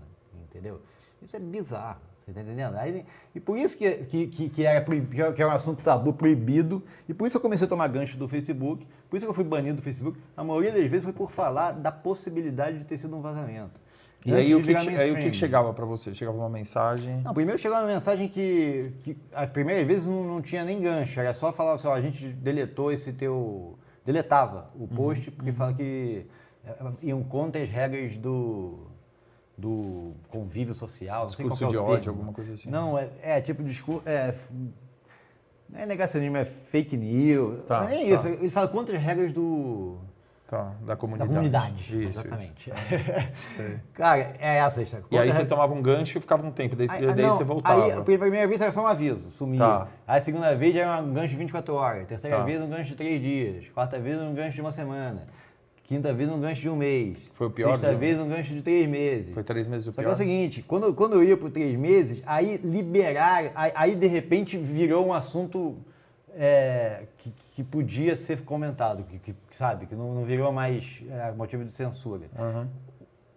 [0.49, 0.81] entendeu?
[1.21, 2.77] Isso é bizarro, você está entendendo?
[2.77, 5.81] Aí, e por isso que, que, que, que era que era que era um assunto
[5.81, 9.31] tabu, proibido, e por isso eu comecei a tomar gancho do Facebook, por isso que
[9.31, 10.19] eu fui banido do Facebook.
[10.37, 13.81] A maioria das vezes foi por falar da possibilidade de ter sido um vazamento.
[14.25, 16.13] E aí o que, aí o que chegava pra você?
[16.13, 17.21] Chegava uma mensagem.
[17.23, 21.21] Não, primeiro chegou uma mensagem que, que a primeira vez não, não tinha nem gancho,
[21.21, 23.79] era só falar assim, ó, a gente deletou esse teu...
[24.05, 26.27] Deletava o post porque fala que
[26.65, 28.87] é, iam contra as regras do,
[29.57, 31.25] do convívio social.
[31.25, 32.19] não sei Discurso qual que de é o ódio, termo.
[32.19, 32.69] alguma coisa assim.
[32.71, 34.03] Não, é, é tipo discurso...
[34.09, 34.35] É,
[35.69, 37.63] não é negacionismo, é fake news.
[37.65, 38.03] Tá, não é tá.
[38.03, 39.97] isso, ele fala contra as regras do...
[40.49, 41.29] Tá, da Da comunidade.
[41.29, 42.21] comunidade, Isso, isso.
[42.21, 42.73] exatamente.
[43.57, 43.81] Sei.
[43.95, 45.05] Cara, é essa a história.
[45.11, 47.43] E aí você tomava um gancho e ficava um tempo, daí, Aí- daí não, você
[47.43, 47.83] voltava.
[47.85, 49.59] Aí, a primeira vez era só um aviso, sumia.
[49.59, 49.89] Tá.
[50.07, 52.07] Aí a segunda vez já era um gancho de 24 horas.
[52.07, 52.45] Terceira Tá.
[52.45, 53.69] vez um gancho de 3 dias.
[53.71, 55.25] Quarta vez um gancho de uma semana.
[55.87, 57.17] Quinta vez um gancho de um mês.
[57.35, 59.33] Foi o pior, Sexta vez um gancho de 3 meses.
[59.33, 60.11] Foi três meses o Só que pior.
[60.11, 64.07] é o seguinte, quando, quando eu ia por três meses, aí liberaram, aí, aí, de
[64.09, 65.77] repente virou um assunto
[66.35, 71.31] é, que, que podia ser comentado, que, que, sabe, que não, não virou mais é,
[71.33, 72.25] motivo de censura.
[72.37, 72.69] Aham.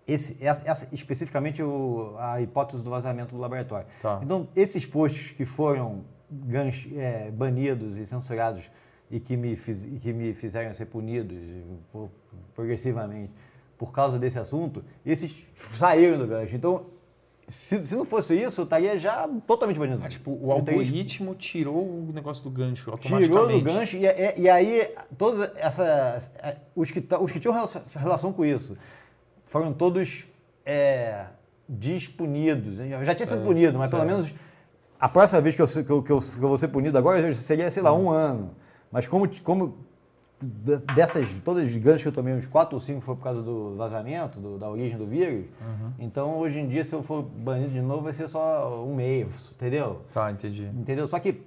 [0.08, 3.86] Esse, essa, essa- especificamente o- a hipótese do vazamento do laboratório.
[4.02, 4.20] Tá.
[4.24, 8.64] Então, esses posts que foram ganch- é, banidos e censurados
[9.12, 11.38] e que, me fiz- e que me fizeram ser punidos
[12.56, 13.32] progressivamente
[13.78, 16.56] por causa desse assunto, esses saíram do gancho.
[16.56, 16.86] Então,
[17.48, 20.02] se, se não fosse isso, eu estaria já totalmente banido.
[20.04, 22.92] Ah, tipo, o algoritmo tirou o negócio do gancho.
[23.00, 26.18] Tirou do gancho e, e- e aí todos essa,
[26.76, 28.78] os, que, os que tinham relação, relação com isso
[29.46, 30.28] foram todos
[30.66, 31.26] é,
[31.68, 32.80] dispunidos.
[32.80, 34.32] Eu já tinha sido Certo, punido, mas pelo menos
[35.00, 37.34] a próxima vez que eu, que eu, que eu, que eu vou ser punido agora
[37.34, 38.52] seria, sei lá, um ano.
[38.92, 39.78] Mas como, como
[40.42, 43.42] de- dessas, todas as ganchos que eu tomei, uns quatro ou cinco foi por causa
[43.42, 45.92] do vazamento, do- da origem do vírus, Uhum.
[46.00, 49.52] então hoje em dia se eu for banido de novo vai ser só um mês,
[49.56, 50.02] entendeu?
[50.14, 50.66] Tá, entendi.
[50.66, 51.08] Entendeu?
[51.08, 51.42] Só que,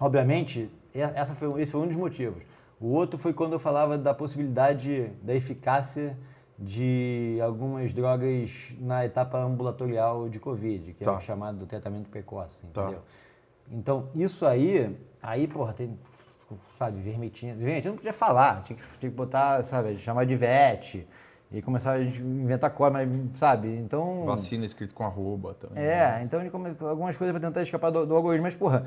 [0.00, 2.42] obviamente, essa foi, esse foi um dos motivos.
[2.80, 6.16] O outro foi quando eu falava da possibilidade da eficácia
[6.58, 11.16] de algumas drogas na etapa ambulatorial de Covid, que é Tá.
[11.16, 12.82] o chamado tratamento precoce, Tá.
[12.82, 13.00] entendeu?
[13.70, 15.98] Então, isso aí, aí, porra, tem,
[16.76, 17.56] sabe, vermetinha.
[17.56, 21.06] Gente, eu não podia falar, tinha que, tinha que botar, sabe, chamar de VET
[21.52, 24.24] e começar a inventar código, mas, sabe, então...
[24.24, 25.82] Vacina escrito com arroba também.
[25.82, 28.82] É, então ele come algumas coisas para tentar escapar do, do algoritmo, mas porra.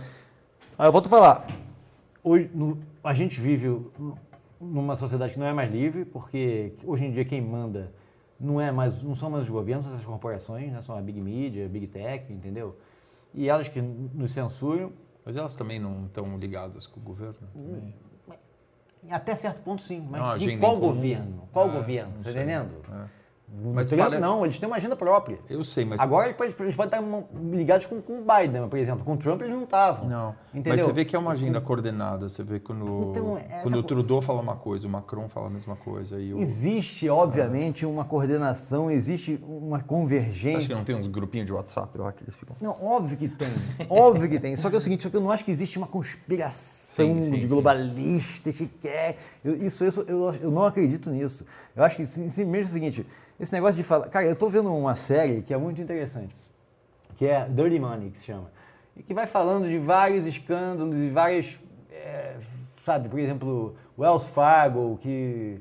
[0.77, 1.47] Aí eu volto a falar.
[2.23, 3.79] Hoje, no- a gente vive
[4.59, 7.91] numa sociedade que não é mais livre, porque hoje em dia quem manda
[8.39, 10.81] não é mais, não são mais os governos, são as corporações, né?
[10.81, 12.75] São a Big Media, Big Tech, entendeu?
[13.33, 14.91] E elas que nos censuram,
[15.27, 17.35] Mas elas também não estão ligadas com o governo?
[17.53, 17.93] Também.
[19.11, 21.49] até certo ponto sim, mas Não, agenda qual governo?
[21.51, 22.13] Qual É, governo?
[22.13, 22.31] Tá sei.
[22.31, 22.81] entendendo?
[22.89, 23.16] É.
[23.49, 25.39] Mas Mas Trump para- não, eles têm uma agenda própria.
[25.49, 26.01] Eu sei, mas.
[26.01, 29.05] Agora eles podem, eles podem estar ligados com, com o Biden, por exemplo.
[29.05, 30.07] Com o Trump eles não estavam.
[30.07, 30.35] Não.
[30.53, 30.73] Entendeu?
[30.77, 32.27] Mas você vê que é uma agenda coordenada.
[32.27, 35.49] Você vê quando, Então, essa quando o Trudeau fala uma coisa, o Macron fala a
[35.49, 36.19] mesma coisa.
[36.19, 36.39] E o...
[36.39, 40.67] Existe, obviamente, uma coordenação, existe uma Acho convergência.
[40.67, 42.55] que não tem uns grupinhos de WhatsApp lá que eles ficam.
[42.59, 43.47] Não, óbvio que tem.
[43.89, 44.55] óbvio que tem.
[44.57, 47.23] Só que é o seguinte, só que eu não acho que existe uma conspiração Sim,
[47.23, 47.47] sim, de
[48.81, 49.17] quer.
[49.43, 51.45] Eu- isso, isso eu, eu não acredito nisso.
[51.75, 53.05] Eu acho que sim- simplesmente é o seguinte,
[53.39, 54.09] esse negócio de falar.
[54.09, 56.35] Cara, eu tô vendo uma série que é muito interessante,
[57.15, 58.51] que é Dirty Money, que se chama.
[58.95, 61.59] E que vai falando de vários escândalos e várias.
[61.91, 62.35] é,
[62.83, 65.59] sabe, por exemplo, Wells Fargo, que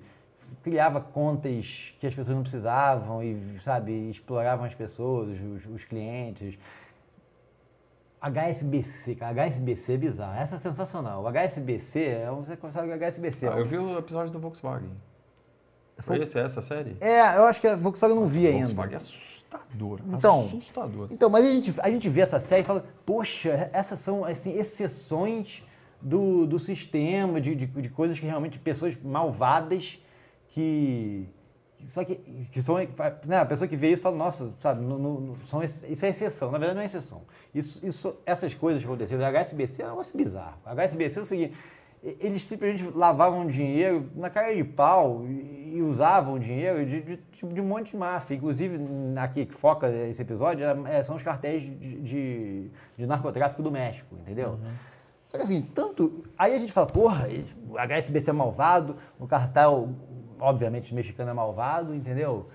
[0.63, 6.59] criava contas que as pessoas não precisavam e, sabe, exploravam as pessoas, os, os clientes.
[8.31, 10.39] HSBC, cara, HSBC é bizarro.
[10.39, 11.23] Essa é sensacional.
[11.23, 13.49] O HSBC, é você sabe o HSBC.
[13.49, 14.91] Ah, eu vi o episódio do Volkswagen.
[15.99, 16.97] Foi esse, essa série?
[17.01, 18.67] É, eu acho que a Volkswagen não vi ainda.
[18.67, 20.01] Volkswagen é assustador.
[20.09, 21.09] Então, assustador.
[21.11, 24.53] Então, mas a gente, a gente vê essa série e fala, poxa, essas são assim,
[24.59, 25.63] exceções
[26.01, 29.99] do, do sistema, de, de, de coisas que realmente, pessoas malvadas
[30.49, 31.29] que.
[31.85, 32.77] Só que, que são.
[33.25, 36.51] Né, a pessoa que vê isso fala, nossa, sabe, no, no, são, isso é exceção.
[36.51, 37.23] Na verdade, não é exceção.
[37.55, 40.59] Isso, isso, essas coisas que aconteceram, o HSBC é um negócio bizarro.
[40.65, 41.55] O HSBC é o seguinte
[42.21, 47.65] eles simplesmente lavavam dinheiro na cara de pau e usavam dinheiro de, de, de um
[47.67, 48.37] monte de máfia.
[48.37, 48.79] Inclusive,
[49.17, 54.15] aqui que foca esse episódio, é, são os cartéis de, de, de narcotráfico do México,
[54.21, 54.51] entendeu?
[54.51, 54.71] Uhum.
[55.27, 56.25] Só que assim, tanto.
[56.39, 57.27] Aí a gente fala, porra,
[57.69, 59.89] o HSBC é malvado, o cartel,
[60.41, 62.49] obviamente, mexicano é malvado, entendeu?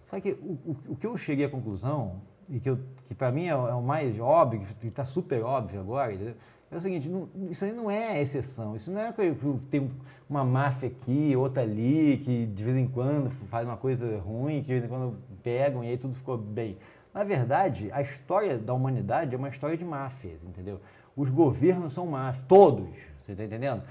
[0.00, 2.76] Só que o, o, o que eu cheguei à conclusão, e que,
[3.06, 6.34] que para mim é, é, o mais óbvio, que está super óbvio agora, entendeu?
[6.70, 9.34] é o seguinte, não, isso aí não é exceção, isso não é que
[9.70, 9.90] tem
[10.28, 14.66] uma máfia aqui, outra ali, que de vez em quando faz uma coisa ruim, que
[14.66, 16.76] de vez em quando pegam e aí tudo ficou bem.
[17.14, 20.78] Na verdade, a história da humanidade é uma história de máfias, entendeu?
[21.16, 22.90] Os governos são máfias, todos,
[23.22, 23.82] você está entendendo?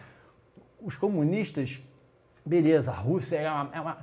[0.79, 1.81] Os comunistas,
[2.47, 3.97] beleza, a Rússia é uma, é uma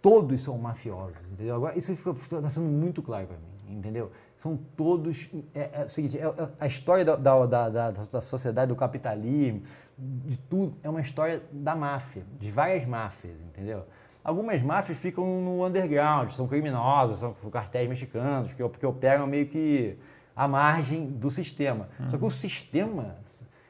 [0.00, 1.56] todos são mafiosos, entendeu?
[1.56, 4.12] Agora, isso está sendo muito claro para mim, entendeu?
[4.36, 5.28] são todos.
[5.54, 9.62] É, é o seguinte, é, é, a história da, da, da, da, sociedade, do capitalismo,
[9.98, 13.84] de tudo, é uma história da máfia, de várias máfias, entendeu?
[14.22, 19.96] Algumas máfias ficam no underground, são criminosas, são cartéis mexicanos, que, que operam meio que
[20.34, 21.88] à margem do sistema.
[21.98, 22.10] Uhum.
[22.10, 23.16] Só que o sistema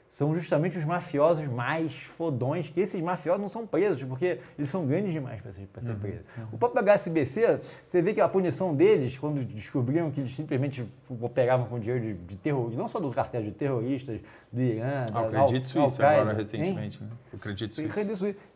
[0.08, 4.86] são justamente os mafiosos mais fodões, que esses mafiosos não são presos, porque eles são
[4.86, 6.20] grandes demais para ser, ser uhum, presos.
[6.38, 6.44] Uhum.
[6.52, 10.86] O próprio HSBC, você vê que a punição deles, quando descobriram que eles simplesmente
[11.20, 14.20] operavam com dinheiro de, de não só dos cartéis de terroristas,
[14.52, 17.08] do Irã, ah, da, o Credito Suíço agora, recentemente, hein?
[17.10, 17.16] né?
[17.32, 17.38] O.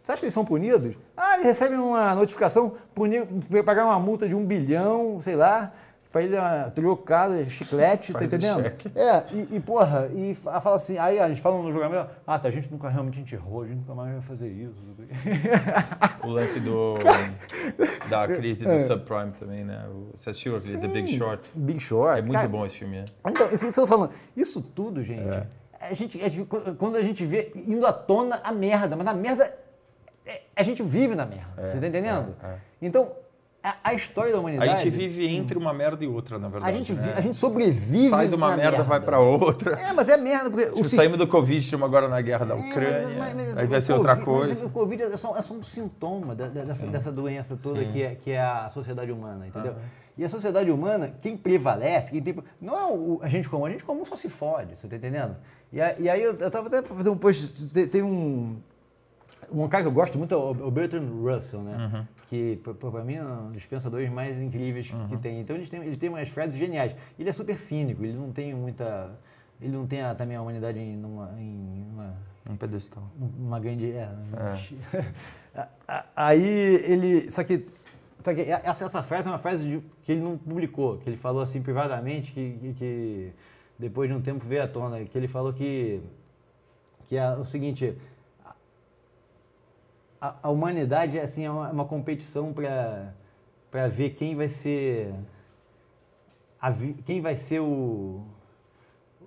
[0.02, 0.94] Você acha que eles são punidos?
[1.16, 3.27] Ah, eles recebem uma notificação, punir,
[3.64, 5.72] pagar uma multa de um bilhão, sei lá,
[6.11, 8.66] para ele uh, trocado, chiclete, tá Faz tá entendendo?
[8.97, 12.49] É, e, e, porra, e fala assim, aí a gente fala no julgamento, ah, tá,
[12.49, 14.74] a gente nunca realmente a gente errou, a gente nunca mais vai fazer isso.
[16.24, 16.95] o lance do
[18.09, 18.85] da crise do é.
[18.85, 19.87] subprime também, né?
[20.16, 21.51] Você assistiu aquele The Big Short?
[21.55, 22.19] Big Short.
[22.19, 23.05] É muito cara, bom esse filme, né?
[23.28, 25.47] Então, isso que eu tô falando, isso tudo, gente, é.
[25.81, 29.15] a gente, a gente, quando a gente vê indo à tona a merda, mas a
[29.15, 29.57] merda,
[30.27, 32.35] é, a gente vive na merda, é, você tá entendendo?
[32.43, 32.59] É, é.
[32.82, 33.12] Então,
[33.62, 34.70] a, história da humanidade.
[34.70, 36.73] A gente vive entre uma merda e outra, na verdade.
[36.73, 37.15] A gente, né?
[37.15, 38.09] a gente sobrevive.
[38.09, 39.78] Sai de uma merda, merda, vai para outra.
[39.78, 40.51] É, mas é merda.
[40.51, 42.89] Porque tipo, saímos do Covid, estamos agora na guerra da Ucrânia.
[42.89, 44.65] É, mas, mas, aí vai ser outra coisa.
[44.65, 48.15] o Covid é só, é só um sintoma da, dessa, dessa, doença toda que é,
[48.15, 49.74] que é a sociedade humana, entendeu?
[50.16, 52.35] E a sociedade humana, quem prevalece, quem tem.
[52.61, 55.37] Não é o, a gente comum, a gente comum só se fode, você tá entendendo?
[55.73, 58.57] E, a, e aí eu, eu tava até pra fazer um post, tem, tem um
[59.53, 61.77] um cara que eu gosto muito é o Bertrand Russell, né?
[61.77, 62.07] Uhum.
[62.31, 65.09] Que, para mim, é um dos pensadores mais incríveis uhum.
[65.09, 65.40] que tem.
[65.40, 66.94] Então, ele tem, ele tem umas frases geniais.
[67.19, 69.19] Ele é super cínico, ele não tem muita...
[69.61, 71.35] Ele não tem a, também a humanidade em uma...
[71.36, 72.15] Em uma
[72.48, 73.02] um pedestal.
[73.36, 73.90] Uma grande...
[73.90, 74.09] É,
[75.57, 75.66] é.
[76.15, 76.47] Aí
[76.85, 77.28] ele...
[77.32, 77.66] Só que
[78.23, 81.16] só que essa, essa frase é uma frase de, que ele não publicou, que ele
[81.16, 83.32] falou assim privadamente, que, que,
[83.78, 86.01] depois de um tempo veio à tona, que ele falou que,
[87.07, 87.97] que é o seguinte,
[90.21, 95.15] a, a humanidade assim, é uma, é uma competição para ver quem vai ser
[96.61, 96.73] a,
[97.07, 98.23] quem vai ser o,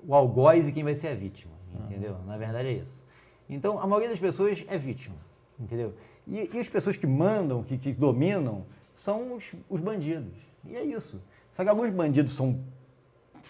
[0.07, 1.53] o algoz e quem vai ser a vítima,
[1.85, 2.13] entendeu?
[2.13, 2.25] Uhum.
[2.25, 3.03] Na verdade é isso.
[3.49, 5.15] Então, a maioria das pessoas é vítima,
[5.59, 5.95] entendeu?
[6.27, 10.33] E, e as pessoas que mandam, que, que dominam, são os, os bandidos.
[10.65, 11.21] E é isso.
[11.51, 12.59] Só que alguns bandidos são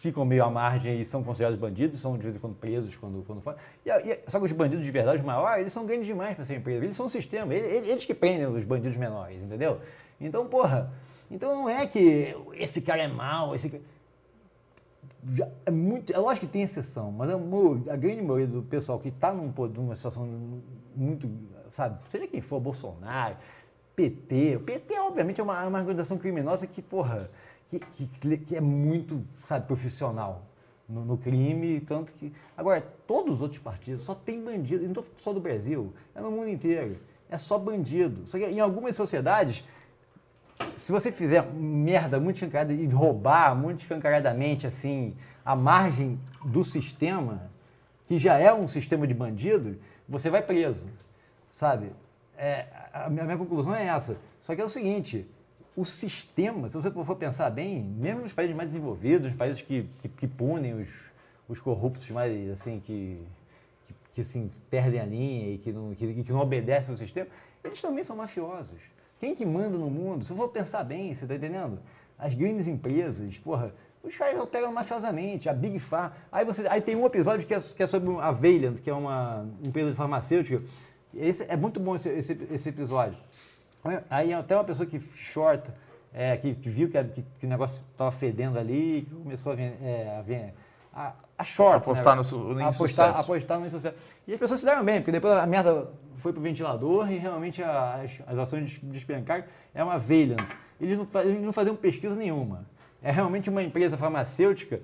[0.04, 3.24] ficam meio à margem e são considerados bandidos, são de vez em quando presos quando,
[3.26, 3.56] quando fora.
[3.86, 6.44] E, e, só que os bandidos de verdade, os maiores, eles são grandes demais para
[6.44, 6.84] serem presos.
[6.84, 9.80] Eles são um sistema, eles, eles que prendem os bandidos menores, entendeu?
[10.20, 10.92] Então, porra,
[11.32, 13.84] então não é que esse cara é mau, esse cara...
[15.26, 19.00] Já é muito, é lógico que tem exceção, mas a, a grande maioria do pessoal
[19.00, 20.28] que está num, numa situação
[20.94, 21.32] muito,
[21.72, 23.38] sabe, seja quem for, Bolsonaro,
[23.96, 27.30] PT, o PT obviamente é uma, uma organização criminosa que, porra,
[27.80, 30.44] que, que, que é muito, sabe, profissional
[30.88, 32.32] no, no, crime, tanto que...
[32.58, 36.32] Agora, todos os outros partidos só tem bandido, não estou só do Brasil, é no
[36.32, 36.98] mundo inteiro,
[37.30, 38.28] é só bandido.
[38.28, 39.64] Só que em algumas sociedades,
[40.76, 47.50] se você fizer merda muito escancarada e roubar muito escancaradamente, assim, a margem do sistema,
[48.08, 49.78] que já é um sistema de bandido,
[50.08, 50.86] você vai preso,
[51.50, 51.92] sabe?
[52.38, 54.18] É, a minha conclusão é essa.
[54.40, 55.26] Só que é o seguinte,
[55.76, 59.88] o sistema, se você for pensar bem, mesmo nos países mais desenvolvidos, nos países que,
[60.02, 60.90] que, que punem os,
[61.50, 63.20] os corruptos mais, assim, que,
[64.14, 67.28] que assim, perdem a linha e que não, que, que não obedecem ao sistema,
[67.64, 68.80] eles também são mafiosos.
[69.20, 70.26] Quem que manda no mundo?
[70.26, 71.80] Se eu for pensar bem, você tá entendendo?
[72.20, 73.74] As grandes empresas, porra,
[74.04, 76.14] os caras operam mafiosamente, a Big Pharma.
[76.32, 78.94] Aí, você, aí tem um episódio que é, que é sobre a Valiant, que é
[78.94, 80.62] uma empresa farmacêutica.
[81.16, 83.18] Esse, é muito bom esse, esse, esse episódio.
[84.10, 85.72] Aí até uma pessoa que short,
[86.14, 89.78] é, que, que, viu que, que, que o negócio estava fedendo ali, começou a ver,
[89.82, 90.54] é,
[90.94, 91.78] a, a, a short.
[91.78, 92.24] Apostar né?
[92.32, 93.96] no, no apostar, apostar no insucesso.
[94.28, 95.88] E as pessoas se deram bem, porque depois a merda
[96.18, 99.44] foi pro ventilador e realmente as, as ações despencaram.
[99.74, 100.48] É uma Valiant.
[100.80, 102.66] Eles não, eles não faziam pesquisa nenhuma
[103.04, 104.82] é realmente uma empresa farmacêutica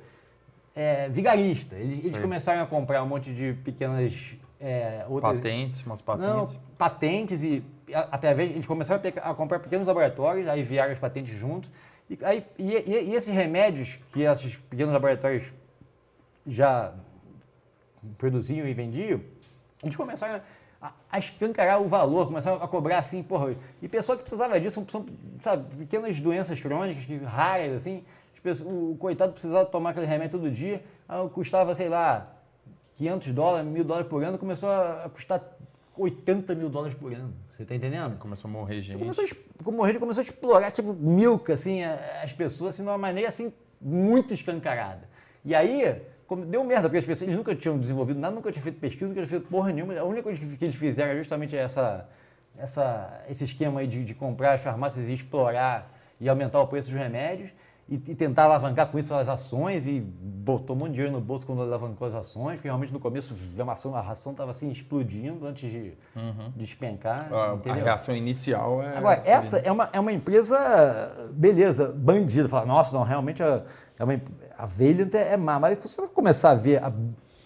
[0.76, 1.76] é, vigarista.
[1.76, 6.30] Eles, eles começaram a comprar um monte de pequenas é, outras, patentes, umas patentes.
[6.30, 7.63] Não, patentes e
[7.93, 11.69] através eles começaram a, comprar pequenos laboratórios, aí vieram as patentes junto.
[12.09, 15.53] E, aí, e, e esses remédios que esses pequenos laboratórios
[16.47, 16.93] já
[18.17, 19.21] produziam e vendiam,
[19.83, 20.41] eles começaram
[20.81, 23.55] a, a escancarar o valor, começaram a cobrar assim, porra.
[23.81, 25.05] E pessoa que precisava disso são,
[25.41, 28.03] sabe, pequenas doenças crônicas, raras, assim.
[28.41, 30.81] Pessoas, o coitado precisava tomar aquele remédio todo dia,
[31.33, 32.33] custava, sei lá,
[32.95, 35.43] 500 dólares, mil dólares por ano, começou a custar
[35.97, 37.33] 80 mil dólares por ano.
[37.60, 38.18] Você tá entendendo?
[38.18, 38.98] Começou a morrer gente.
[38.98, 41.84] Começou a morrer, começou a explorar, tipo, milka, assim,
[42.23, 45.10] as pessoas, assim, de uma maneira, assim, muito escancarada.
[45.44, 48.64] E aí, como deu merda, porque as pessoas eles nunca tinham desenvolvido nada, nunca tinham
[48.64, 49.94] feito pesquisa, nunca tinham feito porra nenhuma.
[49.99, 52.07] A única coisa que eles fizeram é justamente essa,
[52.57, 56.90] essa, esse esquema aí de, de comprar as farmácias e explorar e aumentar o preço
[56.90, 57.52] dos remédios
[57.89, 61.21] e, e, tentar alavancar com isso as ações e botou um monte de dinheiro no
[61.21, 65.45] bolso quando alavancou as ações, porque realmente no começo a ação a estava assim explodindo
[65.47, 66.51] antes de, uhum.
[66.55, 67.27] de despencar.
[67.33, 68.95] A, a, reação inicial é.
[68.97, 72.47] Agora, essa é uma, é uma empresa, beleza, bandida.
[72.47, 73.63] Fala, nossa, não, realmente é,
[73.97, 74.21] é uma,
[74.57, 76.93] a Valiant é, é má, mas você vai começar a ver a,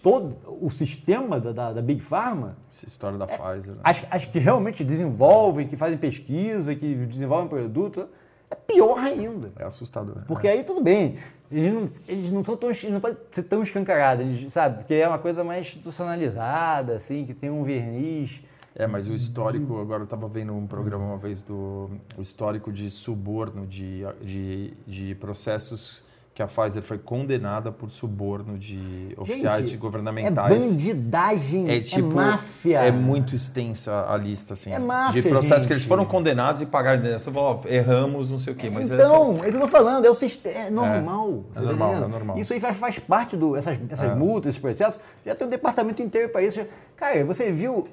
[0.02, 2.58] todo o sistema da, da, da Big Pharma.
[2.70, 3.74] Essa história da é, Pfizer.
[3.74, 3.80] Né?
[3.82, 8.06] As, as que realmente desenvolvem, que fazem pesquisa, que desenvolvem produto,
[8.54, 9.52] é pior ainda.
[9.58, 10.22] É assustador.
[10.26, 10.52] Porque é.
[10.52, 11.16] aí tudo bem.
[11.50, 12.70] Eles não, eles não são tão.
[12.90, 14.78] Não podem ser tão escancarados, eles, sabe?
[14.78, 18.40] Porque é uma coisa mais institucionalizada, assim, que tem um verniz.
[18.76, 22.72] É, mas o histórico, agora eu estava vendo um programa uma vez do o histórico
[22.72, 26.02] de suborno de, de, de processos
[26.34, 30.52] que a Pfizer foi condenada por suborno de oficiais Gente, governamentais.
[30.52, 32.78] É bandidagem, é, tipo, é máfia.
[32.80, 34.72] É muito extensa a lista, assim.
[34.72, 35.66] É máfia, De processos gente.
[35.68, 37.00] que eles foram condenados e pagaram.
[37.04, 38.68] Você falou, erramos, não sei o quê.
[38.68, 39.44] Mas então, essa...
[39.44, 41.44] É isso que eu tô falando, é, o sistema, é normal.
[41.54, 42.38] É, é normal, é normal.
[42.38, 44.14] Isso aí faz, faz parte do essas, essas é.
[44.16, 45.00] multas, esses processos.
[45.24, 46.66] Já tem um departamento inteiro para isso.
[46.96, 47.86] Cara, você viu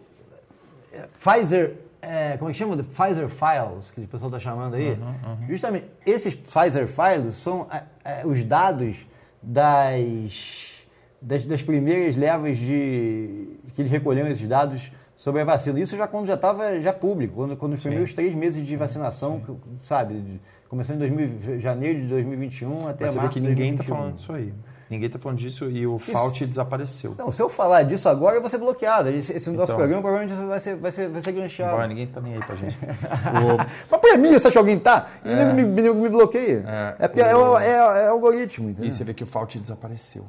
[0.91, 2.75] é, Pfizer é, como é que chama?
[2.75, 4.91] The Pfizer Files, que o pessoal está chamando aí.
[4.91, 5.47] Uhum, uhum.
[5.47, 9.05] Justamente, esses Pfizer Files são é, é, os dados
[9.41, 10.85] das,
[11.21, 13.59] das, das, primeiras levas de.
[13.75, 15.79] que eles recolheram esses dados sobre a vacina.
[15.79, 19.41] Isso já quando já estava já público, quando, quando os primeiros três meses de vacinação,
[19.83, 23.83] sabe, começando em 2000, janeiro de 2021 até Mas março você vê que ninguém está
[23.83, 24.51] falando disso aí.
[24.91, 27.13] Ninguém está falando disso e o Fauci desapareceu.
[27.13, 29.07] Então, se eu falar disso agora, eu vou ser bloqueado.
[29.07, 31.77] Esse, esse nosso então, programa provavelmente vai ser, vai ser, vai ser ganchado.
[31.77, 32.75] Vai, ninguém está nem aí pra gente.
[32.75, 33.55] o...
[33.89, 35.07] Mas pra mim, você acha que alguém tá?
[35.23, 35.53] E é.
[35.53, 36.65] me, me, me, bloqueia.
[36.99, 37.57] É, é, o...
[37.57, 38.89] é, é, é algoritmo, entendeu?
[38.89, 40.25] E você vê que o Fauci desapareceu.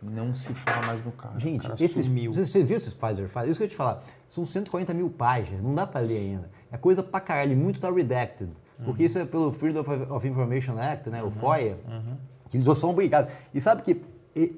[0.00, 1.38] Não se fala mais no cara.
[1.38, 2.32] Gente, cara esses, sumiu.
[2.32, 3.50] Você viu esses Pfizer Files?
[3.50, 4.00] Isso que eu ia te falar.
[4.26, 6.50] São 140 mil páginas, não dá para ler ainda.
[6.72, 8.50] É coisa pra caralho, muito tá redacted.
[8.82, 9.06] Porque uhum.
[9.06, 11.20] isso é pelo Freedom of Information Act, né?
[11.20, 11.28] Uhum.
[11.28, 11.76] O FOIA.
[11.86, 12.16] Uhum
[12.48, 13.32] que eles são obrigados.
[13.52, 14.00] E sabe que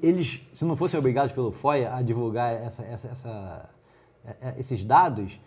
[0.03, 3.71] eles, se não fossem obrigados pelo FOIA a divulgar essa, essa, essa,
[4.25, 5.41] é, é, esses dados,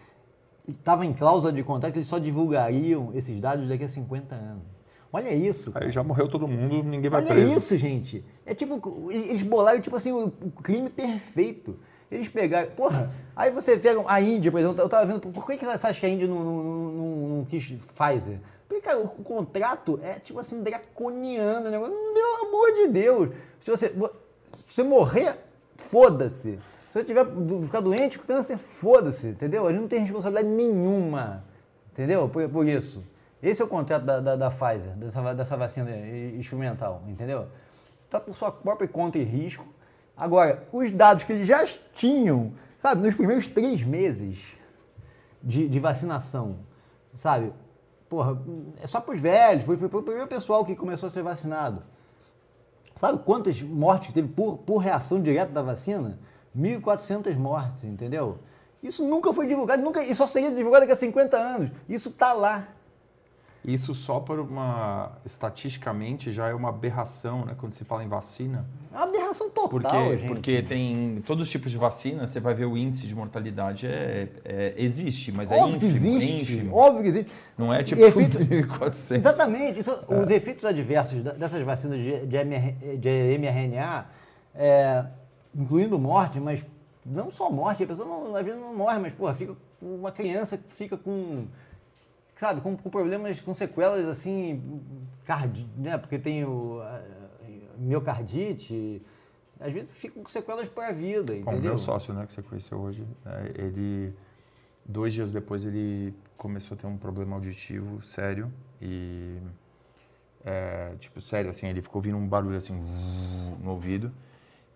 [0.67, 4.63] estava em cláusula de contrato que eles só divulgariam esses dados daqui a 50 anos.
[5.11, 5.71] Olha isso.
[5.71, 5.85] Cara.
[5.85, 7.47] Aí já morreu todo mundo, ninguém vai Olha preso.
[7.47, 8.25] Olha isso, gente.
[8.45, 10.31] É tipo, eles bolaram tipo assim o
[10.63, 11.77] crime perfeito.
[12.09, 12.71] Eles pegaram.
[12.71, 15.87] Porra, aí você pega a Índia, por exemplo, eu tava vendo, por que, que você
[15.87, 17.63] acha que a Índia não, não, não, não quis
[17.95, 18.39] Pfizer?
[18.67, 21.77] Porque, cara, o, contrato é, tipo assim, draconiano, né?
[21.79, 23.29] Pelo amor de Deus.
[23.59, 23.93] Se você,
[24.63, 25.37] se morrer,
[25.77, 26.59] foda-se.
[26.89, 27.25] Se você tiver,
[27.63, 29.67] ficar doente, câncer, foda-se, entendeu?
[29.69, 31.43] Gente não tem responsabilidade nenhuma,
[31.91, 32.29] entendeu?
[32.29, 33.03] Por, por isso.
[33.41, 35.91] Esse é o contrato da, da, da Pfizer, dessa, dessa vacina
[36.39, 37.47] experimental, entendeu?
[37.95, 39.67] Você está por sua própria conta e risco.
[40.15, 44.55] Agora, os dados que eles já tinham, sabe, nos primeiros três meses
[45.41, 46.59] de, de vacinação,
[47.13, 47.51] sabe?
[48.13, 48.39] Porra,
[48.79, 51.81] é só para os velhos, foi, o primeiro pessoal que começou a ser vacinado.
[52.95, 56.19] Sabe quantas mortes teve por, por reação direta da vacina?
[56.55, 58.37] 1.400 mortes, entendeu?
[58.83, 61.71] Isso nunca foi divulgado, nunca, isso só seria divulgado daqui a 50 anos.
[61.89, 62.67] Isso está lá.
[63.65, 65.13] Isso só por uma.
[65.25, 67.55] Estatisticamente já é uma aberração, né?
[67.57, 68.65] Quando se fala em vacina.
[68.91, 70.27] É uma aberração total, Porque, gente.
[70.27, 74.27] porque tem todos os tipos de vacina, você vai ver o índice de mortalidade é,
[74.43, 76.75] é- existe, mas é Óbvio que ínfimo, é existe, ínfimo.
[76.75, 77.31] óbvio que existe.
[77.57, 79.15] Não é tipo efeito- 1.400.
[79.17, 79.79] Exatamente.
[79.79, 84.05] Isso- Os efeitos adversos dessas vacinas de, de, MR de mRNA,
[84.53, 85.05] é,
[85.55, 86.65] incluindo morte, mas
[87.05, 90.57] não só morte, a pessoa não, às vezes não morre, mas porra, fica uma criança
[90.57, 91.45] que fica com,
[92.35, 94.81] sabe, com, com problemas, com sequelas assim,
[95.25, 95.97] cardi, né?
[95.97, 97.01] Porque tem o a-
[97.77, 99.01] miocardite,
[99.59, 101.71] às vezes fica com sequelas para a vida, Bom, entendeu?
[101.71, 104.13] meu sócio, né, que você conheceu hoje, né, ele
[104.85, 108.51] dois dias depois ele começou a ter um problema auditivo sério
[108.81, 109.37] e
[110.45, 112.73] é, tipo sério assim, ele ficou ouvindo um barulho assim
[113.61, 114.11] no ouvido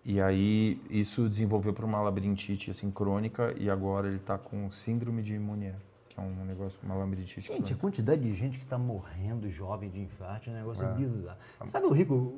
[0.04, 5.22] e aí isso desenvolveu para uma labirintite assim crônica e agora ele está com síndrome
[5.22, 5.74] de Monier,
[6.18, 7.76] é um negócio, uma labirintite Gente, a crônica.
[7.76, 10.94] quantidade de gente que está morrendo jovem de infarto é um negócio É.
[10.94, 11.38] bizarro.
[11.64, 12.34] Sabe o Rico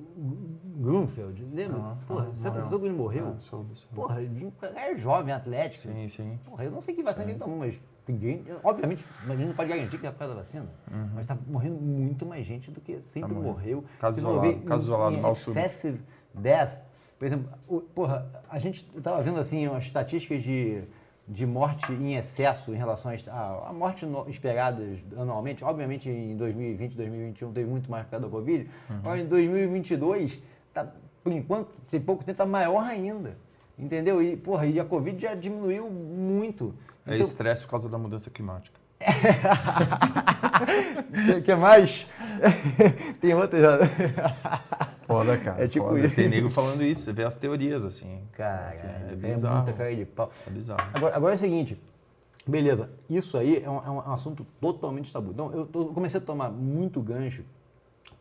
[0.77, 1.45] Grunfeld?
[1.53, 1.79] Lembra?
[1.79, 2.79] Aham, Porra, sabe morreu.
[2.81, 3.35] que ele morreu?
[3.37, 3.95] Ah, soube, soube.
[3.95, 5.83] Porra, um cara jovem, atlético.
[5.93, 6.39] Sim, sim.
[6.45, 9.55] Porra, eu não sei que vacina que ele tomou, mas tem obviamente, a gente não
[9.55, 10.67] pode garantir que é por causa da vacina,
[11.15, 13.41] mas tá morrendo muito mais gente do que sempre Uhum.
[13.43, 13.85] Tá morreu.
[14.01, 16.01] Caso isolado, caso isolado, mal excessive
[16.35, 16.81] death,
[17.19, 17.51] por exemplo,
[17.95, 20.83] porra, a gente eu tava vendo assim umas estatísticas de,
[21.31, 25.63] de morte em excesso em relação à a morte no- esperadas anualmente.
[25.65, 28.69] Obviamente em 2020, 2021 teve muito mais por causa da Covid.
[28.91, 28.97] Uhum.
[28.97, 30.41] Agora em 2022,
[30.75, 30.89] tá,
[31.23, 33.37] por enquanto, tem pouco tempo, tá maior ainda.
[33.79, 34.21] Entendeu?
[34.21, 36.75] E, porra, e a Covid já diminuiu muito.
[37.07, 38.79] É Então, estresse por causa da mudança climática.
[41.39, 42.07] o que mais?
[43.21, 43.79] tem outra já.
[45.11, 45.65] Foda, cara.
[45.65, 46.09] É tipo foda.
[46.11, 48.21] Tem nego falando isso, você vê as teorias assim.
[48.33, 49.57] Cara, Assim, é, é bizarro.
[49.57, 50.31] muita cara de pau.
[50.47, 50.91] É bizarro.
[50.95, 51.81] Agora, agora é o seguinte,
[52.47, 55.31] beleza, isso aí é um, é um assunto totalmente tabu.
[55.33, 57.43] Então, eu, tô- eu comecei a tomar muito gancho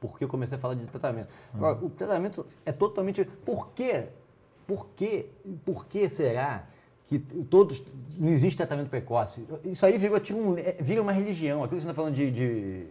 [0.01, 1.27] porque eu comecei a falar de tratamento.
[1.53, 3.25] Agora, o tratamento é totalmente...
[3.45, 4.05] Por quê?
[4.65, 5.25] Por quê?
[5.65, 6.63] Por que será
[7.05, 7.83] que todos...
[8.17, 9.45] Não existe tratamento precoce?
[9.65, 11.63] Isso aí virou, tipo, um, é, vira uma religião.
[11.63, 12.85] Aquilo que você está falando de, de...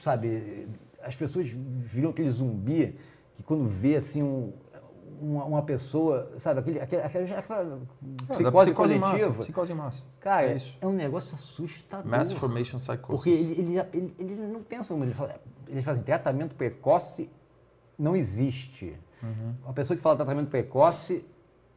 [0.00, 0.66] Sabe,
[1.06, 2.98] as pessoas viram aquele zumbi
[3.34, 4.52] que quando vê, assim, um,
[5.20, 7.26] uma, uma pessoa, sabe, aquele, aquele, aquela,
[8.28, 9.38] É, psicose Massa, coletiva.
[9.40, 10.02] psicose massa.
[10.20, 12.10] Cara, é é, um negócio assustador.
[12.10, 13.06] Mass Formation Psychosis.
[13.06, 15.40] Porque ele, ele, ele, ele não pensa ele fala.
[15.68, 17.30] Ele fala assim, tratamento precoce
[17.98, 18.96] não existe.
[19.22, 19.54] Uhum.
[19.64, 21.24] Uma pessoa que fala tratamento precoce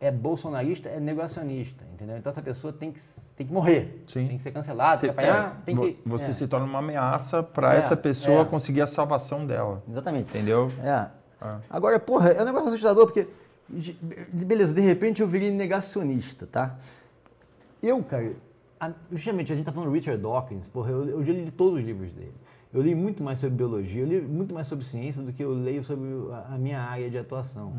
[0.01, 2.17] é bolsonarista, é negacionista, entendeu?
[2.17, 3.01] Então essa pessoa tem que,
[3.35, 4.27] tem que morrer, Sim.
[4.27, 5.99] tem que ser cancelada, tem que apanhar, é, tem que...
[6.05, 8.45] Você é, se torna uma ameaça para É, essa pessoa é.
[8.45, 9.83] conseguir a salvação dela.
[9.89, 10.29] Exatamente.
[10.37, 10.69] Entendeu?
[10.81, 11.09] É.
[11.45, 11.55] É.
[11.69, 13.27] Agora, porra, é um negócio assustador, porque,
[13.69, 13.97] de-
[14.45, 16.75] beleza, de repente eu virei negacionista, tá?
[17.83, 18.33] Eu, cara,
[18.79, 21.85] a- justamente a gente tá falando do Richard Dawkins, porra, eu, eu li todos os
[21.85, 22.33] livros dele.
[22.71, 25.51] Eu li muito mais sobre biologia, eu li muito mais sobre ciência do que eu
[25.51, 26.07] leio sobre
[26.49, 27.73] a, minha área de atuação.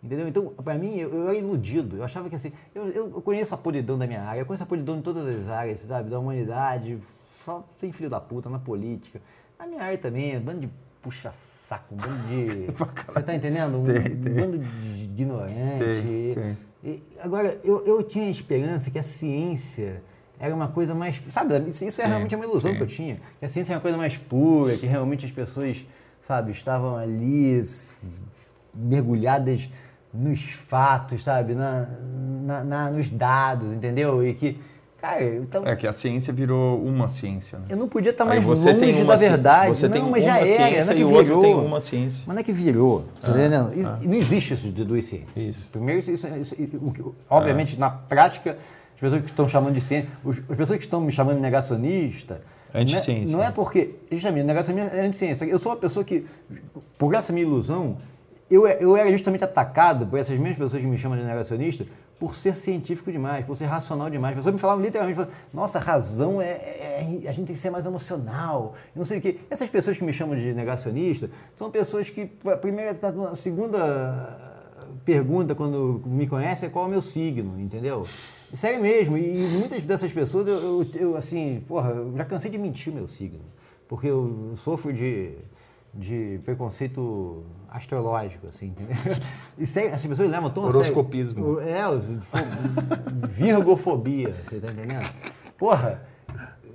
[0.00, 0.28] Entendeu?
[0.28, 1.96] Então, para mim, eu, eu era iludido.
[1.96, 4.66] Eu achava que assim, eu, eu conheço a podridão da minha área, eu conheço a
[4.66, 6.10] podridão de todas as áreas, sabe?
[6.10, 6.96] Da humanidade,
[7.44, 9.20] só sem filho da puta, na política.
[9.58, 10.70] Na minha área também, um bando de
[11.02, 12.66] puxa-saco, um bando de.
[13.12, 13.78] Você tá entendendo?
[13.78, 14.32] Um, Tem, tem.
[14.32, 15.78] bando de ignorante.
[16.04, 16.58] Tem, tem.
[16.84, 20.02] E, agora, eu, eu tinha a esperança que a ciência
[20.38, 21.20] era uma coisa mais.
[21.28, 22.76] Sabe, isso, é realmente uma ilusão sim.
[22.76, 23.20] que eu tinha.
[23.38, 25.84] Que a ciência é uma coisa mais pura, que realmente as pessoas,
[26.20, 27.62] sabe, estavam ali
[28.74, 29.68] mergulhadas
[30.12, 31.86] nos fatos, sabe, na,
[32.42, 34.26] na- na- nos dados, entendeu?
[34.26, 34.58] E que,
[34.98, 35.18] cara,
[35.50, 37.58] tava- É que a ciência virou uma ciência.
[37.58, 37.66] Né?
[37.70, 39.68] eu não podia estar mais longe da verdade.
[39.76, 41.42] Você não, tem mas já era, não é e que virou.
[41.42, 42.24] tem uma ciência.
[42.26, 43.74] Mas não é que virou, você tá entendendo?
[43.74, 45.36] Isso- Não existe isso de duas ciências.
[45.36, 45.66] Isso.
[45.70, 46.26] Primeiro, isso, isso-
[46.56, 48.56] isso- obviamente, na prática,
[48.96, 51.42] as pessoas que estão chamando de ciência, os- as pessoas que estão me chamando de
[51.42, 52.40] negacionista,
[52.74, 53.32] Anticiência.
[53.32, 55.44] Não é, não é porque, justamente, negacionismo é anticiência.
[55.46, 56.26] Eu sou uma pessoa que,
[56.98, 57.96] por essa minha ilusão,
[58.50, 61.86] eu, eu era justamente atacado por essas mesmas pessoas que me chamam de negacionista
[62.18, 64.32] por ser científico demais, por ser racional demais.
[64.32, 67.54] As pessoas me falavam literalmente, falavam, nossa, a razão é, é- é- A gente tem
[67.54, 69.38] que ser mais emocional, não sei o quê.
[69.50, 72.90] Essas pessoas que me chamam de negacionista são pessoas que, a primeira,
[73.30, 74.58] a segunda
[75.04, 78.06] pergunta quando me conhece é qual é o meu signo, entendeu?
[78.54, 82.56] Sério mesmo, e muitas dessas pessoas, eu, eu- eu, assim, porra, eu já cansei de
[82.58, 83.40] mentir o meu signo,
[83.88, 85.32] porque eu sofro de,
[85.92, 88.96] de preconceito astrológico, assim, entendeu?
[89.58, 90.80] E sério, as pessoas levam tão a sério.
[90.80, 91.60] Horoscopismo.
[91.60, 91.80] É,
[93.28, 95.08] virgofobia, você tá entendendo?
[95.58, 96.02] Porra,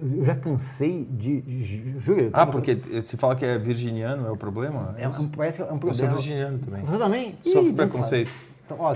[0.02, 2.22] eu já cansei de, de- juro.
[2.22, 4.96] eu Ah, porque se fala que é virginiano, é o problema?
[4.98, 6.10] é, um- parece que é um Eu problema.
[6.10, 6.84] sou virginiano também.
[6.84, 7.36] Você também?
[7.44, 8.28] Sofro Ih, preconceito.
[8.30, 8.51] fala.
[8.72, 8.96] Então, ó,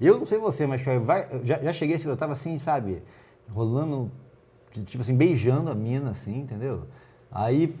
[0.00, 3.02] eu não sei você, mas vai- já, já cheguei assim, eu tava assim, sabe,
[3.52, 4.10] rolando,
[4.86, 6.82] tipo assim, beijando a mina, assim, entendeu?
[7.30, 7.74] Aí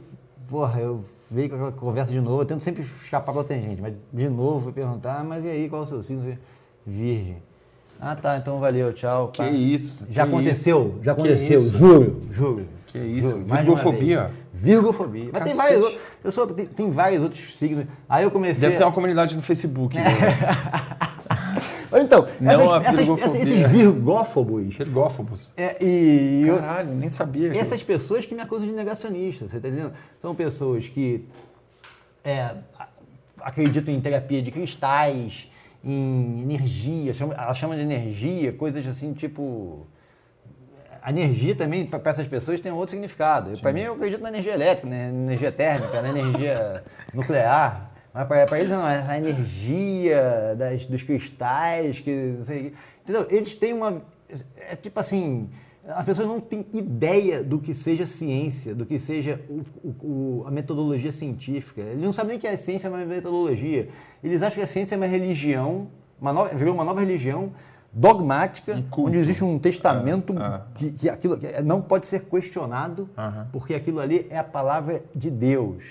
[0.50, 3.80] porra, eu veio com aquela conversa de novo, eu tento sempre escapar pra outra gente,
[3.80, 6.36] mas de novo foi perguntar, mas e aí, qual é o seu signo?
[6.84, 7.36] Virgem.
[8.00, 9.28] Ah, tá, então valeu, tchau.
[9.28, 9.48] Que pá.
[9.48, 10.06] isso?
[10.10, 11.04] Já que aconteceu, isso?
[11.04, 12.66] já Que aconteceu, juro, juro.
[12.86, 13.30] Que isso?
[13.30, 14.30] Juro, Virgofobia?
[14.52, 15.30] Virgofobia.
[15.32, 15.56] Mas tem Cacete.
[15.56, 16.02] vários outros.
[16.24, 17.86] Eu sou, tem, tem vários outros signos.
[18.08, 18.60] Aí eu comecei.
[18.62, 19.96] Deve ter uma comunidade no Facebook.
[20.00, 20.04] né?
[21.92, 24.74] Então, essas, essas- esses virgófobos.
[24.76, 25.52] Virgófobos.
[25.56, 27.50] é, e eu- Caralho, nem sabia.
[27.56, 29.92] essas pessoas que me acusam de negacionista, você tá entendendo?
[30.18, 31.26] São pessoas que
[32.24, 32.50] é,
[33.40, 35.48] acreditam em terapia de cristais,
[35.82, 39.86] em energia, chamam- elas chamam de energia, coisas assim, tipo.
[41.02, 43.58] A energia também, para essas pessoas, tem um outro significado.
[43.62, 46.84] Para mim, eu acredito na energia elétrica, na energia térmica, na energia
[47.14, 47.89] nuclear.
[48.24, 52.72] Para eles, não, é a energia das, dos cristais, que não sei.
[53.02, 53.26] Entendeu?
[53.30, 54.02] Eles têm uma.
[54.68, 55.48] É tipo assim.
[55.88, 59.64] As pessoas não têm ideia do que seja ciência, do que seja o-
[60.06, 61.80] o- a metodologia científica.
[61.80, 63.88] Eles não sabem nem que é ciência, mas metodologia.
[64.22, 65.88] Eles acham que a ciência é uma religião,
[66.20, 67.50] uma nova, virou uma nova religião
[67.92, 73.08] dogmática, Um onde existe um testamento É, que, que aquilo que não pode ser questionado,
[73.50, 75.82] porque aquilo ali é a palavra de Deus.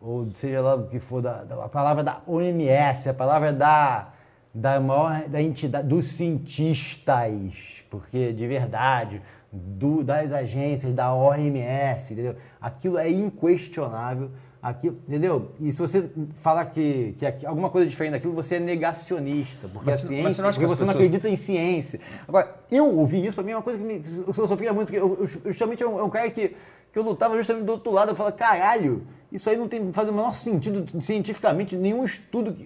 [0.00, 4.08] Ou seja lá o que for, da, da- a palavra da OMS, a palavra da,
[4.54, 9.20] da maior da entidade, dos cientistas, porque de verdade,
[9.52, 12.36] do- das agências, da OMS, entendeu?
[12.60, 14.30] Aquilo é inquestionável.
[14.62, 15.52] Aquilo, entendeu?
[15.58, 16.10] E se você
[16.42, 20.22] falar que, que aqui- alguma coisa diferente daquilo, você é negacionista, porque Mas a ciência,
[20.22, 21.98] mas você não porque você não pessoas- acredita em ciência.
[22.28, 25.00] Agora, eu ouvi isso, pra mim é uma coisa que me, eu sofria muito, porque
[25.00, 26.54] eu, eu, justamente é um, é um cara que,
[26.92, 29.02] que eu lutava justamente do outro lado, eu falava, caralho,
[29.32, 32.56] isso aí não tem, faz o menor sentido cientificamente, nenhum estudo,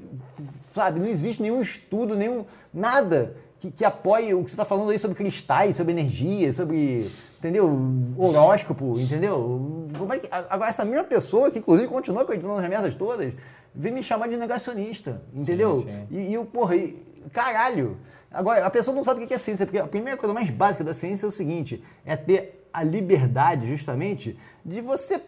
[0.73, 4.91] sabe, não existe nenhum estudo, nenhum, nada que, que apoie o que você está falando
[4.91, 7.79] aí sobre cristais, sobre energia, sobre, entendeu,
[8.17, 9.89] horóscopo, entendeu?
[10.13, 13.33] É que, agora, essa mesma pessoa, que inclusive continua acreditando nas merdas todas,
[13.75, 15.81] vem me chamar de negacionista, entendeu?
[15.81, 16.07] sim.
[16.11, 17.97] E, e eu, porra, e- caralho.
[18.31, 20.85] Agora, a pessoa não sabe o que é ciência, porque a primeira coisa mais básica
[20.85, 25.21] da ciência é o seguinte: é ter a liberdade, justamente, de você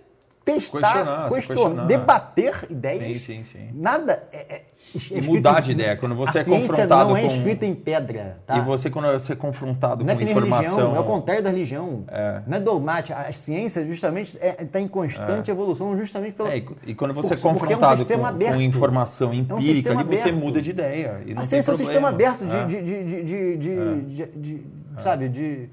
[0.47, 3.21] testar, Questionar, questionar, debater ideias.
[3.23, 3.71] Sim, sim, sim.
[3.75, 7.11] Nada é, é, é E mudar em- de ideia, quando você a é ciência confrontado
[7.11, 8.57] não é com- escrita em pedra, tá?
[8.57, 10.77] E você, quando você é confrontado Não é com que nem informação.
[10.77, 12.05] religião, é o contrário da religião.
[12.07, 12.43] É.
[12.47, 13.19] Não é dogmática.
[13.19, 16.49] A ciência, justamente, está em constante evolução, justamente pelo.
[16.49, 19.35] É, e- quando você é por- é um confrontado sistema com, com informação É um
[19.59, 21.21] empírica, ali você muda de ideia.
[21.37, 22.65] A ciência é um sistema aberto É.
[22.67, 24.67] de, de, de- de- de-
[25.01, 25.69] sabe, de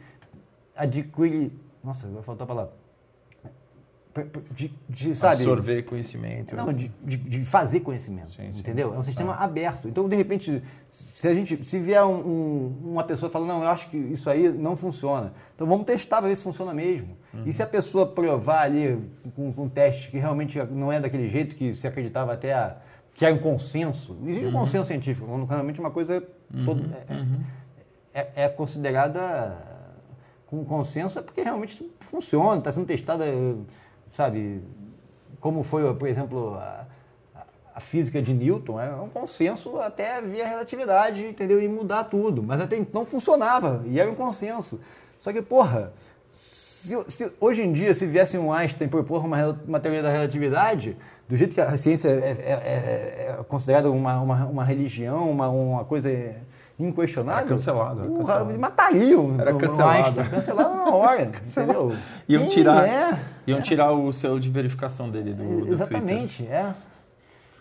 [0.75, 1.51] adquirir.
[1.83, 2.82] Nossa, vai faltar a palavra.
[4.51, 5.41] De, de, sabe?
[5.41, 6.55] Absorver conhecimento.
[6.55, 8.59] Não, de, de, de fazer conhecimento, Sim, sim.
[8.59, 8.93] entendeu?
[8.93, 9.87] É um sistema aberto.
[9.87, 13.69] Então, de repente, se a gente, se vier um- um- uma pessoa falando, não, eu
[13.69, 17.17] acho que isso aí não funciona, então vamos testar para ver se funciona mesmo.
[17.43, 18.99] E se a pessoa provar ali
[19.35, 22.77] com, com um teste que realmente não é daquele jeito que se acreditava até a,
[23.15, 26.23] que é um consenso, existe um consenso científico, quando realmente uma coisa
[26.65, 26.83] todo-
[28.13, 29.57] é, é- é considerada
[30.45, 33.25] com consenso, é porque realmente funciona, está sendo testada,
[34.13, 34.61] sabe,
[35.39, 36.85] como foi, por exemplo, a,
[37.75, 41.59] a- física de Newton, é um consenso até via relatividade, entendeu?
[41.61, 42.43] E mudar tudo.
[42.43, 44.79] Mas até então funcionava, e era um consenso.
[45.17, 45.91] Só que, porra,
[46.27, 50.95] se, se- hoje em dia, se viesse um Einstein propor uma, uma teoria da relatividade,
[51.27, 55.49] do jeito que a ciência é, é- é- é considerada uma, uma, uma religião, uma,
[55.49, 56.09] uma coisa
[56.79, 57.39] inquestionável...
[57.41, 58.59] Era cancelado, era cancelado.
[58.59, 60.19] matariam Era o cancelado.
[60.19, 60.29] Einstein.
[60.29, 61.95] Cancelaram na hora, entendeu?
[62.27, 63.19] Iam tirar, é?
[63.47, 65.71] iam tirar o selo de verificação dele do, do Twitter.
[65.71, 66.73] Exatamente, é.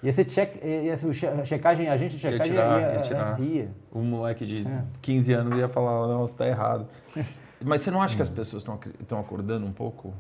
[0.03, 1.15] Ia ser check, ia ser
[1.45, 3.41] checagem, agente de Ia checagem tirar, ia, ia tirar.
[3.41, 3.69] é, ia.
[3.93, 4.83] O moleque de É.
[5.01, 6.87] 15 anos ia falar, não, você tá errado.
[7.65, 8.65] Mas você não acha que as pessoas
[9.01, 10.13] estão acordando um pouco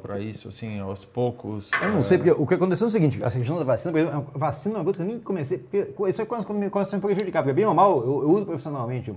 [0.00, 1.70] para isso, assim, aos poucos?
[1.82, 3.92] Eu não É, sei, porque o que aconteceu é o seguinte, a questão da vacina,
[3.92, 6.50] por exemplo, a vacina é uma coisa que eu nem comecei, porque isso é quase
[6.52, 9.14] me começa a prejudicar, porque bem ou mal, eu, eu uso profissionalmente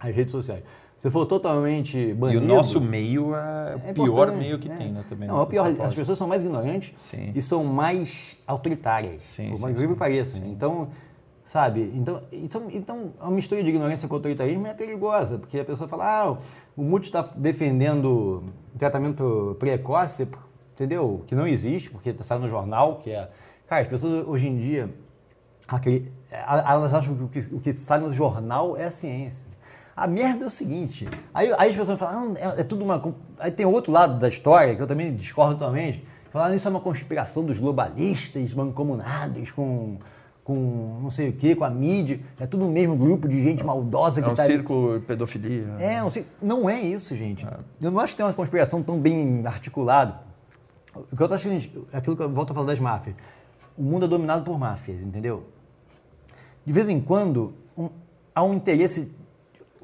[0.00, 0.62] as redes sociais.
[0.96, 2.42] Se for totalmente E banido...
[2.42, 4.74] o nosso meio é, é o pior importante, meio que é.
[4.74, 5.04] tem, né?
[5.08, 5.40] Também Não, né?
[5.40, 7.32] é o pior, as pessoas são mais ignorantes Sim.
[7.34, 9.94] e são mais autoritárias, Sim, por sim, mais incrível sim.
[9.94, 10.38] que pareça.
[10.38, 10.88] Então,
[11.46, 15.88] sabe, então, então, então a mistura de ignorância com autoritarismo é perigosa, porque a pessoa
[15.88, 16.36] fala, ah,
[16.76, 18.42] o Muti está defendendo
[18.76, 20.26] tratamento precoce,
[20.74, 21.22] entendeu?
[21.24, 23.30] Que não existe, porque está no jornal, que é...
[23.68, 24.92] Cara, as pessoas hoje em dia,
[25.68, 29.48] acre- elas acham que o que, que sai no jornal é a ciência.
[29.96, 32.98] A merda é o seguinte, aí, aí as pessoas falam, ah, é, é tudo uma...
[32.98, 36.70] con-" Aí tem outro lado da história, que eu também discordo totalmente, falar isso é
[36.72, 39.96] uma conspiração dos globalistas mancomunados com,
[40.46, 43.64] com não sei o que, com a mídia, é tudo o mesmo grupo de gente
[43.64, 44.52] maldosa que É um tá ali.
[44.52, 45.74] círculo pedofilia.
[45.76, 47.44] É, não, sei, não é isso, gente.
[47.82, 50.20] Eu não acho que tem uma conspiração tão bem articulada.
[50.94, 51.60] O que eu tô achando,
[51.92, 53.16] é aquilo que eu volto a falar das máfias.
[53.76, 55.48] O mundo é dominado por máfias, entendeu?
[56.64, 57.90] De vez em quando, um-
[58.32, 59.10] há um interesse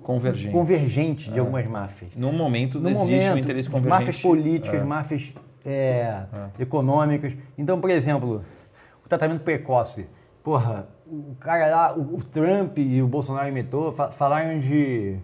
[0.00, 0.52] Convergente.
[0.54, 2.12] convergente de algumas máfias.
[2.14, 3.90] No momento No existe momento, um interesse convergente.
[3.90, 5.32] máfias políticas, máfias
[5.64, 6.22] é,
[6.58, 7.34] econômicas.
[7.58, 8.44] Então, por exemplo,
[9.04, 10.06] o tratamento precoce.
[10.42, 13.52] Porra, o cara lá, o, o Trump e o Bolsonaro
[13.92, 15.16] fa- falaram de,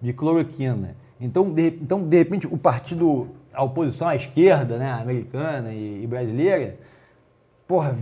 [0.00, 0.96] de cloroquina.
[1.20, 6.06] Então de, então, de repente, o partido, a oposição à esquerda, né, americana e, e
[6.06, 6.76] brasileira,
[7.66, 7.96] porra,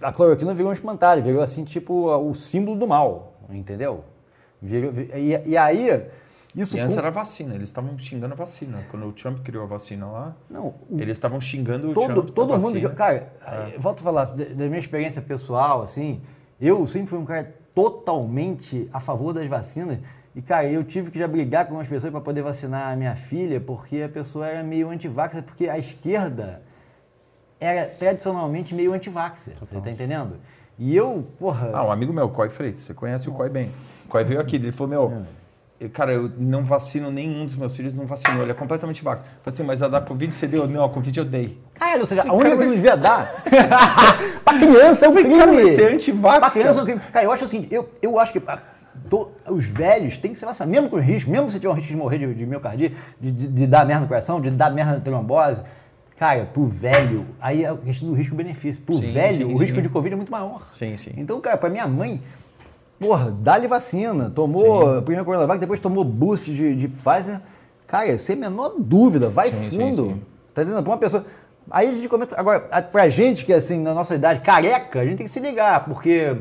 [0.00, 4.04] a cloroquina virou um espantalho, virou assim, tipo, o símbolo do mal, entendeu?
[4.62, 6.02] Virou- vi- e, e aí,
[6.54, 6.76] isso...
[6.76, 8.78] E antes com- era vacina, eles estavam xingando a vacina.
[8.90, 12.26] Quando o Trump criou a vacina lá, Não, o- eles estavam xingando o todo, Trump.
[12.26, 12.72] da todo mundo.
[12.80, 12.90] vacina.
[12.90, 13.30] Cara,
[13.74, 16.20] eu volto a falar da minha experiência pessoal, assim,
[16.60, 19.98] eu sempre fui um cara totalmente a favor das vacinas.
[20.34, 23.16] E, cara, eu tive que já brigar com umas pessoas para poder vacinar a minha
[23.16, 26.62] filha, porque a pessoa era meio antivaxa, porque a esquerda
[27.58, 29.52] era tradicionalmente meio antivaxa.
[29.58, 30.36] Você tá entendendo?
[30.78, 31.70] E eu, porra.
[31.74, 33.70] Ah, um amigo meu, Coy Freitas, você conhece o Coy bem.
[34.06, 35.26] O Coy veio aqui, ele falou, meu, eu-
[35.88, 39.22] cara, eu não vacino nenhum dos meus filhos, não vacinou, ele é completamente vax.
[39.22, 40.68] Falei assim, mas a da Covid você deu?
[40.68, 41.58] Não, a Covid eu dei.
[41.74, 43.42] Caralho, ou seja, a única que devia dar
[44.44, 45.36] pra criança é um crime.
[45.38, 47.00] Cara, você é antivax, Pra criança é um crime.
[47.12, 48.58] Cara, eu acho assim, eu, eu acho que ah,
[49.08, 51.88] to- os velhos têm que ser vacinados, mesmo com risco, mesmo se tiver um risco
[51.90, 54.92] de morrer de, de miocardia, de, de, de dar merda no coração, de dar merda
[54.94, 55.62] na trombose.
[56.18, 58.82] Cara, pro velho, aí é a questão do risco-benefício.
[58.82, 59.82] Pro Sim, velho, sim, o risco sim.
[59.82, 60.68] de Covid é muito maior.
[60.74, 61.12] Sim, sim.
[61.16, 62.20] Então, cara, pra minha mãe,
[63.00, 64.30] porra, dá-lhe vacina.
[64.30, 67.40] Tomou primeiro Coronavac, depois tomou boost de, de Pfizer.
[67.86, 70.02] Cara, sem a menor dúvida, vai Sim, sim, fundo.
[70.04, 70.22] sim.
[70.54, 70.82] Tá entendendo?
[70.84, 71.24] Pra uma pessoa.
[71.70, 72.38] Aí a gente começa.
[72.38, 75.84] Agora, pra gente que, assim, na nossa idade, careca, a gente tem que se ligar,
[75.86, 76.36] porque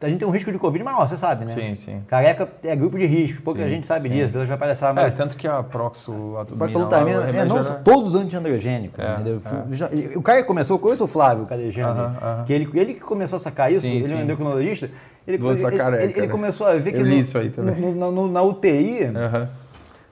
[0.00, 1.52] a gente tem um risco de Covid maior, você sabe, né?
[1.54, 2.02] Sim, sim.
[2.06, 4.10] Careca é grupo de risco, pouca Sim, gente sabe sim.
[4.10, 5.14] disso, as pessoas vai palhaçar, É, mas.
[5.14, 7.20] tanto que a proxolamina...
[7.20, 9.40] O é, não era- todos antiandrogênicos, É, entendeu?
[9.72, 12.44] Já- O cara que começou com isso, o Flávio Cadejano, Aham, aham.
[12.44, 14.90] que ele, ele que começou a sacar isso, Sim, ele é um endocrinologista,
[15.26, 16.28] ele, ele, careca, ele- ele né?
[16.28, 19.48] começou a ver que no- no- no- na UTI Aham.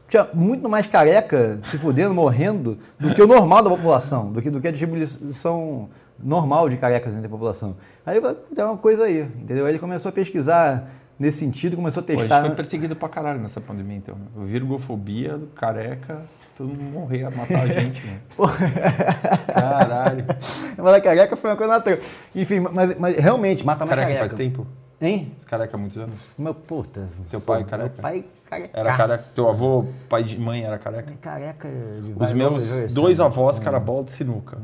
[0.08, 4.50] tinha muito mais careca se fudendo, morrendo, do que o normal da população, do que,
[4.50, 5.88] do que a distribuição
[6.18, 7.76] normal de carecas entre a população.
[8.04, 9.64] Aí falei, tem uma coisa aí, entendeu?
[9.66, 10.88] Aí ele começou a pesquisar
[11.18, 12.44] nesse sentido, começou a Pô, a gente testar.
[12.44, 14.16] foi perseguido pra caralho nessa pandemia, então.
[14.44, 16.20] Virgofobia, careca,
[16.56, 18.20] todo mundo morrer, matar a gente, mano.
[19.52, 20.24] Caralho.
[20.76, 21.98] Mas a careca foi uma coisa natural.
[22.34, 24.28] Enfim, mas, mas realmente, mata mais Careca careca.
[24.28, 24.66] faz tempo?
[25.00, 25.32] Hein?
[25.46, 26.14] Careca há muitos anos?
[26.38, 27.06] Meu, puta.
[27.30, 27.90] Teu pai careca?
[27.94, 28.70] Meu pai careca.
[28.72, 29.24] Era careca.
[29.34, 31.12] Teu avô, pai de mãe era careca?
[31.20, 32.94] Careca de Os meus gerações.
[32.94, 34.58] dois avós, cara, bola de sinuca.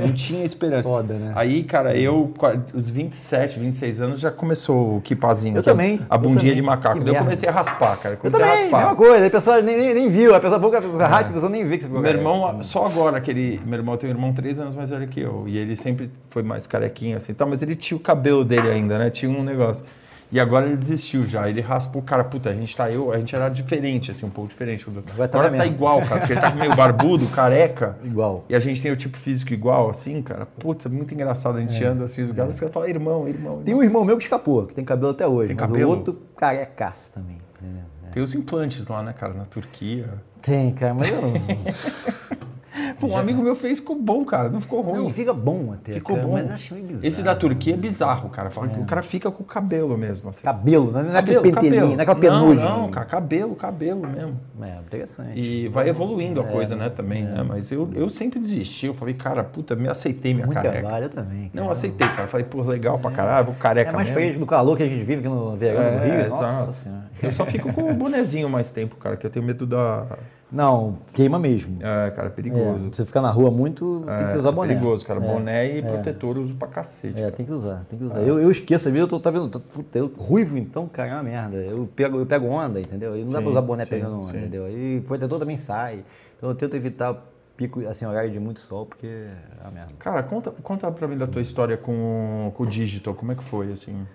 [0.00, 0.88] Não tinha esperança.
[0.88, 1.32] Foda, né?
[1.34, 2.32] Aí, cara, eu,
[2.74, 5.56] os 27, 26 anos, já começou o kipazinho.
[5.56, 6.54] Eu que é também, A eu bundinha também.
[6.54, 6.94] de macaco.
[6.94, 7.20] Que eu merda.
[7.24, 8.14] comecei a raspar, cara.
[8.14, 8.78] Eu Comecei a também, raspar.
[8.80, 9.26] mesma coisa.
[9.26, 10.34] A pessoa nem, nem, nem viu.
[10.34, 12.30] A pessoa, a pessoa raspa, a pessoa nem vê que você ficou Meu careca.
[12.30, 13.60] irmão, só agora que ele.
[13.64, 15.44] Meu irmão tem um irmão três anos mais velho que eu.
[15.46, 17.46] E ele sempre foi mais carequinho assim, tá?
[17.46, 19.10] Mas ele tinha o cabelo dele ainda, né?
[19.10, 19.84] Tinha um negócio.
[20.32, 21.46] E agora ele desistiu já.
[21.46, 22.90] Ele raspou, cara, puta, a gente tá.
[22.90, 24.86] Eu, a gente era diferente, assim, um pouco diferente.
[24.88, 25.66] Agora tá Agora tá merda.
[25.66, 27.98] igual, cara, porque ele tá meio barbudo, careca.
[28.02, 28.44] Igual.
[28.48, 30.46] E a gente tem o tipo físico igual, assim, cara.
[30.46, 31.58] Putz, é muito engraçado.
[31.58, 33.62] A gente anda assim, os caras, os caras falam, irmão, irmão.
[33.62, 35.48] Tem um irmão meu que escapou, que tem cabelo até hoje.
[35.48, 35.90] Tem mas cabelo?
[35.90, 37.36] o outro carecaço também.
[37.60, 37.82] entendeu?
[38.08, 38.10] É.
[38.10, 40.08] Tem os implantes lá, né, cara, na Turquia.
[40.40, 41.32] Tem, cara, mas eu não.
[42.98, 44.48] Pô, um amigo meu fez, ficou bom, cara.
[44.48, 44.96] Não ficou ruim.
[44.98, 45.92] Não, fica bom até.
[45.92, 46.32] Ficou cara, bom.
[46.34, 47.06] Mas acho meio bizarro.
[47.06, 48.50] Esse da Turquia é bizarro, cara.
[48.50, 50.30] Fala que o cara fica com o cabelo mesmo.
[50.30, 50.42] Assim.
[50.42, 51.92] Cabelo, não é aquele Cabelo, pentelinho, cabelo.
[51.92, 52.64] não é aquela penugem.
[52.64, 54.40] Não, não, cara, cabelo, cabelo mesmo.
[54.62, 55.38] É, interessante.
[55.38, 57.42] E vai evoluindo a É, coisa, né, também, né?
[57.46, 58.86] Mas eu, eu sempre desisti.
[58.86, 60.80] Eu falei, cara, puta, me aceitei minha Muito careca.
[60.80, 61.50] trabalho também.
[61.52, 61.72] Não, cara.
[61.72, 62.26] aceitei, cara.
[62.28, 64.20] Falei, pô, legal pra caralho, vou careca É mais mesmo.
[64.22, 66.28] feio do calor que a gente vive aqui no verão É, no Rio.
[66.30, 66.72] Nossa exato.
[66.72, 67.02] senhora.
[67.22, 70.06] Eu só fico com o bonezinho mais tempo, cara, que eu tenho medo da...
[70.52, 71.78] Não, queima mesmo.
[71.80, 72.90] É, cara, é É, perigoso.
[72.92, 74.74] você ficar na rua muito, tem que É, usar é boné.
[74.74, 75.18] perigoso, cara.
[75.18, 77.16] É, Boné e protetor eu uso pra cacete.
[77.16, 77.32] É, cara.
[77.32, 78.20] tem que usar, tem que usar.
[78.20, 79.00] Eu, eu esqueço, sabia?
[79.00, 79.48] Eu tô, tá vendo?
[79.48, 81.56] Tô, puta, eu, ruivo, então, cara, é uma merda.
[81.56, 83.16] Eu pego, eu pego onda, entendeu?
[83.16, 84.38] E não dá Sim, pra usar boné sim, pegando onda, sim.
[84.38, 84.68] entendeu?
[84.70, 86.04] E o protetor também sai.
[86.36, 87.16] Então eu tento evitar
[87.56, 89.92] pico, assim, horário de muito sol, porque é uma merda.
[89.98, 93.14] Cara, conta, conta pra mim da tua história com, com o digital.
[93.14, 94.06] Como é que foi, assim?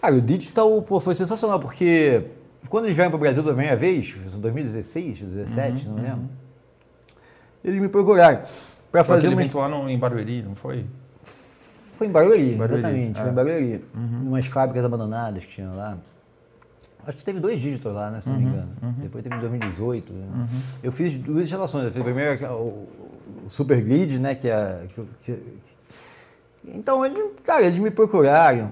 [0.00, 2.22] Cara, o digital pô, foi sensacional, porque
[2.68, 6.28] quando eles vieram para o Brasil da primeira vez, em 2016, 2017, Uhum, não lembro,
[7.64, 8.42] eles me procuraram
[8.90, 9.42] para fazer aquele uma...
[9.42, 10.86] evento lá no, em Barueri, não foi?
[11.96, 13.22] Foi em Barueri, Barueri, exatamente, é.
[13.22, 13.84] foi em Barueri.
[13.94, 15.98] Umas fábricas abandonadas que tinha lá.
[17.06, 18.68] Acho que teve dois dígitos lá, né, se não me engano.
[18.98, 20.12] Depois teve em 2018.
[20.12, 20.46] né?
[20.82, 21.84] Eu fiz duas instalações.
[21.86, 22.86] Eu fiz primeiro o,
[23.46, 24.86] o Super Grid, né, que é...
[24.94, 25.58] Que, que-
[26.66, 28.70] então, ele, cara, eles me procuraram.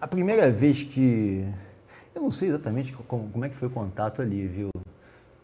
[0.00, 1.44] A primeira vez que...
[2.18, 4.70] Eu não sei exatamente como, como é que foi o contato ali, viu?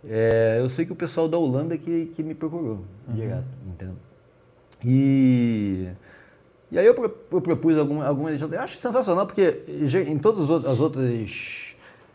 [0.04, 3.94] É, eu sei que o pessoal da Holanda que, que me procurou direto, entendeu?
[4.84, 5.88] E,
[6.72, 8.42] e aí eu, pro- eu propus alguma- algumas.
[8.42, 9.62] Eu acho sensacional, porque
[10.08, 11.30] em todas as outras.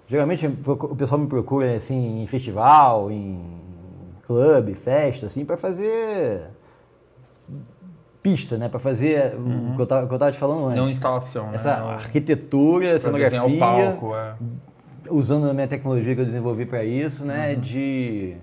[0.09, 3.39] Geralmente o pessoal me procura assim, em festival, em
[4.27, 6.41] clube, festa, assim, para fazer
[8.21, 8.67] pista, né?
[8.69, 10.77] Para fazer o que eu tava, o que eu tava te falando antes.
[10.77, 11.55] Não instalação, né?
[11.55, 14.33] Essa Não- arquitetura, pra cenografia, o palco, é.
[15.09, 17.53] usando a minha tecnologia que eu desenvolvi para isso, né?
[17.53, 17.59] Uhum.
[17.61, 18.35] De,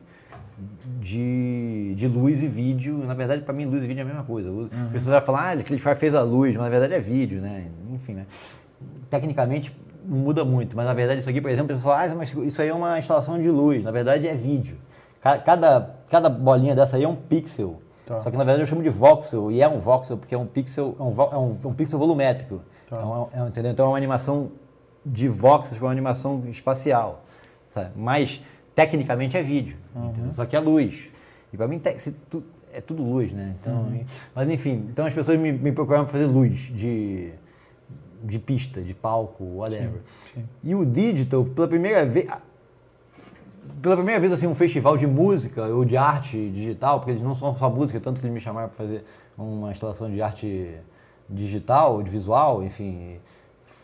[1.01, 2.99] de, de luz e vídeo.
[3.07, 4.51] Na verdade, para mim, luz e vídeo é a mesma coisa.
[4.51, 4.69] O- Uhum.
[4.87, 7.41] As pessoas vão falar, ah, aquele cara fez a luz, mas na verdade é vídeo,
[7.41, 7.67] né?
[7.93, 8.27] Enfim, né?
[9.11, 12.15] Tecnicamente não muda muito, mas na verdade isso aqui, por exemplo, o pessoal fala, ah,
[12.15, 13.83] mas isso aí é uma instalação de luz.
[13.83, 14.77] Na verdade é vídeo.
[15.21, 17.81] Ca- Cada, cada bolinha dessa aí é um pixel.
[18.07, 18.21] Tá.
[18.23, 20.47] Só que na verdade eu chamo de voxel, e é um voxel porque é um
[20.47, 22.61] pixel, é um, é um, é um pixel volumétrico.
[22.89, 22.97] Tá.
[23.01, 23.73] É um- é um- entendeu?
[23.73, 24.51] Então é uma animação
[25.05, 27.25] de voxels para uma animação espacial.
[27.67, 27.91] sabe?
[27.97, 28.41] Mas
[28.75, 30.31] tecnicamente é vídeo, entendeu?
[30.31, 31.09] só que é luz.
[31.53, 31.81] E para mim
[32.31, 32.43] tu-
[32.73, 33.55] é tudo luz, né?
[33.61, 33.93] Então,
[34.35, 37.33] Mas enfim, então as pessoas me, me procuraram para fazer luz de,
[38.23, 40.01] de pista, de palco, whatever.
[40.63, 42.27] E o digital, pela primeira vez,
[43.83, 47.35] pela primeira vez assim um festival de música ou de arte digital, porque eles não
[47.35, 49.05] são só música, tanto que eles me chamaram para fazer
[49.37, 50.75] uma instalação de arte
[51.29, 53.19] digital, de visual, enfim,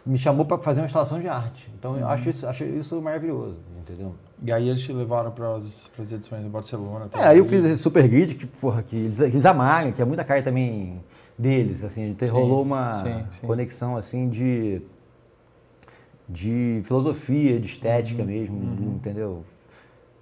[0.04, 1.70] me chamou para fazer uma instalação de arte.
[1.78, 4.14] Então eu acho isso, acho isso maravilhoso, entendeu?
[4.44, 7.08] E aí eles te levaram para as edições em Barcelona.
[7.14, 10.04] É, aí eu fiz esse super grid que, porra, que eles, eles amaram, que é
[10.04, 11.00] muita cara também
[11.38, 13.46] deles, assim, te- Sim, rolou uma sim, sim.
[13.46, 14.82] conexão assim de
[16.28, 18.56] de filosofia, de Uhum, estética mesmo,
[18.96, 19.44] entendeu?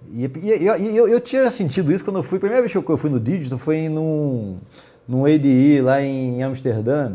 [0.09, 2.71] E, e- e- e eu, eu tinha sentido isso quando eu fui, a primeira vez
[2.71, 4.57] que eu eu fui no Digital foi num,
[5.07, 7.13] num ADI lá em Amsterdã,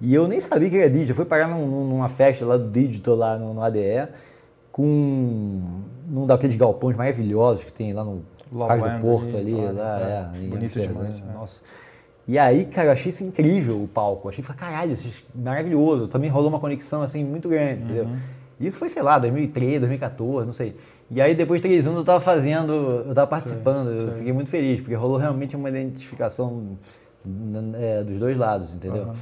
[0.00, 2.56] e eu nem sabia que era Digital, eu fui parar num- num- numa festa lá
[2.56, 4.08] do Digital, lá no, no ADE,
[4.72, 5.60] com
[6.08, 8.22] num daqueles galpões maravilhosos que tem lá no
[8.66, 10.12] Parque do Porto ali, ali, claro, lá, é,
[10.44, 11.32] é, bonito Amsterdã, demais, é.
[11.32, 11.60] Nossa.
[12.28, 14.28] E aí, cara, eu achei isso incrível o palco.
[14.28, 16.06] Eu achei, caralho, isso é maravilhoso.
[16.06, 18.04] Também rolou uma conexão, assim, muito grande, entendeu?
[18.04, 18.16] Uhum.
[18.60, 20.76] Isso foi, sei lá, 2013, 2014, não sei.
[21.10, 22.72] E aí, depois de três anos, eu tava fazendo,
[23.06, 23.88] eu tava participando.
[23.90, 24.18] eu sei.
[24.18, 26.78] fiquei muito feliz, porque rolou realmente uma identificação
[27.74, 29.02] é, dos dois lados, entendeu?
[29.04, 29.12] Aham.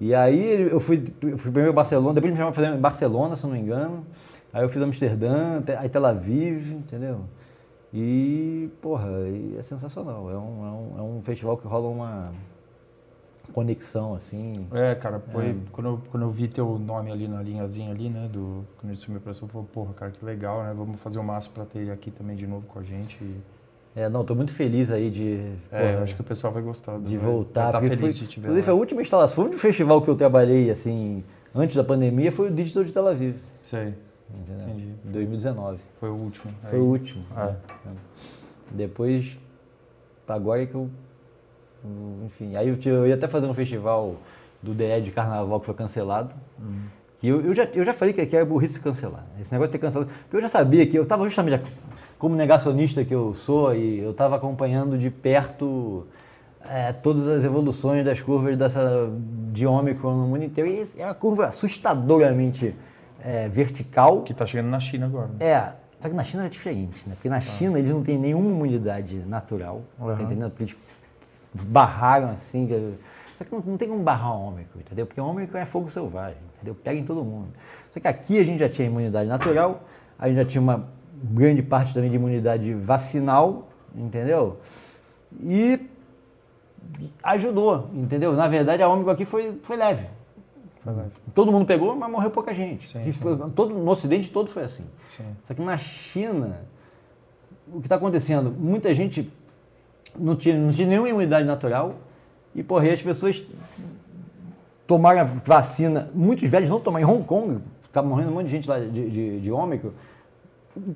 [0.00, 2.80] E aí, eu fui, eu fui primeiro em Barcelona, depois me chamaram pra fazer em
[2.80, 4.06] Barcelona, se eu não me engano.
[4.52, 7.20] Aí eu fiz Amsterdã, te- aí Tel Aviv, entendeu?
[7.92, 9.08] E, porra,
[9.58, 10.30] é sensacional.
[10.30, 12.32] É um, é, um, é um festival que rola uma
[13.52, 14.66] conexão, assim.
[14.72, 18.28] É, cara, foi quando, eu, quando eu vi teu nome ali na linhazinha ali, né,
[18.32, 20.72] do quando ele sumiu pra eu falei, porra, cara, que legal, né?
[20.76, 23.18] Vamos fazer o máximo pra ter ele aqui também de novo com a gente.
[23.96, 26.62] É, não, tô muito feliz aí de, é, porra, eu acho que o pessoal vai
[26.62, 26.98] gostar.
[26.98, 27.72] de vai- voltar.
[27.72, 30.08] Tá feliz foi, de te ver inclusive, a última instalação, foi o único festival que
[30.08, 31.22] eu trabalhei, assim,
[31.54, 33.36] antes da pandemia, foi o Digital de Tel Aviv.
[33.62, 33.94] Sei,
[34.34, 34.66] Entendeu?
[34.68, 34.88] entendi.
[35.06, 35.78] Em 2019.
[36.00, 36.52] Foi o último.
[36.64, 37.24] Foi o último.
[37.36, 37.54] É.
[38.72, 39.38] Depois,
[40.26, 40.90] agora é que eu.
[42.24, 44.16] Enfim, aí eu, eu ia até fazer um festival
[44.62, 46.30] do DE de carnaval que foi cancelado.
[47.18, 49.24] Que eu, eu, já, eu já falei que que era burrice cancelar.
[49.40, 50.10] Esse negócio de ter cancelado.
[50.22, 51.62] Porque eu já sabia que eu estava justamente,
[52.18, 56.06] como negacionista que eu sou, e eu estava acompanhando de perto
[56.68, 59.10] é, todas as evoluções das curvas dessa,
[59.52, 60.70] de Ômicron no mundo inteiro.
[60.70, 62.74] E é uma curva assustadoramente
[63.22, 64.22] é, vertical.
[64.22, 65.28] Que tá chegando na China agora.
[65.28, 65.34] né?
[65.46, 67.14] É, só que na China é diferente, né?
[67.14, 70.14] Porque na China eles não têm nenhuma imunidade natural, Uhum.
[70.14, 70.50] tá entendendo?
[70.50, 70.74] Porque
[71.54, 72.68] barraram assim.
[73.38, 75.06] Só que não, não tem como barrar o ômicron, entendeu?
[75.06, 76.74] Porque o ômicron é fogo selvagem, entendeu?
[76.74, 77.48] Pega em todo mundo.
[77.90, 79.82] Só que aqui a gente já tinha imunidade natural,
[80.18, 80.88] a gente já tinha uma
[81.22, 84.58] grande parte também de imunidade vacinal, entendeu?
[85.40, 85.88] E
[87.22, 88.32] ajudou, entendeu?
[88.34, 90.06] Na verdade, a ômicron aqui foi, foi leve.
[91.34, 92.88] Todo mundo pegou, mas morreu pouca gente.
[92.88, 93.12] Sim, sim.
[93.12, 94.84] foi- todo, no Ocidente todo foi assim.
[95.16, 95.24] Sim.
[95.42, 96.60] Só que na China,
[97.72, 98.50] o que está acontecendo?
[98.50, 99.32] Muita gente
[100.18, 101.96] não tinha, não tinha nenhuma imunidade natural
[102.54, 103.42] e, porra, as pessoas
[104.86, 106.08] tomaram a vacina.
[106.14, 107.06] Muitos velhos não tomaram.
[107.06, 109.90] Em Hong Kong, está morrendo um monte de gente lá de, de, de ômicron.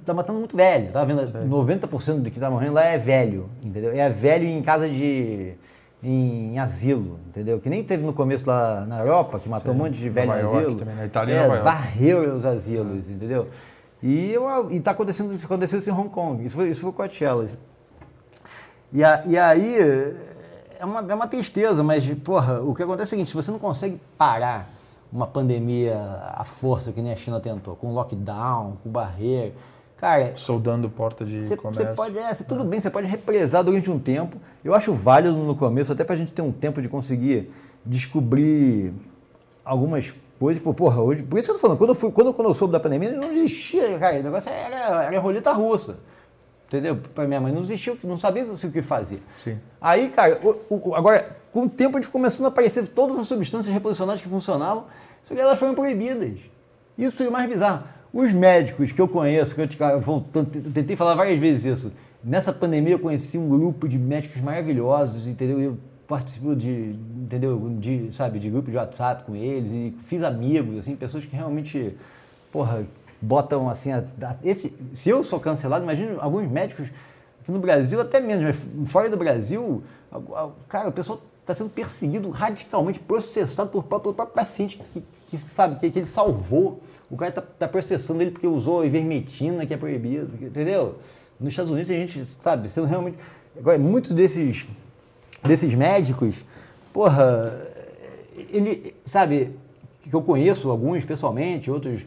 [0.05, 0.91] Tá matando muito velho.
[0.91, 3.93] Tava vendo, 90% do que tá morrendo lá é velho, entendeu?
[3.93, 5.55] É velho em casa de.
[6.03, 7.61] em, asilo, entendeu?
[7.61, 10.35] Que nem teve no começo lá na Europa, que matou um monte de velho em
[10.35, 10.75] asilo.
[10.75, 13.49] também, na Itália é, varreu os asilos, entendeu?
[14.03, 16.45] E, eu, e tá acontecendo, aconteceu isso em Hong Kong.
[16.45, 17.47] Isso foi, isso foi Coachella.
[18.93, 19.77] E, a- e aí,
[20.79, 23.51] é uma, é uma tristeza, mas, porra, o que acontece é o seguinte, se você
[23.51, 24.71] não consegue parar
[25.13, 25.99] uma pandemia
[26.35, 29.53] à força, que nem a China tentou, com lockdown, com barreira,
[29.97, 31.87] cara, Soldando porta de você, comércio.
[31.87, 34.37] você pode, é, você- tudo bem, você pode represar durante um tempo.
[34.65, 37.51] Eu acho válido no começo, até pra gente ter um tempo de conseguir
[37.85, 38.93] descobrir
[39.65, 40.63] algumas coisas.
[40.63, 42.73] Porra, hoje, por isso que eu tô falando, quando eu, fui, quando, quando eu soube
[42.73, 45.99] da pandemia, não existia, cara, o negócio era, era roleta russa.
[46.69, 46.97] Entendeu?
[47.15, 49.21] Para minha mãe, não existia, não sabia o que fazer.
[49.43, 49.59] Sim.
[49.81, 53.27] Aí, cara, o- o- agora, com o tempo a gente começando a aparecer todas as
[53.27, 54.85] substâncias reposicionais que funcionavam,
[55.23, 56.39] só que elas foram proibidas.
[56.97, 57.85] Isso foi o mais bizarro.
[58.13, 61.93] Os médicos que eu conheço, que eu, te- eu tentei falar várias vezes isso,
[62.23, 65.61] nessa pandemia eu conheci um grupo de médicos maravilhosos, entendeu?
[65.61, 67.77] Eu participo de, entendeu?
[67.79, 71.95] De, sabe, de grupo de WhatsApp com eles e fiz amigos, assim, pessoas que realmente,
[72.51, 72.87] porra,
[73.21, 76.89] botam assim, a- a- esse, se eu sou cancelado, imagina alguns médicos
[77.47, 79.83] no Brasil, até menos, mas fora do Brasil,
[80.13, 85.03] a- a- cara, o pessoal está sendo perseguido radicalmente, processado por, pelo próprio paciente que,
[85.31, 86.81] que sabe, que, que ele salvou.
[87.11, 90.97] O cara está processando ele porque usou ivermectina, que é proibido, entendeu?
[91.41, 93.17] Nos Estados Unidos a gente, sabe, sendo realmente.
[93.59, 94.67] Agora, muitos desses,
[95.43, 96.45] desses médicos,
[96.93, 97.51] porra,
[98.51, 99.57] ele, sabe,
[100.03, 102.03] que eu conheço alguns pessoalmente, outros.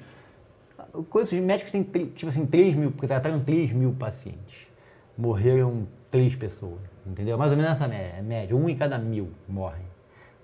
[1.10, 4.68] Conheço médicos que têm, tipo assim, 3 mil, porque trataram 3 mil pacientes.
[5.18, 7.38] Morreram 3 pessoas, entendeu?
[7.38, 9.86] Mais ou menos essa mé- média, um em cada mil morrem.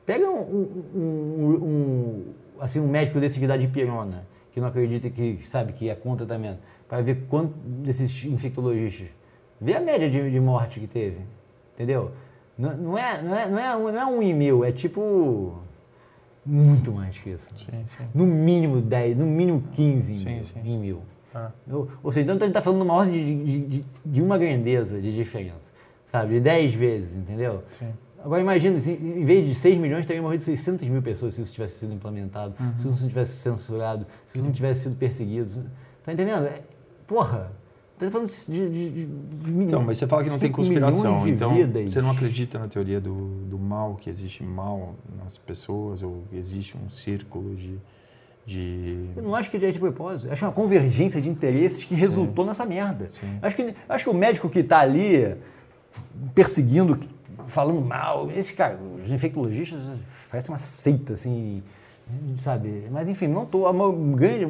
[0.06, 4.68] Pega um, um- um- um- assim, um médico desse que dá de pirona, que não
[4.68, 9.10] acredita que, sabe, que é contra tratamento, para ver quanto desses infectologistas.
[9.60, 11.20] Vê a média de, de morte que teve,
[11.76, 12.12] entendeu?
[12.58, 15.60] Não, não é, não, é, não, é, não é um em mil, é tipo
[16.48, 17.50] muito mais que isso.
[17.58, 18.04] Sim, sim.
[18.14, 20.44] No mínimo 10, no mínimo 15 em Sim, mil.
[20.64, 21.02] Em mil.
[21.36, 21.52] Ah.
[21.70, 25.02] Ou, ou seja, então a gente está falando numa ordem de, de, de, uma grandeza
[25.02, 25.72] de diferença,
[26.06, 26.36] sabe?
[26.36, 27.64] De 10 vezes, entendeu?
[27.78, 27.90] Sim.
[28.24, 31.54] Agora imagina, se, em vez de 6 milhões, teriam morrido 600 mil pessoas se isso
[31.54, 35.66] tivesse sido implementado, se isso não tivesse censurado, se isso não tivesse sido perseguido.
[36.04, 36.46] Tá entendendo?
[36.46, 36.62] É,
[37.06, 37.52] porra,
[38.00, 40.96] tá falando de, de, de, de Então, mas você fala que não tem 5 milhões
[40.96, 41.92] conspiração, então vidas.
[41.92, 46.78] você não acredita na teoria do, do mal, que existe mal nas pessoas, ou existe
[46.78, 47.80] um círculo de.
[48.46, 49.10] de...
[49.16, 50.28] Eu não acho que é de propósito.
[50.28, 53.10] Eu acho uma convergência de interesses que resultou nessa merda.
[53.10, 53.40] Sim.
[53.42, 55.36] Acho que, acho que o médico que está ali
[56.36, 57.00] perseguindo,
[57.48, 59.82] falando mal, esse cara, os infectologistas,
[60.30, 61.64] parece uma seita, assim,
[62.38, 62.88] sabe?
[62.92, 63.66] Mas enfim, não tô.
[63.66, 64.46] a maior- grande,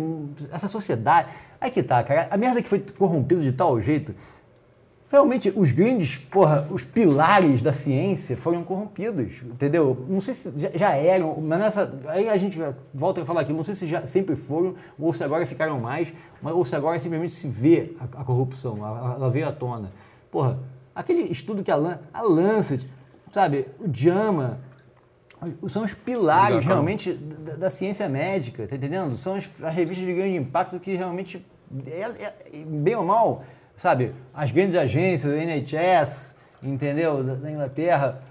[0.52, 1.30] essa sociedade.
[1.60, 2.28] Aí que tá, cara.
[2.30, 4.14] A merda que foi corrompida de tal jeito.
[5.10, 10.06] Realmente, os grandes, porra, os pilares da ciência foram corrompidos, entendeu?
[10.10, 11.94] Não sei se já, já eram, mas nessa.
[12.08, 12.60] Aí a gente
[12.94, 16.12] volta a falar aqui, não sei se já sempre foram, ou se agora ficaram mais,
[16.44, 19.94] ou se agora simplesmente se vê a, a corrupção, a- ela veio à tona.
[20.30, 20.60] Porra,
[20.94, 22.86] aquele estudo que a, a Lancet,
[23.32, 24.60] sabe, o JAMA,
[25.70, 29.16] são os pilares Obrigado, realmente da, da ciência médica, tá entendendo?
[29.18, 31.46] São as, as revistas de grande impacto que realmente,
[31.86, 33.44] é- é- bem ou mal,
[33.76, 37.24] sabe, as grandes agências, o NHS, entendeu?
[37.24, 38.22] Da, da Inglaterra,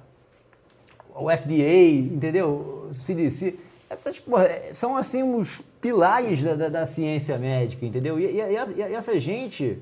[1.14, 2.88] o FDA, entendeu?
[2.90, 3.56] O CDC.
[3.88, 8.18] Essas, porra, é- são assim os pilares da, da, da ciência médica, entendeu?
[8.18, 9.78] E, e- e- e essa gente,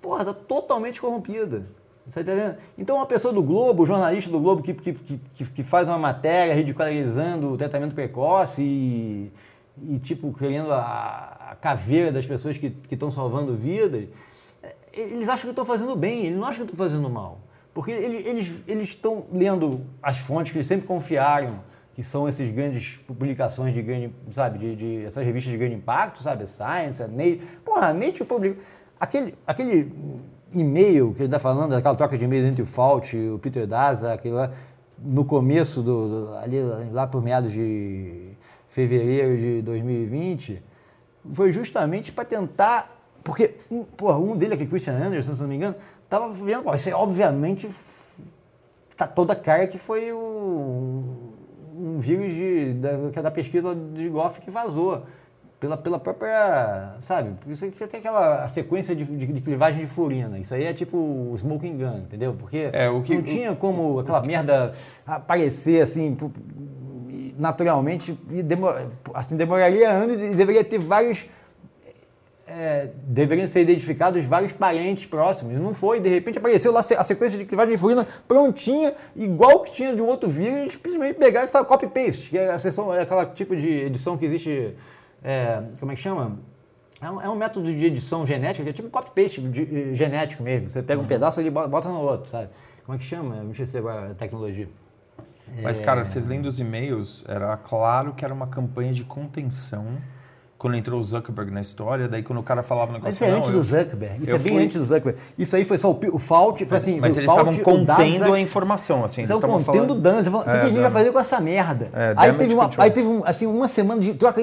[0.00, 1.66] porra, tá totalmente corrompida.
[2.08, 2.56] Você tá entendendo?
[2.78, 6.54] Então, uma pessoa do Globo, jornalista do Globo, que, que, que, que faz uma matéria
[6.54, 9.32] ridicularizando o tratamento precoce e,
[9.82, 14.08] e tipo, querendo a, a caveira das pessoas que estão salvando vidas,
[14.62, 17.40] é, eles acham que estou fazendo bem, eles não acham que estou fazendo mal.
[17.74, 18.26] Porque ele-
[18.66, 21.60] eles estão lendo as fontes que eles sempre confiaram,
[21.94, 26.20] que são essas grandes publicações de grande, sabe, de, de- essas revistas de grande impacto,
[26.22, 27.40] sabe, Science, Nature.
[27.64, 28.56] Porra, Nature publica.
[28.98, 29.92] Aquele, aquele
[30.54, 33.66] e-mail que ele está falando, aquela troca de e-mail entre o Fauci e o Peter
[33.66, 34.50] Daza, aquele lá,
[34.98, 36.58] no começo, do, do- ali,
[36.92, 38.30] lá por meados de
[38.68, 40.62] fevereiro de 2020,
[41.32, 42.96] foi justamente para tentar.
[43.22, 46.88] Porque um, porra, um dele, aquele Christian Anderson, se não me engano, estava vendo, isso
[46.88, 47.68] é obviamente
[48.96, 51.02] tá toda cara que foi o,
[51.76, 55.02] um vírus de, da, é da pesquisa de Goff que vazou.
[55.60, 57.32] Pela, pela própria, sabe?
[57.48, 60.38] Isso aí tem aquela sequência de, de, de clivagem de furina.
[60.38, 62.32] Isso aí é tipo o smoking gun, entendeu?
[62.38, 64.72] Porque É, o que- não tinha como aquela merda
[65.04, 66.16] aparecer assim
[67.36, 68.44] naturalmente e
[69.14, 71.26] assim, demoraria anos e deveria ter vários
[72.46, 75.54] é, deveriam ser identificados vários parentes próximos.
[75.60, 79.72] Não foi, de repente apareceu lá a sequência de clivagem de furina prontinha, igual que
[79.72, 83.26] tinha de um outro vírus, simplesmente pegaram e copy-paste, que é a seção, é aquela
[83.26, 84.74] tipo de edição que existe,
[85.22, 86.38] é, como é que chama?
[87.00, 89.42] É um, é um método de edição genética, que é tipo copy-paste
[89.94, 90.68] genético mesmo.
[90.68, 92.48] Você pega um pedaço e bota no outro, sabe?
[92.84, 93.36] Como é que chama?
[93.36, 94.68] Não sei se agora a tecnologia.
[95.62, 99.98] Mas, cara, você lendo os e-mails, era claro que era uma campanha de contenção
[100.58, 102.08] quando entrou o Zuckerberg na história.
[102.08, 103.12] Daí, quando o cara falava um negócio.
[103.12, 104.22] Isso é antes do Zuckerberg.
[104.24, 105.18] Isso é bem fui- antes do Zuckerberg.
[105.38, 108.02] Isso aí foi só o, o Fault, foi assim, Mas eles Fault, estavam o Daza-
[108.02, 109.20] contendo a informação, assim.
[109.20, 110.24] Eles Eles estavam contendo falando...
[110.30, 111.90] Falando, o que, É, que a gente vai fazer com essa merda?
[111.94, 112.84] É, aí, teve uma, control.
[112.84, 114.40] aí teve um, assim, uma semana de troca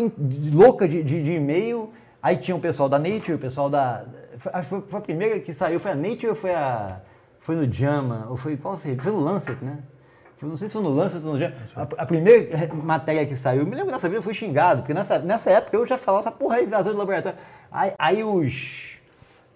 [0.54, 1.92] louca de, de- de e-mail.
[2.24, 4.04] Aí tinha o pessoal da Nature, o pessoal da.
[4.64, 7.02] Foi, foi, a primeira que saiu, foi a Nature ou foi a.
[7.40, 8.26] Foi no Jama?
[8.32, 9.00] Ou foi qual seria?
[9.00, 9.78] Foi no Lancet, né?
[10.42, 11.56] Não sei se foi no Lancet ou no Jama.
[11.76, 14.94] A, a primeira matéria que saiu, eu me lembro dessa vida, eu fui xingado, porque
[14.94, 17.38] nessa, nessa época eu já falava essa porra aí, vazou do laboratório.
[17.72, 18.96] Aí, aí os.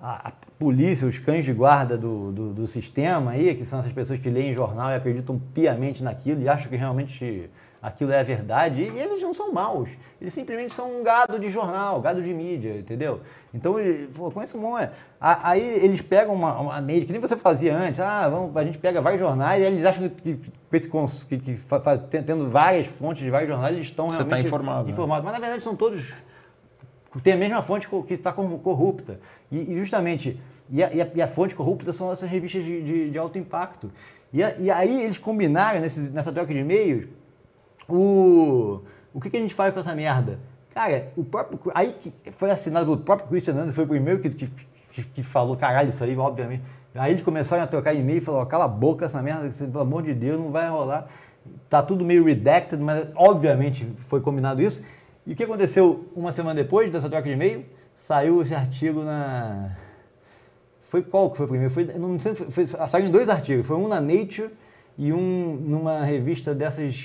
[0.01, 3.91] A, a polícia, os cães de guarda do, do, do sistema aí, que são essas
[3.91, 7.49] pessoas que leem jornal e acreditam piamente naquilo e acham que realmente
[7.81, 9.89] aquilo é a verdade, e eles não são maus.
[10.19, 13.21] Eles simplesmente são um gado de jornal, gado de mídia, entendeu?
[13.53, 13.75] Então,
[14.13, 14.89] pô, com esse monte.
[15.19, 18.63] a- Aí eles pegam uma, uma mídia, que nem você fazia antes, ah, vamos, a
[18.65, 20.49] gente pega vários jornais, e eles acham que, que,
[21.29, 24.47] que, que fa- faz- tendo várias fontes de vários jornais, eles estão Você tá realmente
[24.47, 24.91] informado, né?
[24.91, 25.23] informados.
[25.23, 26.03] Mas na verdade são todos
[27.23, 29.19] tem a mesma fonte que está corrupta.
[29.51, 30.39] E, e justamente,
[30.69, 33.35] e a, e a- e a fonte corrupta são essas revistas de, de- de alto
[33.37, 33.91] impacto.
[34.31, 37.07] E, a- e aí eles combinaram nesse- nessa troca de e-mails
[37.95, 38.83] o,
[39.13, 40.39] o que, que a gente faz com essa merda?
[40.73, 41.59] Cara, o próprio.
[41.73, 45.55] Aí que foi assinado pelo próprio Christian Anderson, foi o primeiro que, que, que- falou,
[45.57, 46.63] caralho, isso aí, obviamente.
[46.95, 50.03] Aí eles começaram a trocar e-mail e falaram, cala a boca essa merda, pelo amor
[50.03, 51.07] de Deus, não vai rolar.
[51.69, 54.81] Tá tudo meio redacted, mas obviamente foi combinado isso.
[55.25, 57.65] E o que aconteceu uma semana depois dessa troca de e-mail?
[57.93, 59.71] Saiu esse artigo na.
[60.83, 61.73] Foi qual que foi o primeiro?
[61.73, 63.65] Foi, não sei, foi, foi, saíram dois artigos.
[63.65, 64.49] Foi um na Nature
[64.97, 66.95] e um numa revista dessas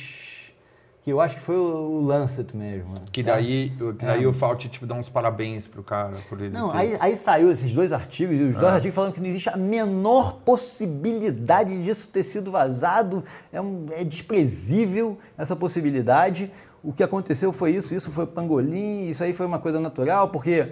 [1.04, 2.94] que eu acho que foi o, o Lancet mesmo.
[3.12, 3.34] Que tá?
[3.34, 6.54] daí, que daí o Fauci tipo, dá uns parabéns pro cara por ele.
[6.54, 9.28] Não, ter- aí, aí saiu esses dois artigos, e os dois artigos falando que não
[9.28, 13.22] existe a menor possibilidade disso ter sido vazado,
[13.52, 16.50] é, um- é desprezível essa possibilidade.
[16.82, 20.68] O que aconteceu foi isso, isso foi pangolim, isso aí foi uma coisa natural, porque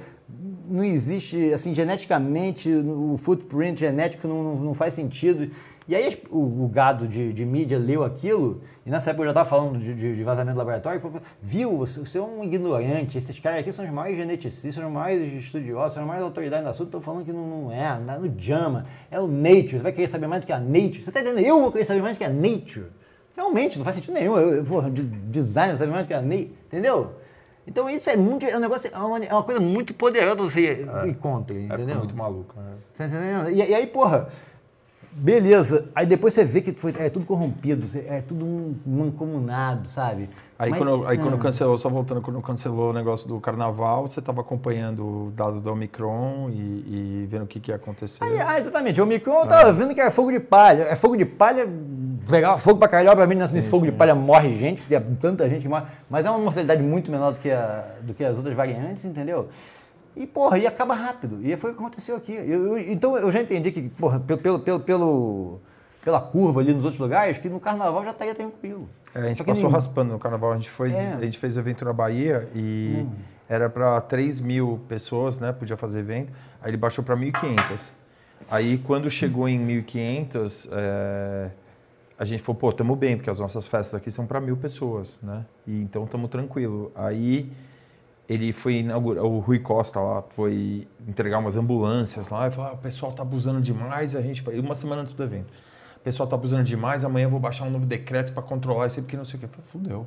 [0.67, 5.51] não existe, assim, geneticamente, o footprint genético não, não, não faz sentido.
[5.89, 9.31] E aí o, o gado de, de mídia leu aquilo, e nessa época eu já
[9.33, 11.01] estava falando de, de- de vazamento do laboratório,
[11.43, 15.33] viu, você, é um ignorante, esses caras aqui são os maiores geneticistas, são os maiores
[15.45, 18.19] estudiosos, são as maiores autoridades no assunto, estão falando que não, não é, não é
[18.19, 21.11] no JAMA, é o Nature, você vai querer saber mais do que a Nature, você
[21.11, 21.45] está entendendo?
[21.45, 22.87] Eu vou querer saber mais do que a Nature.
[23.35, 26.23] Realmente, não faz sentido nenhum, eu, eu porra, de design, saber mais do que a
[26.23, 27.13] Nature, entendeu?
[27.67, 30.85] Então isso é muito, é um negócio, é uma, é uma coisa muito poderosa você
[31.07, 31.87] ir contra, É, entendeu?
[31.87, 32.55] ficou muito maluco.
[32.57, 32.73] né?
[32.97, 33.51] Tá entendendo?
[33.51, 34.27] E, e aí, porra,
[35.13, 35.89] beleza.
[35.95, 40.29] Aí depois você vê que foi, é tudo corrompido, é tudo mancomunado, sabe?
[40.59, 44.07] Aí, Mas- quando, aí quando ah, cancelou, só voltando, quando cancelou o negócio do carnaval,
[44.07, 46.53] você estava acompanhando o dado do Omicron e,
[47.25, 48.23] e vendo o que, que ia acontecer.
[48.23, 49.01] Aí, ah, exatamente.
[49.01, 50.83] O Omicron eu tava vendo que era fogo de palha.
[50.85, 51.69] É fogo de palha,
[52.29, 53.11] pegava fogo pra caralho.
[53.11, 55.87] Obviamente, nesse, nesse fogo de palha morre gente, porque é tanta gente que morre.
[56.09, 59.49] Mas é uma mortalidade muito menor do que, a- do que as outras variantes, entendeu?
[60.15, 61.39] E, porra, e acaba rápido.
[61.43, 62.33] E foi o que aconteceu aqui.
[62.35, 65.61] Eu- eu- então, eu já entendi que, porra, pelo, pelo, pelo,
[66.05, 68.89] pela curva ali nos outros lugares, que no carnaval já estaria tranquilo.
[69.15, 70.53] É, a gente Só passou nem- raspando no carnaval.
[70.53, 71.15] A gente, foi, É.
[71.15, 73.07] a gente fez evento na Bahia e
[73.49, 75.53] era para 3 mil pessoas, né?
[75.53, 76.33] Podia fazer evento.
[76.63, 77.91] Aí ele baixou para 1.500.
[78.51, 81.51] Aí quando chegou em 1.500, é,
[82.19, 85.19] a gente falou, pô, estamos bem, porque as nossas festas aqui são para mil pessoas,
[85.23, 85.45] né?
[85.67, 86.91] E, então estamos tranquilo.
[86.95, 87.51] Aí
[88.29, 92.75] ele foi inaugurar, o Rui Costa lá foi entregar umas ambulâncias lá e falou, ah,
[92.75, 95.51] o pessoal tá abusando demais, a gente vai, uma semana antes do evento.
[95.97, 98.99] O pessoal tá abusando demais, amanhã eu vou baixar um novo decreto para controlar isso
[98.99, 99.45] aí, porque não sei o que.
[99.47, 100.07] Eu falei, fudeu.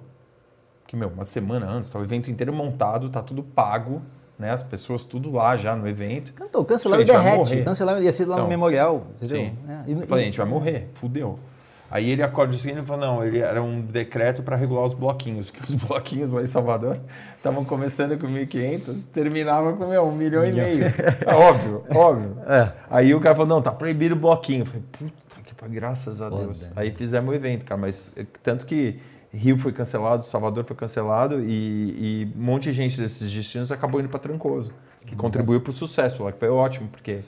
[0.81, 4.01] Porque, meu, uma semana antes, tá o evento inteiro montado, tá tudo pago,
[4.37, 4.51] né?
[4.51, 6.33] As pessoas tudo lá já no evento.
[6.33, 9.37] Cantou, cancelaram o derrete, cancelaram, ia ser lá no Então, memorial, entendeu?
[9.37, 9.57] Sim.
[9.67, 11.39] É, e- Eu falei, a gente vai morrer, fudeu.
[11.95, 14.93] Aí ele acorda o seguinte e falou, não, ele era um decreto para regular os
[14.93, 16.99] bloquinhos, porque os bloquinhos lá em Salvador
[17.33, 20.83] estavam começando com 1.500, terminava com, meu, um milhão e meio.
[21.25, 22.37] É óbvio, óbvio.
[22.45, 22.73] É.
[22.89, 24.63] Aí o cara falou, não, tá proibido o bloquinho.
[24.63, 26.43] Eu falei, puta que pariu, graças a Foda.
[26.43, 26.65] Deus.
[26.75, 28.99] Aí fizemos o evento, cara, mas é, tanto que
[29.33, 34.01] Rio foi cancelado, Salvador foi cancelado e, e um monte de gente desses destinos acabou
[34.01, 34.73] indo para Trancoso,
[35.07, 37.21] que contribuiu para o sucesso lá, que foi ótimo, porque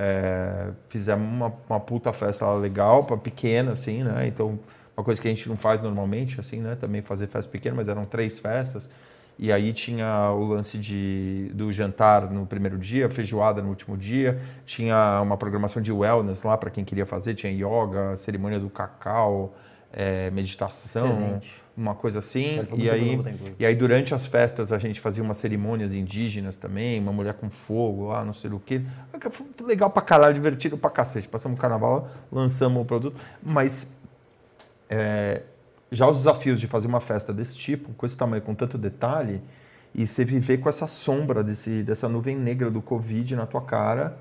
[0.00, 4.28] é, fizemos uma, uma puta festa legal, para pequena, assim, né?
[4.28, 4.56] Então,
[4.96, 6.76] uma coisa que a gente não faz normalmente, assim, né?
[6.76, 8.88] Também fazer festa pequena, mas eram três festas.
[9.36, 14.40] E aí tinha o lance de, do jantar no primeiro dia, feijoada no último dia,
[14.64, 19.54] tinha uma programação de wellness lá para quem queria fazer, tinha yoga, cerimônia do cacau,
[19.92, 21.62] é, meditação, Excelente.
[21.78, 22.66] Uma coisa assim.
[22.76, 23.20] E aí,
[23.58, 27.48] e aí durante as festas a gente fazia umas cerimônias indígenas também, uma mulher com
[27.48, 28.82] fogo lá, não sei o quê.
[29.30, 31.28] Foi legal pra caralho, divertido pra cacete.
[31.28, 33.96] Passamos o carnaval, lançamos o produto, mas
[34.90, 35.42] é,
[35.90, 39.40] já os desafios de fazer uma festa desse tipo, com esse tamanho, com tanto detalhe,
[39.94, 44.18] e você viver com essa sombra desse, dessa nuvem negra do Covid na tua cara,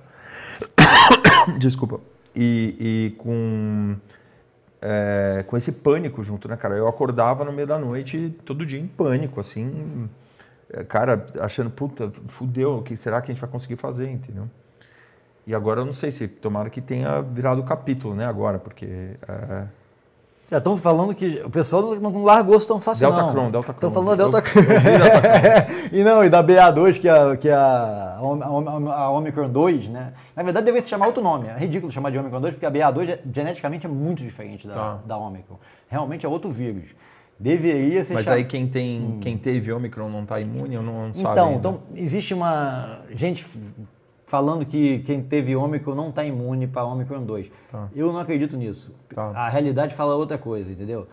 [1.58, 2.00] desculpa,
[2.36, 3.96] e, e com,
[4.82, 6.76] é, com esse pânico junto, né, cara?
[6.76, 10.10] Eu acordava no meio da noite todo dia em pânico, assim,
[10.72, 14.50] é, cara, achando, puta, fudeu, o que será que a gente vai conseguir fazer, entendeu?
[15.46, 18.26] E agora eu não sei se tomara que tenha virado o capítulo, né?
[18.26, 18.86] Agora, porque.
[19.28, 19.68] é,
[20.50, 23.32] Já estão falando que o pessoal não, largou tão fácil, Delta não.
[23.34, 24.62] Cron, Delta Estão falando da Delta Cron.
[25.92, 29.50] e não, e da BA2, que é a, que é a, a, Om- a Omicron
[29.50, 30.14] 2, né?
[30.34, 31.48] Na verdade, deveria se chamar outro nome.
[31.50, 34.74] É ridículo chamar de Omicron 2, porque a BA2 é- geneticamente é muito diferente da,
[34.74, 35.00] Tá.
[35.06, 35.58] da Omicron.
[35.90, 36.92] Realmente é outro vírus.
[37.38, 38.38] Deveria ser Mas chamado...
[38.38, 41.30] aí quem tem, quem teve Omicron não tá imune, eu não, não sabe.
[41.34, 43.46] Então, então, existe uma gente
[44.28, 47.50] falando que quem teve Ômicron não está imune para Ômicron 2.
[47.72, 47.88] Tá.
[47.96, 48.94] Eu não acredito nisso.
[49.16, 49.30] Tá.
[49.32, 51.08] A realidade fala outra coisa, entendeu?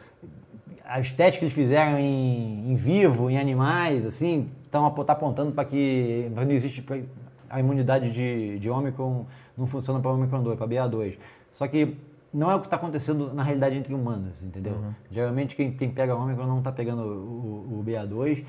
[0.85, 5.65] As testes que eles fizeram em, em vivo, em animais, assim, estão tá apontando para
[5.65, 6.99] que não existe pra-
[7.49, 9.25] a imunidade de, de Ômicron
[9.57, 11.17] não funciona para Ômicron 2, para BA2.
[11.51, 11.97] Só que
[12.33, 14.73] não é o que está acontecendo na realidade entre humanos, entendeu?
[14.75, 14.91] Uhum.
[15.11, 18.45] Geralmente quem, quem pega Ômicron não está pegando o, o- o BA2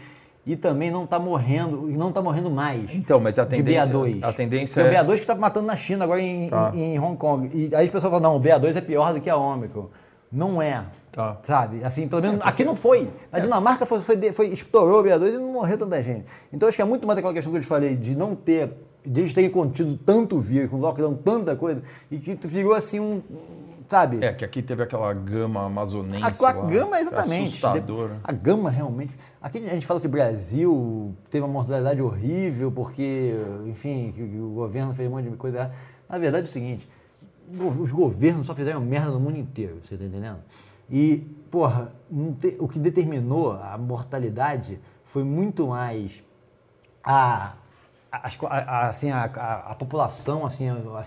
[0.46, 2.94] e também não está morrendo, e não está morrendo mais.
[2.94, 4.20] Então, mas a de tendência, BA2.
[4.24, 5.02] a tendência Porque é...
[5.02, 6.72] o BA2 que está matando na China agora em, Tá.
[6.74, 7.50] em- em Hong Kong.
[7.54, 9.88] E aí as pessoas falam, não, o BA2 é pior do que a Ômicron.
[10.32, 10.84] Não é.
[11.12, 11.38] Tá.
[11.44, 11.84] Sabe?
[11.84, 13.08] Assim, pelo menos aqui não foi.
[13.32, 16.26] Na Dinamarca foi, foi, foi- estourou o BA2 e não morreu tanta gente.
[16.52, 18.70] Então acho que é muito mais aquela questão que eu te falei, de não ter,
[19.06, 21.82] de eles terem contido tanto vírus, com lockdown, tanta coisa,
[22.12, 23.22] e que virou assim um.
[23.88, 24.24] Sabe?
[24.26, 27.48] É, que aqui teve aquela gama amazonense A, a lá, gama, é exatamente.
[27.50, 28.20] Assustadora.
[28.24, 29.16] A gama, realmente.
[29.42, 33.36] Aqui a gente fala que o Brasil teve uma mortalidade horrível porque,
[33.68, 35.72] enfim, que o governo fez um monte de coisa.
[36.10, 36.90] Na verdade é o seguinte:
[37.80, 40.40] os governos só fizeram merda no mundo inteiro, você tá entendendo?
[40.90, 41.18] E,
[41.52, 41.92] porra,
[42.40, 46.24] te- o que determinou a mortalidade foi muito mais
[47.04, 47.54] a,
[48.12, 51.04] a- a- assim, a, a- população, assim, a, a-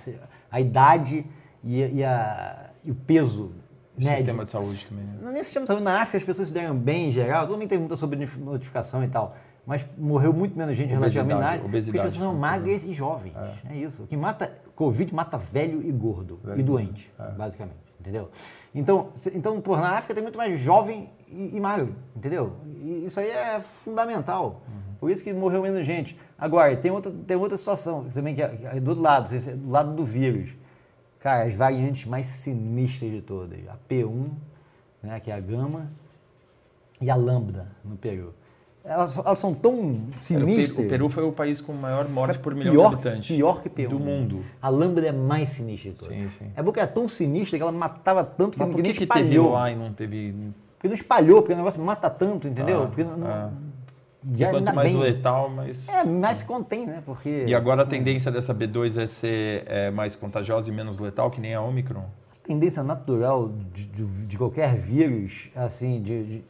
[0.50, 1.24] a idade
[1.64, 3.52] e, e a- e o peso
[3.96, 4.18] médio.
[4.18, 5.04] sistema de saúde também.
[5.04, 5.12] né?
[5.20, 7.68] Não, Nesse sistema de saúde, na África as pessoas se deram bem em geral, também
[7.68, 9.36] teve muita sobrenotificação e tal,
[9.66, 12.40] mas morreu muito menos gente Obesidade, relativamente área, porque obesidade, as pessoas são né?
[12.40, 13.34] magras e jovens.
[13.70, 13.76] É.
[13.76, 14.04] isso.
[14.04, 18.30] O que mata, Covid mata velho e gordo Velho e doente, basicamente, entendeu?
[18.74, 22.54] Então, então por, na África tem muito mais jovem e, e magro, entendeu?
[22.82, 24.62] E isso aí é fundamental.
[24.98, 26.18] Por isso que morreu menos gente.
[26.36, 29.70] Agora, tem outra, tem outra situação também que é, é do outro lado, é do
[29.70, 30.50] lado do vírus.
[31.20, 33.58] Cara, as variantes mais sinistras de todas.
[33.68, 34.30] A P1,
[35.02, 35.90] né, que é a gama,
[37.00, 38.34] e a lambda no Peru.
[38.84, 40.70] Elas, elas são tão O sinistras.
[40.70, 43.36] Peru, o Peru foi o país com maior morte por milhão pior, de habitantes.
[43.36, 43.90] Pior que Peru.
[43.90, 44.42] Do mundo.
[44.62, 46.16] A lâmpada é mais sinistra de todas.
[46.16, 46.50] Sim, sim.
[46.56, 49.06] É porque era tão sinistra que ela matava tanto que Mas por ninguém que, que
[49.06, 49.52] teve espalhou.
[49.52, 50.34] lá e não teve...
[50.76, 52.84] Porque não espalhou, porque o negócio mata tanto, entendeu?
[52.84, 53.50] Ah, porque não, não- ah.
[53.50, 53.50] já
[54.36, 55.00] E quanto mais bem.
[55.00, 55.88] letal, mais...
[55.88, 57.02] É, mais se contém, né?
[57.06, 61.30] Porque E agora a tendência dessa B2 é ser é, mais contagiosa e menos letal,
[61.30, 62.00] que nem a Omicron?
[62.04, 66.44] a tendência natural de, de- de qualquer vírus, assim, de, de-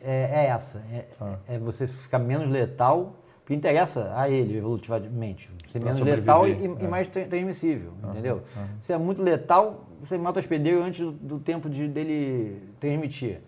[0.00, 0.78] é, é essa.
[0.92, 1.36] É, Ah.
[1.48, 3.14] é você ficar menos letal,
[3.44, 5.50] porque interessa a ele evolutivamente.
[5.68, 6.88] Ser Pra menos letal e, e é.
[6.88, 8.42] mais tra- transmissível, entendeu?
[8.80, 13.40] Se é muito letal, você mata o hospedeiro antes do, do tempo de, dele transmitir,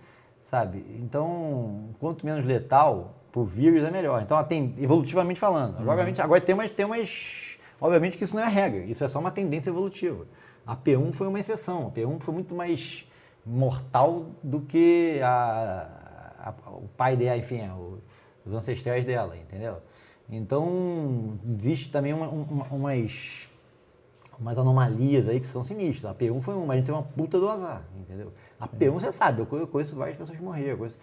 [0.42, 0.84] sabe?
[1.00, 4.22] Então, quanto menos letal pro vírus é melhor.
[4.22, 5.74] Então, tem, evolutivamente falando.
[5.76, 7.56] Agora, obviamente, agora tem umas, tem umas...
[7.80, 10.26] Obviamente que isso não é regra, isso é só uma tendência evolutiva.
[10.66, 11.86] A P1 foi uma exceção.
[11.86, 13.06] A P1 foi muito mais
[13.46, 15.88] mortal do que a,
[16.66, 17.98] a- o pai dela, enfim, o-
[18.44, 19.78] os ancestrais dela, entendeu?
[20.28, 23.48] Então, existe também uma- uma- umas,
[24.38, 26.10] umas anomalias aí que são sinistras.
[26.10, 28.32] A P1 foi uma, a gente tem uma puta do azar, entendeu?
[28.58, 30.98] A P1 você sabe, eu co- eu conheço várias pessoas que morreram, eu conheço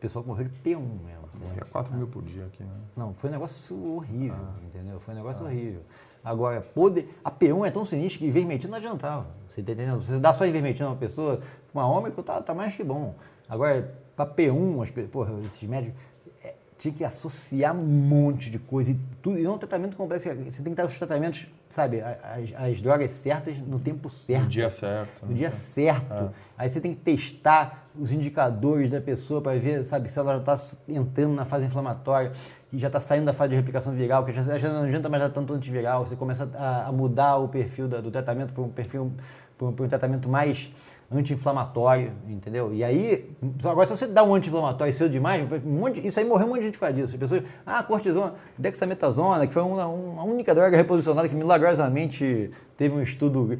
[0.00, 1.27] pessoal que morreu de P1 mesmo.
[1.40, 2.70] Morria 4 mil por dia aqui, né?
[2.96, 5.00] Não, foi um negócio horrível, entendeu?
[5.00, 5.82] Foi um negócio horrível.
[6.24, 9.26] Agora, poder, a P1 é tão sinistra que ivermectina não adiantava.
[9.48, 10.02] Você tá entendendo?
[10.02, 11.40] Você dá só ivermectina a uma pessoa,
[11.72, 13.14] uma ômicron tá, tá mais que bom.
[13.48, 15.98] Agora, para P1, as, porra, esses médicos
[16.42, 19.38] é, tinha que associar um monte de coisa e tudo.
[19.38, 20.28] E não é um tratamento complexo.
[20.28, 24.44] Você tem que dar os tratamentos, sabe, as, as drogas certas no tempo certo.
[24.44, 25.22] No dia certo.
[25.22, 25.34] No né?
[25.38, 26.30] dia certo.
[26.56, 30.54] Aí você tem que testar os indicadores da pessoa para ver, sabe, se ela já
[30.54, 32.32] está entrando na fase inflamatória,
[32.70, 35.22] que já está saindo da fase de replicação viral, que já, já não adianta mais
[35.22, 36.06] dar tanto antiviral.
[36.06, 39.12] Você começa a, a mudar o perfil da- do tratamento para um perfil
[39.56, 40.70] para um, um tratamento mais
[41.10, 42.72] anti-inflamatório, entendeu?
[42.74, 46.46] E aí, agora se você dá um anti-inflamatório cedo demais, um monte, isso aí morreu
[46.46, 47.14] um monte de gente por causa disso.
[47.14, 52.94] As pessoas, ah, cortisona, dexametasona, que foi uma, uma única droga reposicionada que milagrosamente teve
[52.94, 53.58] um estudo,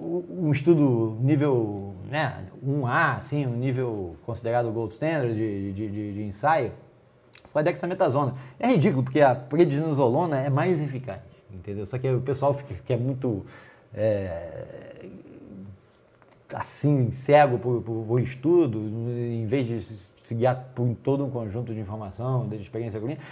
[0.00, 6.14] um, um estudo nível né, 1A, assim, um nível considerado gold standard de, de, de,
[6.14, 6.72] de ensaio,
[7.44, 8.34] foi a dexametasona.
[8.58, 11.20] É ridículo, porque a prednisolona é mais eficaz,
[11.52, 11.86] entendeu?
[11.86, 13.44] Só que o pessoal fica, que é muito
[13.94, 14.91] é,
[16.54, 21.72] assim, cego por, por, por estudo, em vez de se guiar por todo um conjunto
[21.74, 23.22] de informação, de experiência clínica,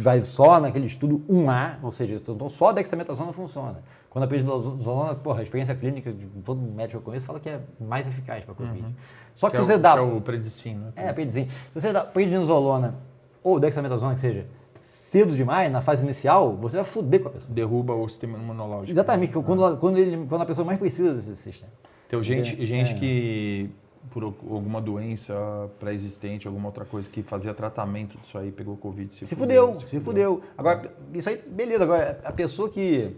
[0.00, 3.82] vai só naquele estudo 1A, ou seja, então só a dexametasona funciona.
[4.08, 7.48] Quando a prednisolona, porra, a experiência clínica de todo médico que eu conheço fala que
[7.48, 8.94] é mais eficaz para Covid.
[9.34, 9.92] Só que, Que se é você o- dá...
[9.94, 10.92] que é o predicin, né?
[10.94, 11.50] É, prednisolona.
[11.72, 12.94] Se você dá prednisolona
[13.42, 14.46] ou dexametasona, que seja,
[14.80, 17.52] cedo demais, na fase inicial, você vai foder com a pessoa.
[17.52, 18.92] Derruba o sistema imunológico.
[18.92, 21.72] Exatamente, quando, quando, ele, quando a pessoa mais precisa desse sistema.
[22.08, 22.98] Tem gente, É, gente é.
[22.98, 23.70] que,
[24.10, 25.34] por al- alguma doença
[25.80, 29.98] pré-existente, alguma outra coisa, que fazia tratamento disso aí, pegou Covid, se, Se fudeu, se
[30.00, 30.42] fudeu.
[30.56, 31.84] Agora, isso aí, beleza.
[31.84, 33.16] Agora, a pessoa que.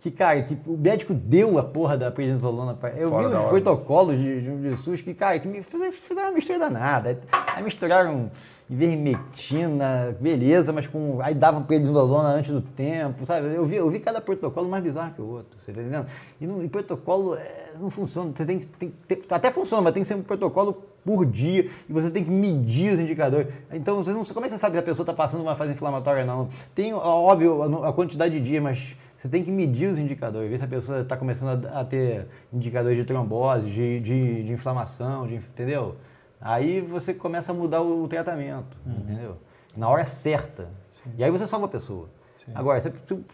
[0.00, 2.88] Que, cara, que o médico deu a porra da prednisolona pra.
[2.90, 6.32] Eu Fora vi os protocolos de, de, de SUS que, cara, que me fizeram uma
[6.32, 7.20] mistura danada.
[7.30, 8.30] Aí misturaram
[8.70, 11.18] ivermectina, beleza, mas com.
[11.20, 13.52] Aí davam prednisolona antes do tempo, sabe?
[13.54, 16.06] Eu vi, eu vi cada protocolo mais bizarro que o outro, você tá entendendo?
[16.40, 18.30] E, não, e protocolo é, não funciona.
[18.34, 18.66] Você tem que.
[18.68, 22.22] Tem, tem- até funciona, mas tem que ser um protocolo por dia e você tem
[22.22, 23.48] que medir os indicadores.
[23.72, 25.72] Então, você não, como é que você sabe se a pessoa está passando uma fase
[25.72, 26.48] inflamatória não?
[26.74, 30.58] Tem, óbvio, a, a quantidade de dias, mas você tem que medir os indicadores, ver
[30.58, 35.26] se a pessoa está começando a, a ter indicadores de trombose, de, de, de inflamação,
[35.26, 35.96] de, entendeu?
[36.40, 39.36] Aí você começa a mudar o, o tratamento, entendeu?
[39.76, 40.68] Na hora certa.
[41.16, 42.08] E aí você salva a pessoa.
[42.54, 43.24] Agora, se, se-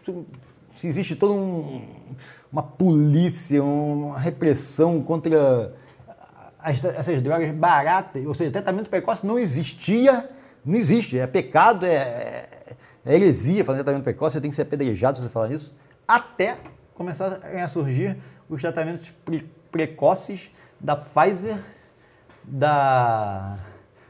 [0.75, 1.87] se- existe toda um,
[2.51, 5.73] uma polícia, uma repressão contra
[6.59, 10.27] as- essas drogas baratas, ou seja, tratamento precoce não existia,
[10.65, 12.75] não existe, é pecado, é, é,
[13.05, 15.73] é heresia falar tratamento precoce, você tem que ser apedrejado se você falar isso,
[16.07, 16.57] até
[16.93, 18.17] começar a surgir
[18.49, 21.57] os tratamentos pre- precoces da Pfizer,
[22.47, 23.57] da,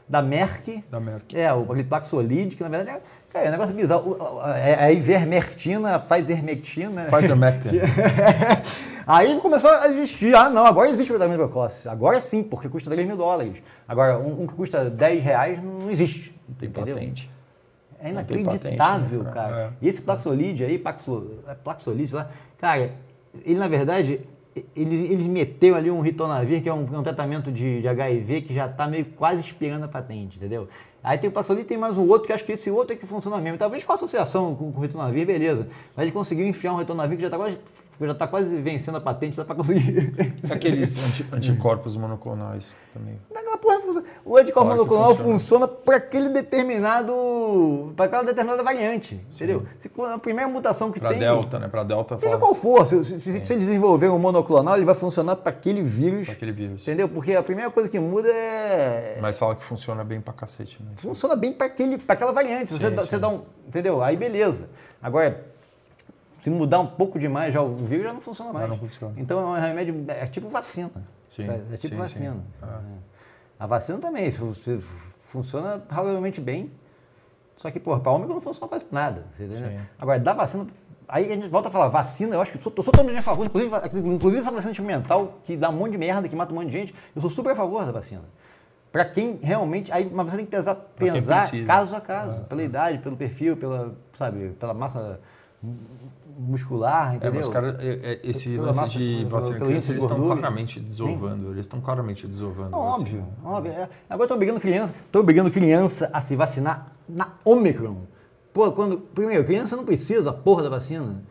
[0.08, 1.36] da Merck, Da Merck.
[1.36, 4.10] é, o Paxolid, que na verdade é, cara, é um negócio bizarro.
[4.12, 7.04] O- a- É a ivermectina, a Pfizer-mectina.
[7.10, 7.80] Pfizer-Mectin.
[9.06, 10.34] Aí começou a existir.
[10.34, 11.88] Ah, não, agora existe tratamento precoce.
[11.88, 13.56] Agora sim, porque custa 3 mil dólares.
[13.86, 16.34] Agora, um, um que custa 10 reais não existe.
[16.58, 16.94] Tem entendeu?
[16.94, 17.30] patente.
[18.00, 19.48] É Não inacreditável, patente, né, cara.
[19.48, 19.72] cara?
[19.82, 22.90] E esse Paxolid aí, Paxlo, é Paxolid lá, cara,
[23.44, 24.20] ele na verdade,
[24.74, 25.26] eles, eles
[25.74, 28.86] ali um ritonavir, que é um, é um tratamento de, de HIV que já está
[28.86, 30.68] meio quase expirando a patente, entendeu?
[31.02, 33.06] Aí tem o Paxolid tem mais um outro, que acho que esse outro é que
[33.06, 33.58] funciona mesmo.
[33.58, 35.68] Talvez com associação com, com o ritonavir, beleza.
[35.96, 37.58] Mas ele conseguiu enfiar um ritonavir que já está quase,
[38.06, 40.14] já tá quase vencendo a patente, dá para conseguir.
[40.50, 43.18] Aqueles anti- anticorpos monoclonais também.
[43.34, 44.06] Daquela porra funciona.
[44.24, 45.32] O anticorpo Claro monoclonal funciona.
[45.32, 47.92] funciona para aquele determinado.
[47.96, 49.20] para aquela determinada variante.
[49.34, 49.64] Entendeu?
[49.78, 51.18] Se a primeira mutação que Pra tem.
[51.18, 51.68] Delta, né?
[51.68, 55.36] Pra Delta Seja fala qual for, se, se, se, desenvolver um monoclonal, ele vai funcionar
[55.36, 56.24] para aquele vírus.
[56.26, 56.82] pra aquele vírus.
[56.82, 57.08] Entendeu?
[57.08, 59.18] Porque a primeira coisa que muda é.
[59.20, 60.90] Mas fala que funciona bem pra cacete, né?
[60.96, 62.72] Funciona bem para aquela variante.
[62.72, 63.08] Você, Sim, dá, sim.
[63.08, 63.42] você dá um.
[63.66, 64.02] Entendeu?
[64.02, 64.68] Aí beleza.
[65.02, 65.44] Agora,
[66.48, 68.68] se mudar um pouco demais já o vírus, já não funciona mais.
[68.68, 69.14] não funciona.
[69.16, 70.04] Então é um remédio.
[70.08, 70.90] É tipo vacina.
[71.28, 72.32] Sim, é tipo sim, vacina.
[72.34, 72.42] sim.
[72.62, 72.80] Ah.
[72.82, 73.08] É.
[73.60, 74.80] A vacina também, você
[75.26, 76.70] funciona razoavelmente bem.
[77.56, 79.26] Só que, porra, para ômega não funciona quase nada.
[79.98, 80.66] Agora, da vacina.
[81.08, 83.22] Aí a gente volta a falar, vacina, eu acho que eu sou, sou totalmente a
[83.22, 86.56] favor, inclusive, inclusive essa vacina experimental que dá um monte de merda, que mata um
[86.56, 88.24] monte de gente, eu sou super a favor da vacina.
[88.92, 89.90] Para quem realmente.
[89.90, 91.64] Aí, mas você tem que pesar, precisa.
[91.64, 95.18] caso a caso, pela idade, pelo perfil, pela, sabe, pela massa
[96.38, 97.34] muscular, É, entendeu?
[97.34, 100.80] mas os caras, é, é, esse Pela lance massa- de vacina criança, eles estão claramente
[100.80, 101.46] desovando.
[101.50, 102.70] Eles estão claramente desovando.
[102.70, 103.72] Não, óbvio, óbvio.
[103.72, 107.96] É, Agora estou obrigando criança, tô obrigando criança a se vacinar na Omicron.
[108.52, 108.98] Pô, quando.
[108.98, 111.22] Primeiro, criança não precisa da porra da vacina.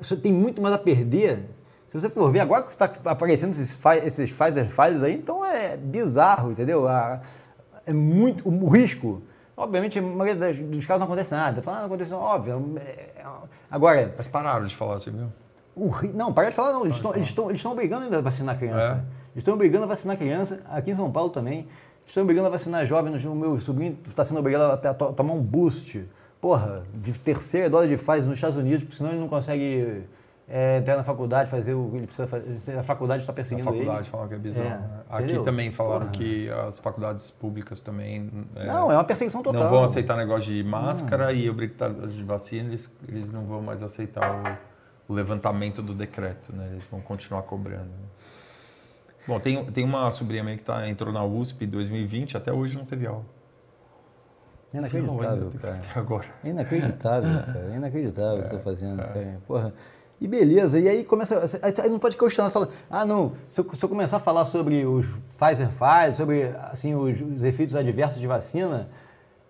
[0.00, 1.50] Você tem muito mais a perder.
[1.88, 5.76] Se você for ver, agora que está aparecendo esses, esses Pfizer Pfizer aí, então é
[5.76, 6.88] bizarro, entendeu?
[6.88, 8.48] É muito.
[8.48, 9.22] O risco.
[9.62, 11.62] Obviamente, a maioria das- dos casos não acontece nada.
[11.62, 12.74] Fala, ah, não aconteceu, óbvio.
[12.78, 12.80] é-
[13.16, 13.24] é-
[13.70, 15.26] Agora, Mas pararam de falar, você viu?
[15.74, 16.84] o Não, para de falar, não.
[16.84, 18.88] Eles estão eles estão- eles estão obrigando ainda a vacinar a criança.
[18.88, 18.92] É?
[19.32, 21.66] Eles estão obrigando a vacinar a criança, aqui em São Paulo também.
[22.06, 23.24] Estão obrigando a vacinar jovens.
[23.24, 26.04] O meu sobrinho está sendo obrigado a to- tomar um boost,
[26.40, 30.02] porra, de terceira dose de Pfizer nos Estados Unidos, porque senão ele não consegue
[30.54, 32.78] é, entrar na faculdade, fazer o que ele precisa fazer.
[32.78, 34.08] A faculdade está perseguindo faculdade ele.
[34.10, 34.66] falam que é bizarro.
[34.66, 34.90] É, né?
[35.08, 35.44] Aqui entendeu?
[35.44, 36.12] também falaram Porra.
[36.18, 39.62] que as faculdades públicas também é, Não, é uma perseguição total.
[39.62, 43.82] não vão aceitar negócio de máscara e obrigatório de vacina, eles, eles não vão mais
[43.82, 44.58] aceitar
[45.08, 46.68] o, o levantamento do decreto, né?
[46.72, 47.88] Eles vão continuar cobrando.
[49.26, 52.76] Bom, tem, tem uma sobrinha minha que tá, entrou na USP em 2020, até hoje
[52.76, 53.24] não teve aula.
[54.74, 55.82] É inacreditável, Até cara.
[55.94, 56.26] agora.
[56.44, 57.70] É inacreditável, cara.
[57.72, 59.40] É inacreditável o que tá fazendo, cara.
[59.46, 59.72] Porra.
[60.22, 61.42] E beleza, e aí começa.
[61.60, 64.44] Aí não pode questionar, você fala, ah, não, se eu, se eu começar a falar
[64.44, 65.04] sobre os
[65.36, 68.88] Pfizer faz, sobre assim, os, os efeitos adversos de vacina.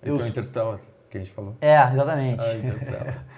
[0.03, 0.81] Esse Eu, é o Interstellar
[1.11, 1.55] que a gente falou.
[1.61, 2.43] é, exatamente.
[2.43, 3.25] Ah, Interstellar.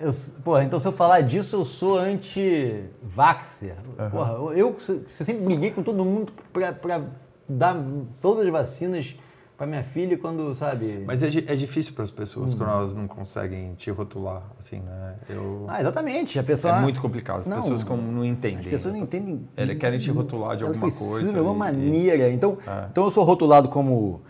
[0.00, 0.14] Eu,
[0.44, 3.74] porra, então se eu falar disso, eu sou anti-vaxxer.
[4.12, 4.76] Porra, eu, eu
[5.08, 7.02] sempre briguei com todo mundo pra
[7.48, 7.76] dar
[8.20, 9.16] todas as vacinas
[9.58, 11.02] para minha filha quando, sabe...
[11.04, 12.14] Mas é, é difícil para as Hum.
[12.14, 15.14] pessoas quando elas não conseguem te rotular, assim, né?
[15.28, 15.64] Eu...
[15.66, 16.38] Ah, exatamente.
[16.38, 16.78] A pessoa...
[16.78, 17.40] é muito complicado.
[17.40, 18.60] As Não, pessoas como não entendem.
[18.60, 19.06] As pessoas não né?
[19.06, 19.48] entendem.
[19.56, 21.32] Elas querem te rotular de alguma coisa.
[21.32, 22.30] de alguma e- maneira.
[22.30, 22.86] Então, É.
[22.88, 24.20] então eu sou rotulado como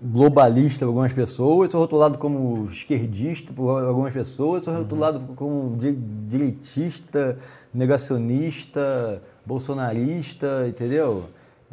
[0.00, 5.98] globalista por algumas pessoas, sou rotulado como esquerdista por algumas pessoas, sou rotulado como di-
[6.28, 7.36] direitista,
[7.74, 11.24] negacionista, bolsonarista, entendeu?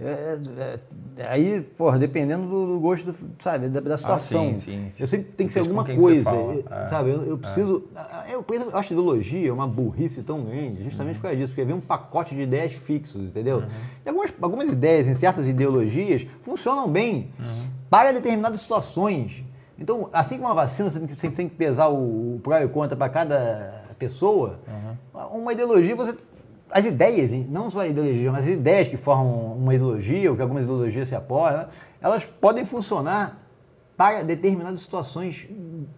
[0.01, 0.79] É, é-
[1.21, 4.51] é- aí, porra, dependendo do, do gosto, do, sabe, da, da situação.
[4.51, 4.97] Ah, sim, sim, sim.
[5.03, 6.29] Eu sempre tem que ser alguma coisa,
[6.69, 7.09] é, sabe?
[7.09, 7.83] Eu, eu preciso.
[8.29, 11.21] Eu, eu acho ideologia uma burrice tão grande, justamente Uhum.
[11.21, 13.63] por causa disso, porque vem um pacote de ideias fixos, entendeu?
[14.05, 17.67] E algumas, algumas ideias em certas ideologias funcionam bem Uhum.
[17.89, 19.43] para determinadas situações.
[19.77, 22.57] Então, assim como a vacina, você tem que, você tem que pesar o, o pró
[22.59, 24.59] e o contra para cada pessoa,
[25.13, 25.41] Uhum.
[25.41, 26.15] uma ideologia você.
[26.71, 30.41] As ideias, não só a ideologia, mas as ideias que formam uma ideologia, ou que
[30.41, 31.67] algumas ideologias se apoiam,
[31.99, 33.47] elas podem funcionar
[33.97, 35.47] para determinadas situações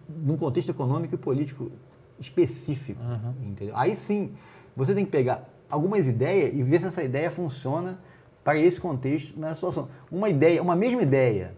[0.08, 1.70] num contexto econômico e político
[2.18, 3.00] específico.
[3.42, 3.76] entendeu?
[3.76, 4.32] Aí sim,
[4.74, 7.98] você tem que pegar algumas ideias e ver se essa ideia funciona
[8.42, 9.88] para esse contexto, nessa situação.
[10.10, 11.54] Uma ideia, uma mesma ideia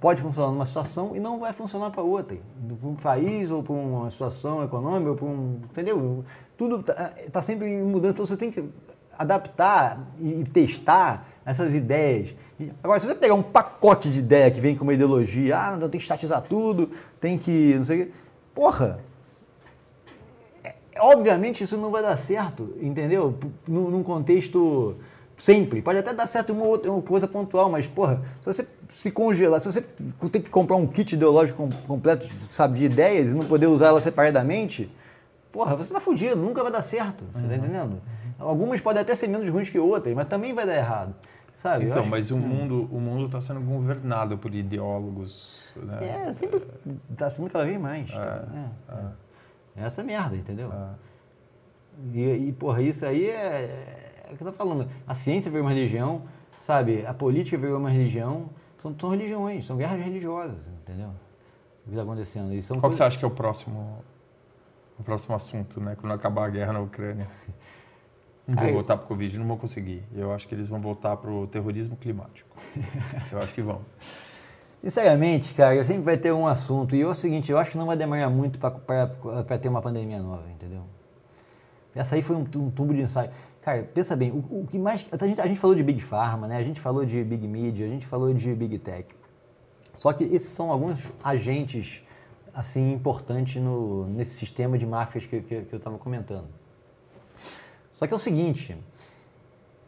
[0.00, 2.36] pode funcionar numa situação e não vai funcionar para outra.
[2.80, 5.60] Para um país ou para uma situação econômica, ou para um.
[5.70, 6.24] Entendeu?
[6.56, 6.84] Tudo
[7.18, 8.64] está sempre em mudança, então você tem que
[9.18, 12.34] adaptar e testar essas ideias.
[12.82, 15.88] Agora, se você pegar um pacote de ideia que vem com uma ideologia, ah, não,
[15.88, 16.90] tem que estatizar tudo,
[17.20, 17.74] tem que.
[17.76, 18.12] não sei o quê.
[18.54, 19.00] Porra!
[20.62, 23.36] é- Obviamente isso não vai dar certo, entendeu?
[23.66, 24.96] Num contexto
[25.44, 25.82] sempre.
[25.82, 29.60] Pode até dar certo uma outra uma coisa pontual, mas, porra, se você se congelar,
[29.60, 33.44] se você tem que comprar um kit ideológico com- completo, sabe, de ideias e não
[33.44, 34.90] poder usar elas separadamente,
[35.52, 38.00] porra, você tá fudido, nunca vai dar certo, você tá entendendo?
[38.38, 41.14] Algumas podem até ser menos ruins que outras, mas também vai dar errado,
[41.56, 41.84] sabe?
[41.86, 45.62] Então, mas o mundo o mundo está sendo governado por ideólogos.
[45.76, 46.26] Né?
[46.28, 46.60] É, sempre
[47.16, 48.10] tá sendo cada vez mais.
[48.10, 48.44] tá?
[49.76, 49.84] É.
[49.84, 50.72] Essa merda, entendeu?
[52.12, 54.88] E, e, porra, isso aí é, é o que eu tô falando.
[55.06, 56.22] A ciência virou uma religião,
[56.60, 57.04] sabe?
[57.06, 58.48] A política virou uma religião.
[58.76, 61.08] São, são religiões, são guerras religiosas, entendeu?
[61.08, 62.52] O que está acontecendo.
[62.54, 64.02] E são Qual que coisas- você acha que é o próximo
[64.98, 65.96] o próximo assunto, né?
[66.00, 67.26] Quando acabar a guerra na Ucrânia?
[68.46, 70.04] Não vou Aí- voltar para o Covid, não vou conseguir.
[70.14, 72.46] Eu acho que eles vão voltar para o terrorismo climático.
[73.32, 73.80] Eu acho que vão.
[74.82, 76.94] Sinceramente, cara, sempre vai ter um assunto.
[76.94, 80.20] E é o seguinte, eu acho que não vai demorar muito para ter uma pandemia
[80.20, 80.82] nova, entendeu?
[81.94, 83.30] Essa aí foi um, um tubo de ensaio.
[83.64, 85.06] Cara, pensa bem, o, o que mais.
[85.10, 86.58] A gente, a gente falou de Big Pharma, né?
[86.58, 89.08] A gente falou de Big Media, a gente falou de Big Tech.
[89.96, 92.02] Só que esses são alguns agentes
[92.52, 96.46] assim importantes no, nesse sistema de máfias que, que, que eu estava comentando.
[97.90, 98.76] Só que é o seguinte,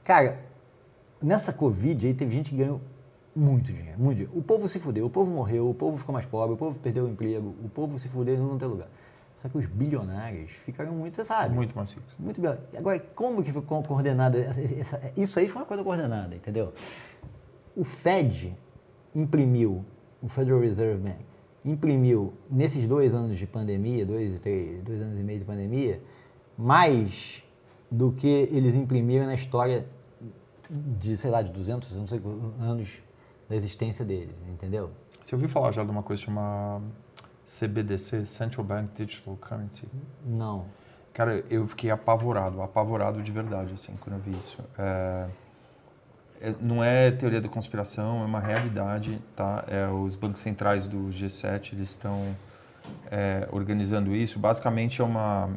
[0.03, 0.41] cara,
[1.23, 2.81] nessa Covid aí teve gente que ganhou
[3.35, 4.39] muito dinheiro, muito dinheiro.
[4.39, 7.05] O povo se fudeu, o povo morreu, o povo ficou mais pobre, o povo perdeu
[7.05, 8.89] o emprego, o povo se fudeu e não tem lugar.
[9.37, 11.55] Só que os bilionários ficaram muito, você sabe.
[11.55, 12.03] Muito macios.
[12.19, 12.57] Muito bem.
[12.77, 14.39] Agora, como que foi co- coordenada?
[14.39, 16.73] essa- essa- isso aí foi uma coisa coordenada, entendeu?
[17.77, 18.57] O Fed
[19.15, 19.85] imprimiu,
[20.23, 21.19] o Federal Reserve Bank,
[21.65, 26.01] imprimiu nesses dois anos de pandemia, dois, três, dois anos e meio de pandemia,
[26.57, 27.43] mais
[27.91, 29.85] do que eles imprimiram na história
[30.71, 32.21] de, sei lá, de 200, não sei
[32.59, 32.99] anos
[33.49, 34.91] da existência deles, entendeu?
[35.23, 36.83] Você ouviu falar já de uma coisa chamada
[37.47, 39.85] CBDC, Central Bank Digital Currency?
[40.25, 40.67] Não.
[41.15, 44.59] Cara, eu fiquei apavorado, apavorado de verdade, assim, quando eu vi isso.
[44.79, 45.27] É,
[46.41, 49.65] é- não é teoria da conspiração, é uma realidade, tá?
[49.69, 52.37] É, os bancos centrais do G7, eles estão
[53.11, 54.39] é, organizando isso.
[54.39, 55.49] Basicamente é uma...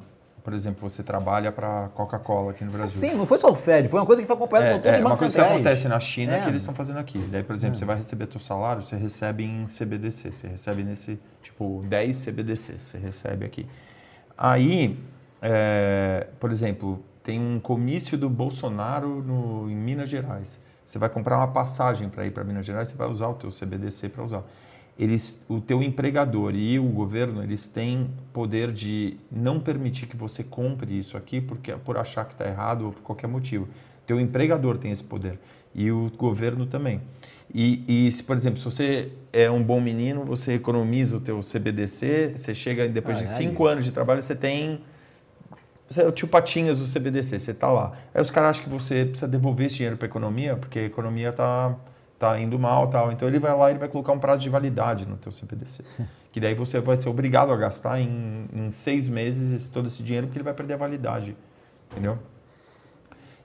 [0.43, 3.09] Por exemplo, você trabalha para Coca-Cola aqui no Brasil.
[3.09, 4.91] Sim, não foi só o Fed, foi uma coisa que foi acompanhada É, por todos
[4.91, 6.41] é os uma bancos coisa que acontece na China É.
[6.41, 7.19] que eles estão fazendo aqui.
[7.31, 10.31] Daí, por exemplo, você vai receber teu salário, você recebe em CBDC.
[10.31, 13.67] Você recebe nesse, tipo, 10 CBDC, você recebe aqui.
[14.37, 14.97] Aí,
[15.41, 20.59] é, por exemplo, tem um comício do Bolsonaro no, em Minas Gerais.
[20.85, 23.49] Você vai comprar uma passagem para ir para Minas Gerais, você vai usar o teu
[23.51, 24.43] CBDC para usar.
[24.99, 30.43] Eles, o teu empregador e o governo, eles têm poder de não permitir que você
[30.43, 33.67] compre isso aqui porque por achar que está errado ou por qualquer motivo.
[34.05, 35.39] Teu empregador tem esse poder
[35.73, 36.99] e o governo também.
[37.53, 41.39] E, e se, por exemplo, se você é um bom menino, você economiza o teu
[41.39, 43.43] CBDC, você chega depois de Caralho.
[43.43, 44.81] cinco anos de trabalho, você tem
[45.89, 47.93] você é o tio Patinhas do CBDC, você tá lá.
[48.13, 50.83] Aí os caras acham que você precisa devolver esse dinheiro para a economia, porque a
[50.83, 51.75] economia tá,
[52.19, 53.11] tá indo mal tal.
[53.11, 55.83] Então ele vai lá e vai colocar um prazo de validade no teu CBDC.
[56.31, 60.03] que daí você vai ser obrigado a gastar em, em seis meses esse- todo esse
[60.03, 61.35] dinheiro, porque ele vai perder a validade.
[61.91, 62.19] Entendeu?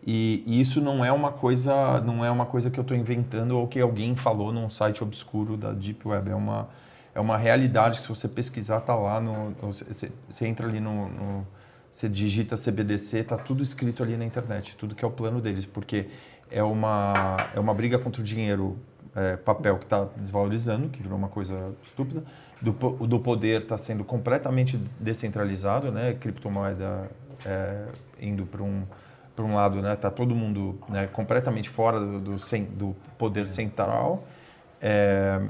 [0.06, 3.52] E, e isso não é uma coisa, não é uma coisa que eu estou inventando
[3.52, 6.30] ou que alguém falou num site obscuro da Deep Web.
[6.30, 6.68] É uma,
[7.14, 11.08] é uma realidade que se você pesquisar tá lá no, você, você entra ali no,
[11.08, 11.46] no,
[11.90, 15.64] você digita CBDC, tá tudo escrito ali na internet, tudo que é o plano deles,
[15.64, 16.08] porque
[16.54, 18.78] é uma é uma briga contra o dinheiro
[19.14, 22.22] é, papel que está desvalorizando, que virou uma coisa estúpida.
[22.62, 26.14] Do, do poder está sendo completamente descentralizado, né?
[26.14, 27.10] Criptomoeda
[27.44, 27.86] é,
[28.20, 28.84] indo para um
[29.36, 29.96] um lado, né?
[29.96, 32.36] Tá todo mundo né, completamente fora do, do,
[32.70, 34.22] do poder central.
[34.80, 35.40] É,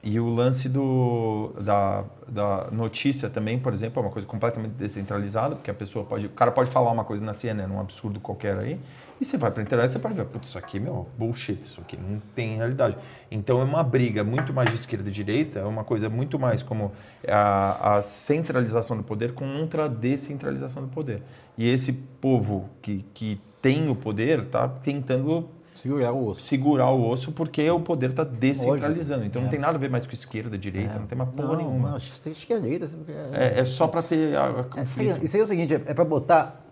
[0.00, 5.56] e o lance do, da, da notícia também, por exemplo, é uma coisa completamente descentralizada,
[5.56, 6.26] porque a pessoa pode.
[6.26, 8.80] O cara pode falar uma coisa na CNN, um absurdo qualquer aí,
[9.22, 11.60] e você vai para a internet e você pode ver, putz, isso aqui, meu, bullshit,
[11.60, 12.96] isso aqui não tem realidade.
[13.30, 16.62] Então é uma briga muito mais de esquerda e direita, é uma coisa muito mais
[16.62, 16.92] como
[17.26, 21.22] a, a centralização do poder contra a descentralização do poder.
[21.56, 26.42] E esse povo que, que tem o poder está tentando segurar o osso.
[26.42, 29.24] Segurar o osso porque o poder está descentralizando.
[29.24, 29.44] Então é.
[29.44, 30.98] não tem nada a ver mais com esquerda, direita, é.
[30.98, 31.90] não tem mais porra não, nenhuma.
[31.90, 32.88] Não, esquerda, direita.
[33.32, 34.36] É, é só para ter.
[34.36, 36.71] A, a é, isso aí é o seguinte: é para botar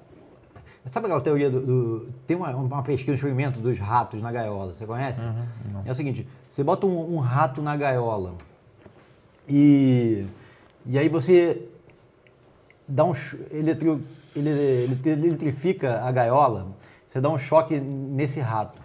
[0.86, 1.60] Sabe aquela teoria do.
[1.60, 5.22] do tem uma, uma, pesquisa, um experimento dos ratos na gaiola, você conhece?
[5.24, 8.34] Uhum, é o seguinte: você bota um, um, rato na gaiola
[9.46, 10.26] e,
[10.86, 11.68] e aí você
[12.88, 13.12] dá um.
[13.50, 14.02] Eletri,
[14.34, 16.68] ele, ele eletrifica a gaiola,
[17.06, 18.79] você dá um choque nesse rato.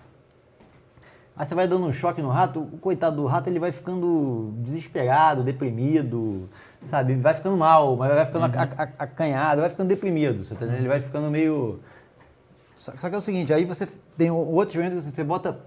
[1.38, 4.54] Aí você vai dando um choque no rato, o coitado do rato ele vai ficando
[4.60, 6.50] desesperado, deprimido,
[6.82, 7.14] sabe?
[7.16, 8.62] Vai ficando mal, vai ficando uhum.
[8.98, 11.82] acanhado, vai ficando deprimido, você tá Ele vai ficando meio.
[12.74, 13.86] Só, só, que é o seguinte, aí você
[14.18, 15.60] tem um outro experimento que você bota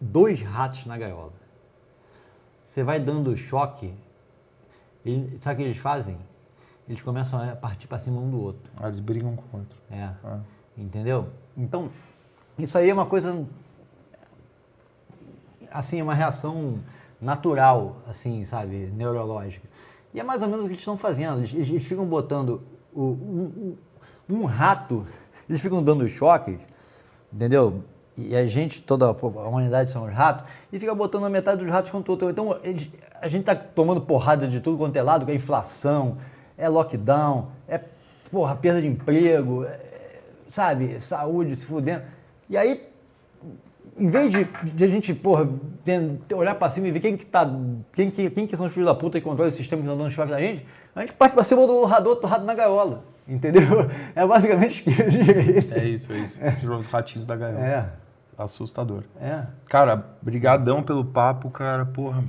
[0.00, 1.32] dois ratos na gaiola.
[2.64, 3.92] Você vai dando choque,
[5.04, 6.16] e sabe o que eles fazem?
[6.88, 8.70] Eles começam a partir para cima um do outro.
[8.76, 9.78] Ah, eles brigam com o outro.
[9.90, 10.10] É.
[10.24, 10.40] Ah.
[10.76, 11.28] Entendeu?
[11.56, 11.90] Então,
[12.56, 13.44] isso aí é uma coisa
[15.70, 16.78] assim, uma reação
[17.20, 19.68] natural, assim, sabe, neurológica.
[20.14, 21.38] E é mais ou menos o que eles estão fazendo.
[21.38, 22.62] Eles, eles ficam botando
[22.92, 23.76] o, um,
[24.28, 25.06] um, rato,
[25.48, 26.58] eles ficam dando choques,
[27.32, 27.82] entendeu?
[28.16, 31.70] E a gente, toda a humanidade são os ratos, e fica botando a metade dos
[31.70, 32.30] ratos contra o outro.
[32.30, 32.90] Então, eles,
[33.20, 36.16] a gente está tomando porrada de tudo quanto é lado, que é inflação,
[36.56, 37.80] é lockdown, é
[38.30, 42.02] porra, perda de emprego, é, sabe, saúde se fudendo.
[42.50, 42.87] E aí
[43.98, 45.48] em vez de, de, a gente, porra,
[46.34, 47.48] olhar pra cima e ver quem que tá.
[47.92, 49.98] Quem que, quem que são os filhos da puta que controlam o sistema que estão
[49.98, 50.64] dando choque na gente,
[50.94, 53.04] a gente parte pra cima do rador torrado na gaiola.
[53.26, 53.62] Entendeu?
[54.14, 55.78] É basicamente direita.
[55.78, 56.40] É isso, é isso.
[56.42, 56.66] É.
[56.66, 57.64] Os ratinhos da gaiola.
[57.64, 57.88] É.
[58.38, 59.02] Assustador.
[59.20, 59.42] É.
[59.68, 61.84] Cara, brigadão pelo papo, cara.
[61.84, 62.24] Porra,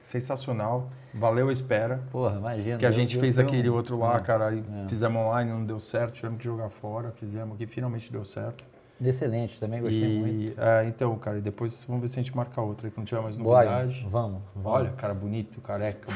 [0.00, 0.88] sensacional.
[1.14, 2.00] Valeu a espera.
[2.10, 2.78] Porra, imagina.
[2.78, 4.20] Que a gente fez aquele outro lá, é.
[4.20, 4.54] cara.
[4.56, 4.88] É.
[4.88, 7.12] Fizemos online, não deu certo, tivemos que jogar fora.
[7.12, 8.64] Fizemos aqui, finalmente deu certo.
[9.04, 10.60] Excelente, também gostei e, muito.
[10.60, 13.20] É, então, cara, e depois vamos ver se a gente marca outra aí, quando tiver
[13.20, 14.00] mais novidade.
[14.02, 14.80] Bora, vamos, vamos.
[14.80, 16.06] Olha, cara bonito, careca.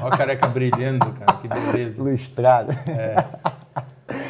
[0.00, 2.02] Olha a careca brilhando, cara, que beleza.
[2.02, 2.72] Lustrado.
[2.72, 3.16] É.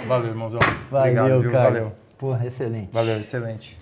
[0.06, 0.60] Valeu, irmãozão.
[0.90, 1.52] Valeu, Obrigado, viu?
[1.52, 1.70] cara.
[1.70, 1.92] Valeu.
[2.18, 2.88] Porra, excelente.
[2.92, 3.78] Valeu, excelente.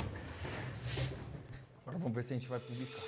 [1.86, 3.00] Agora vamos ver se a gente vai publicar.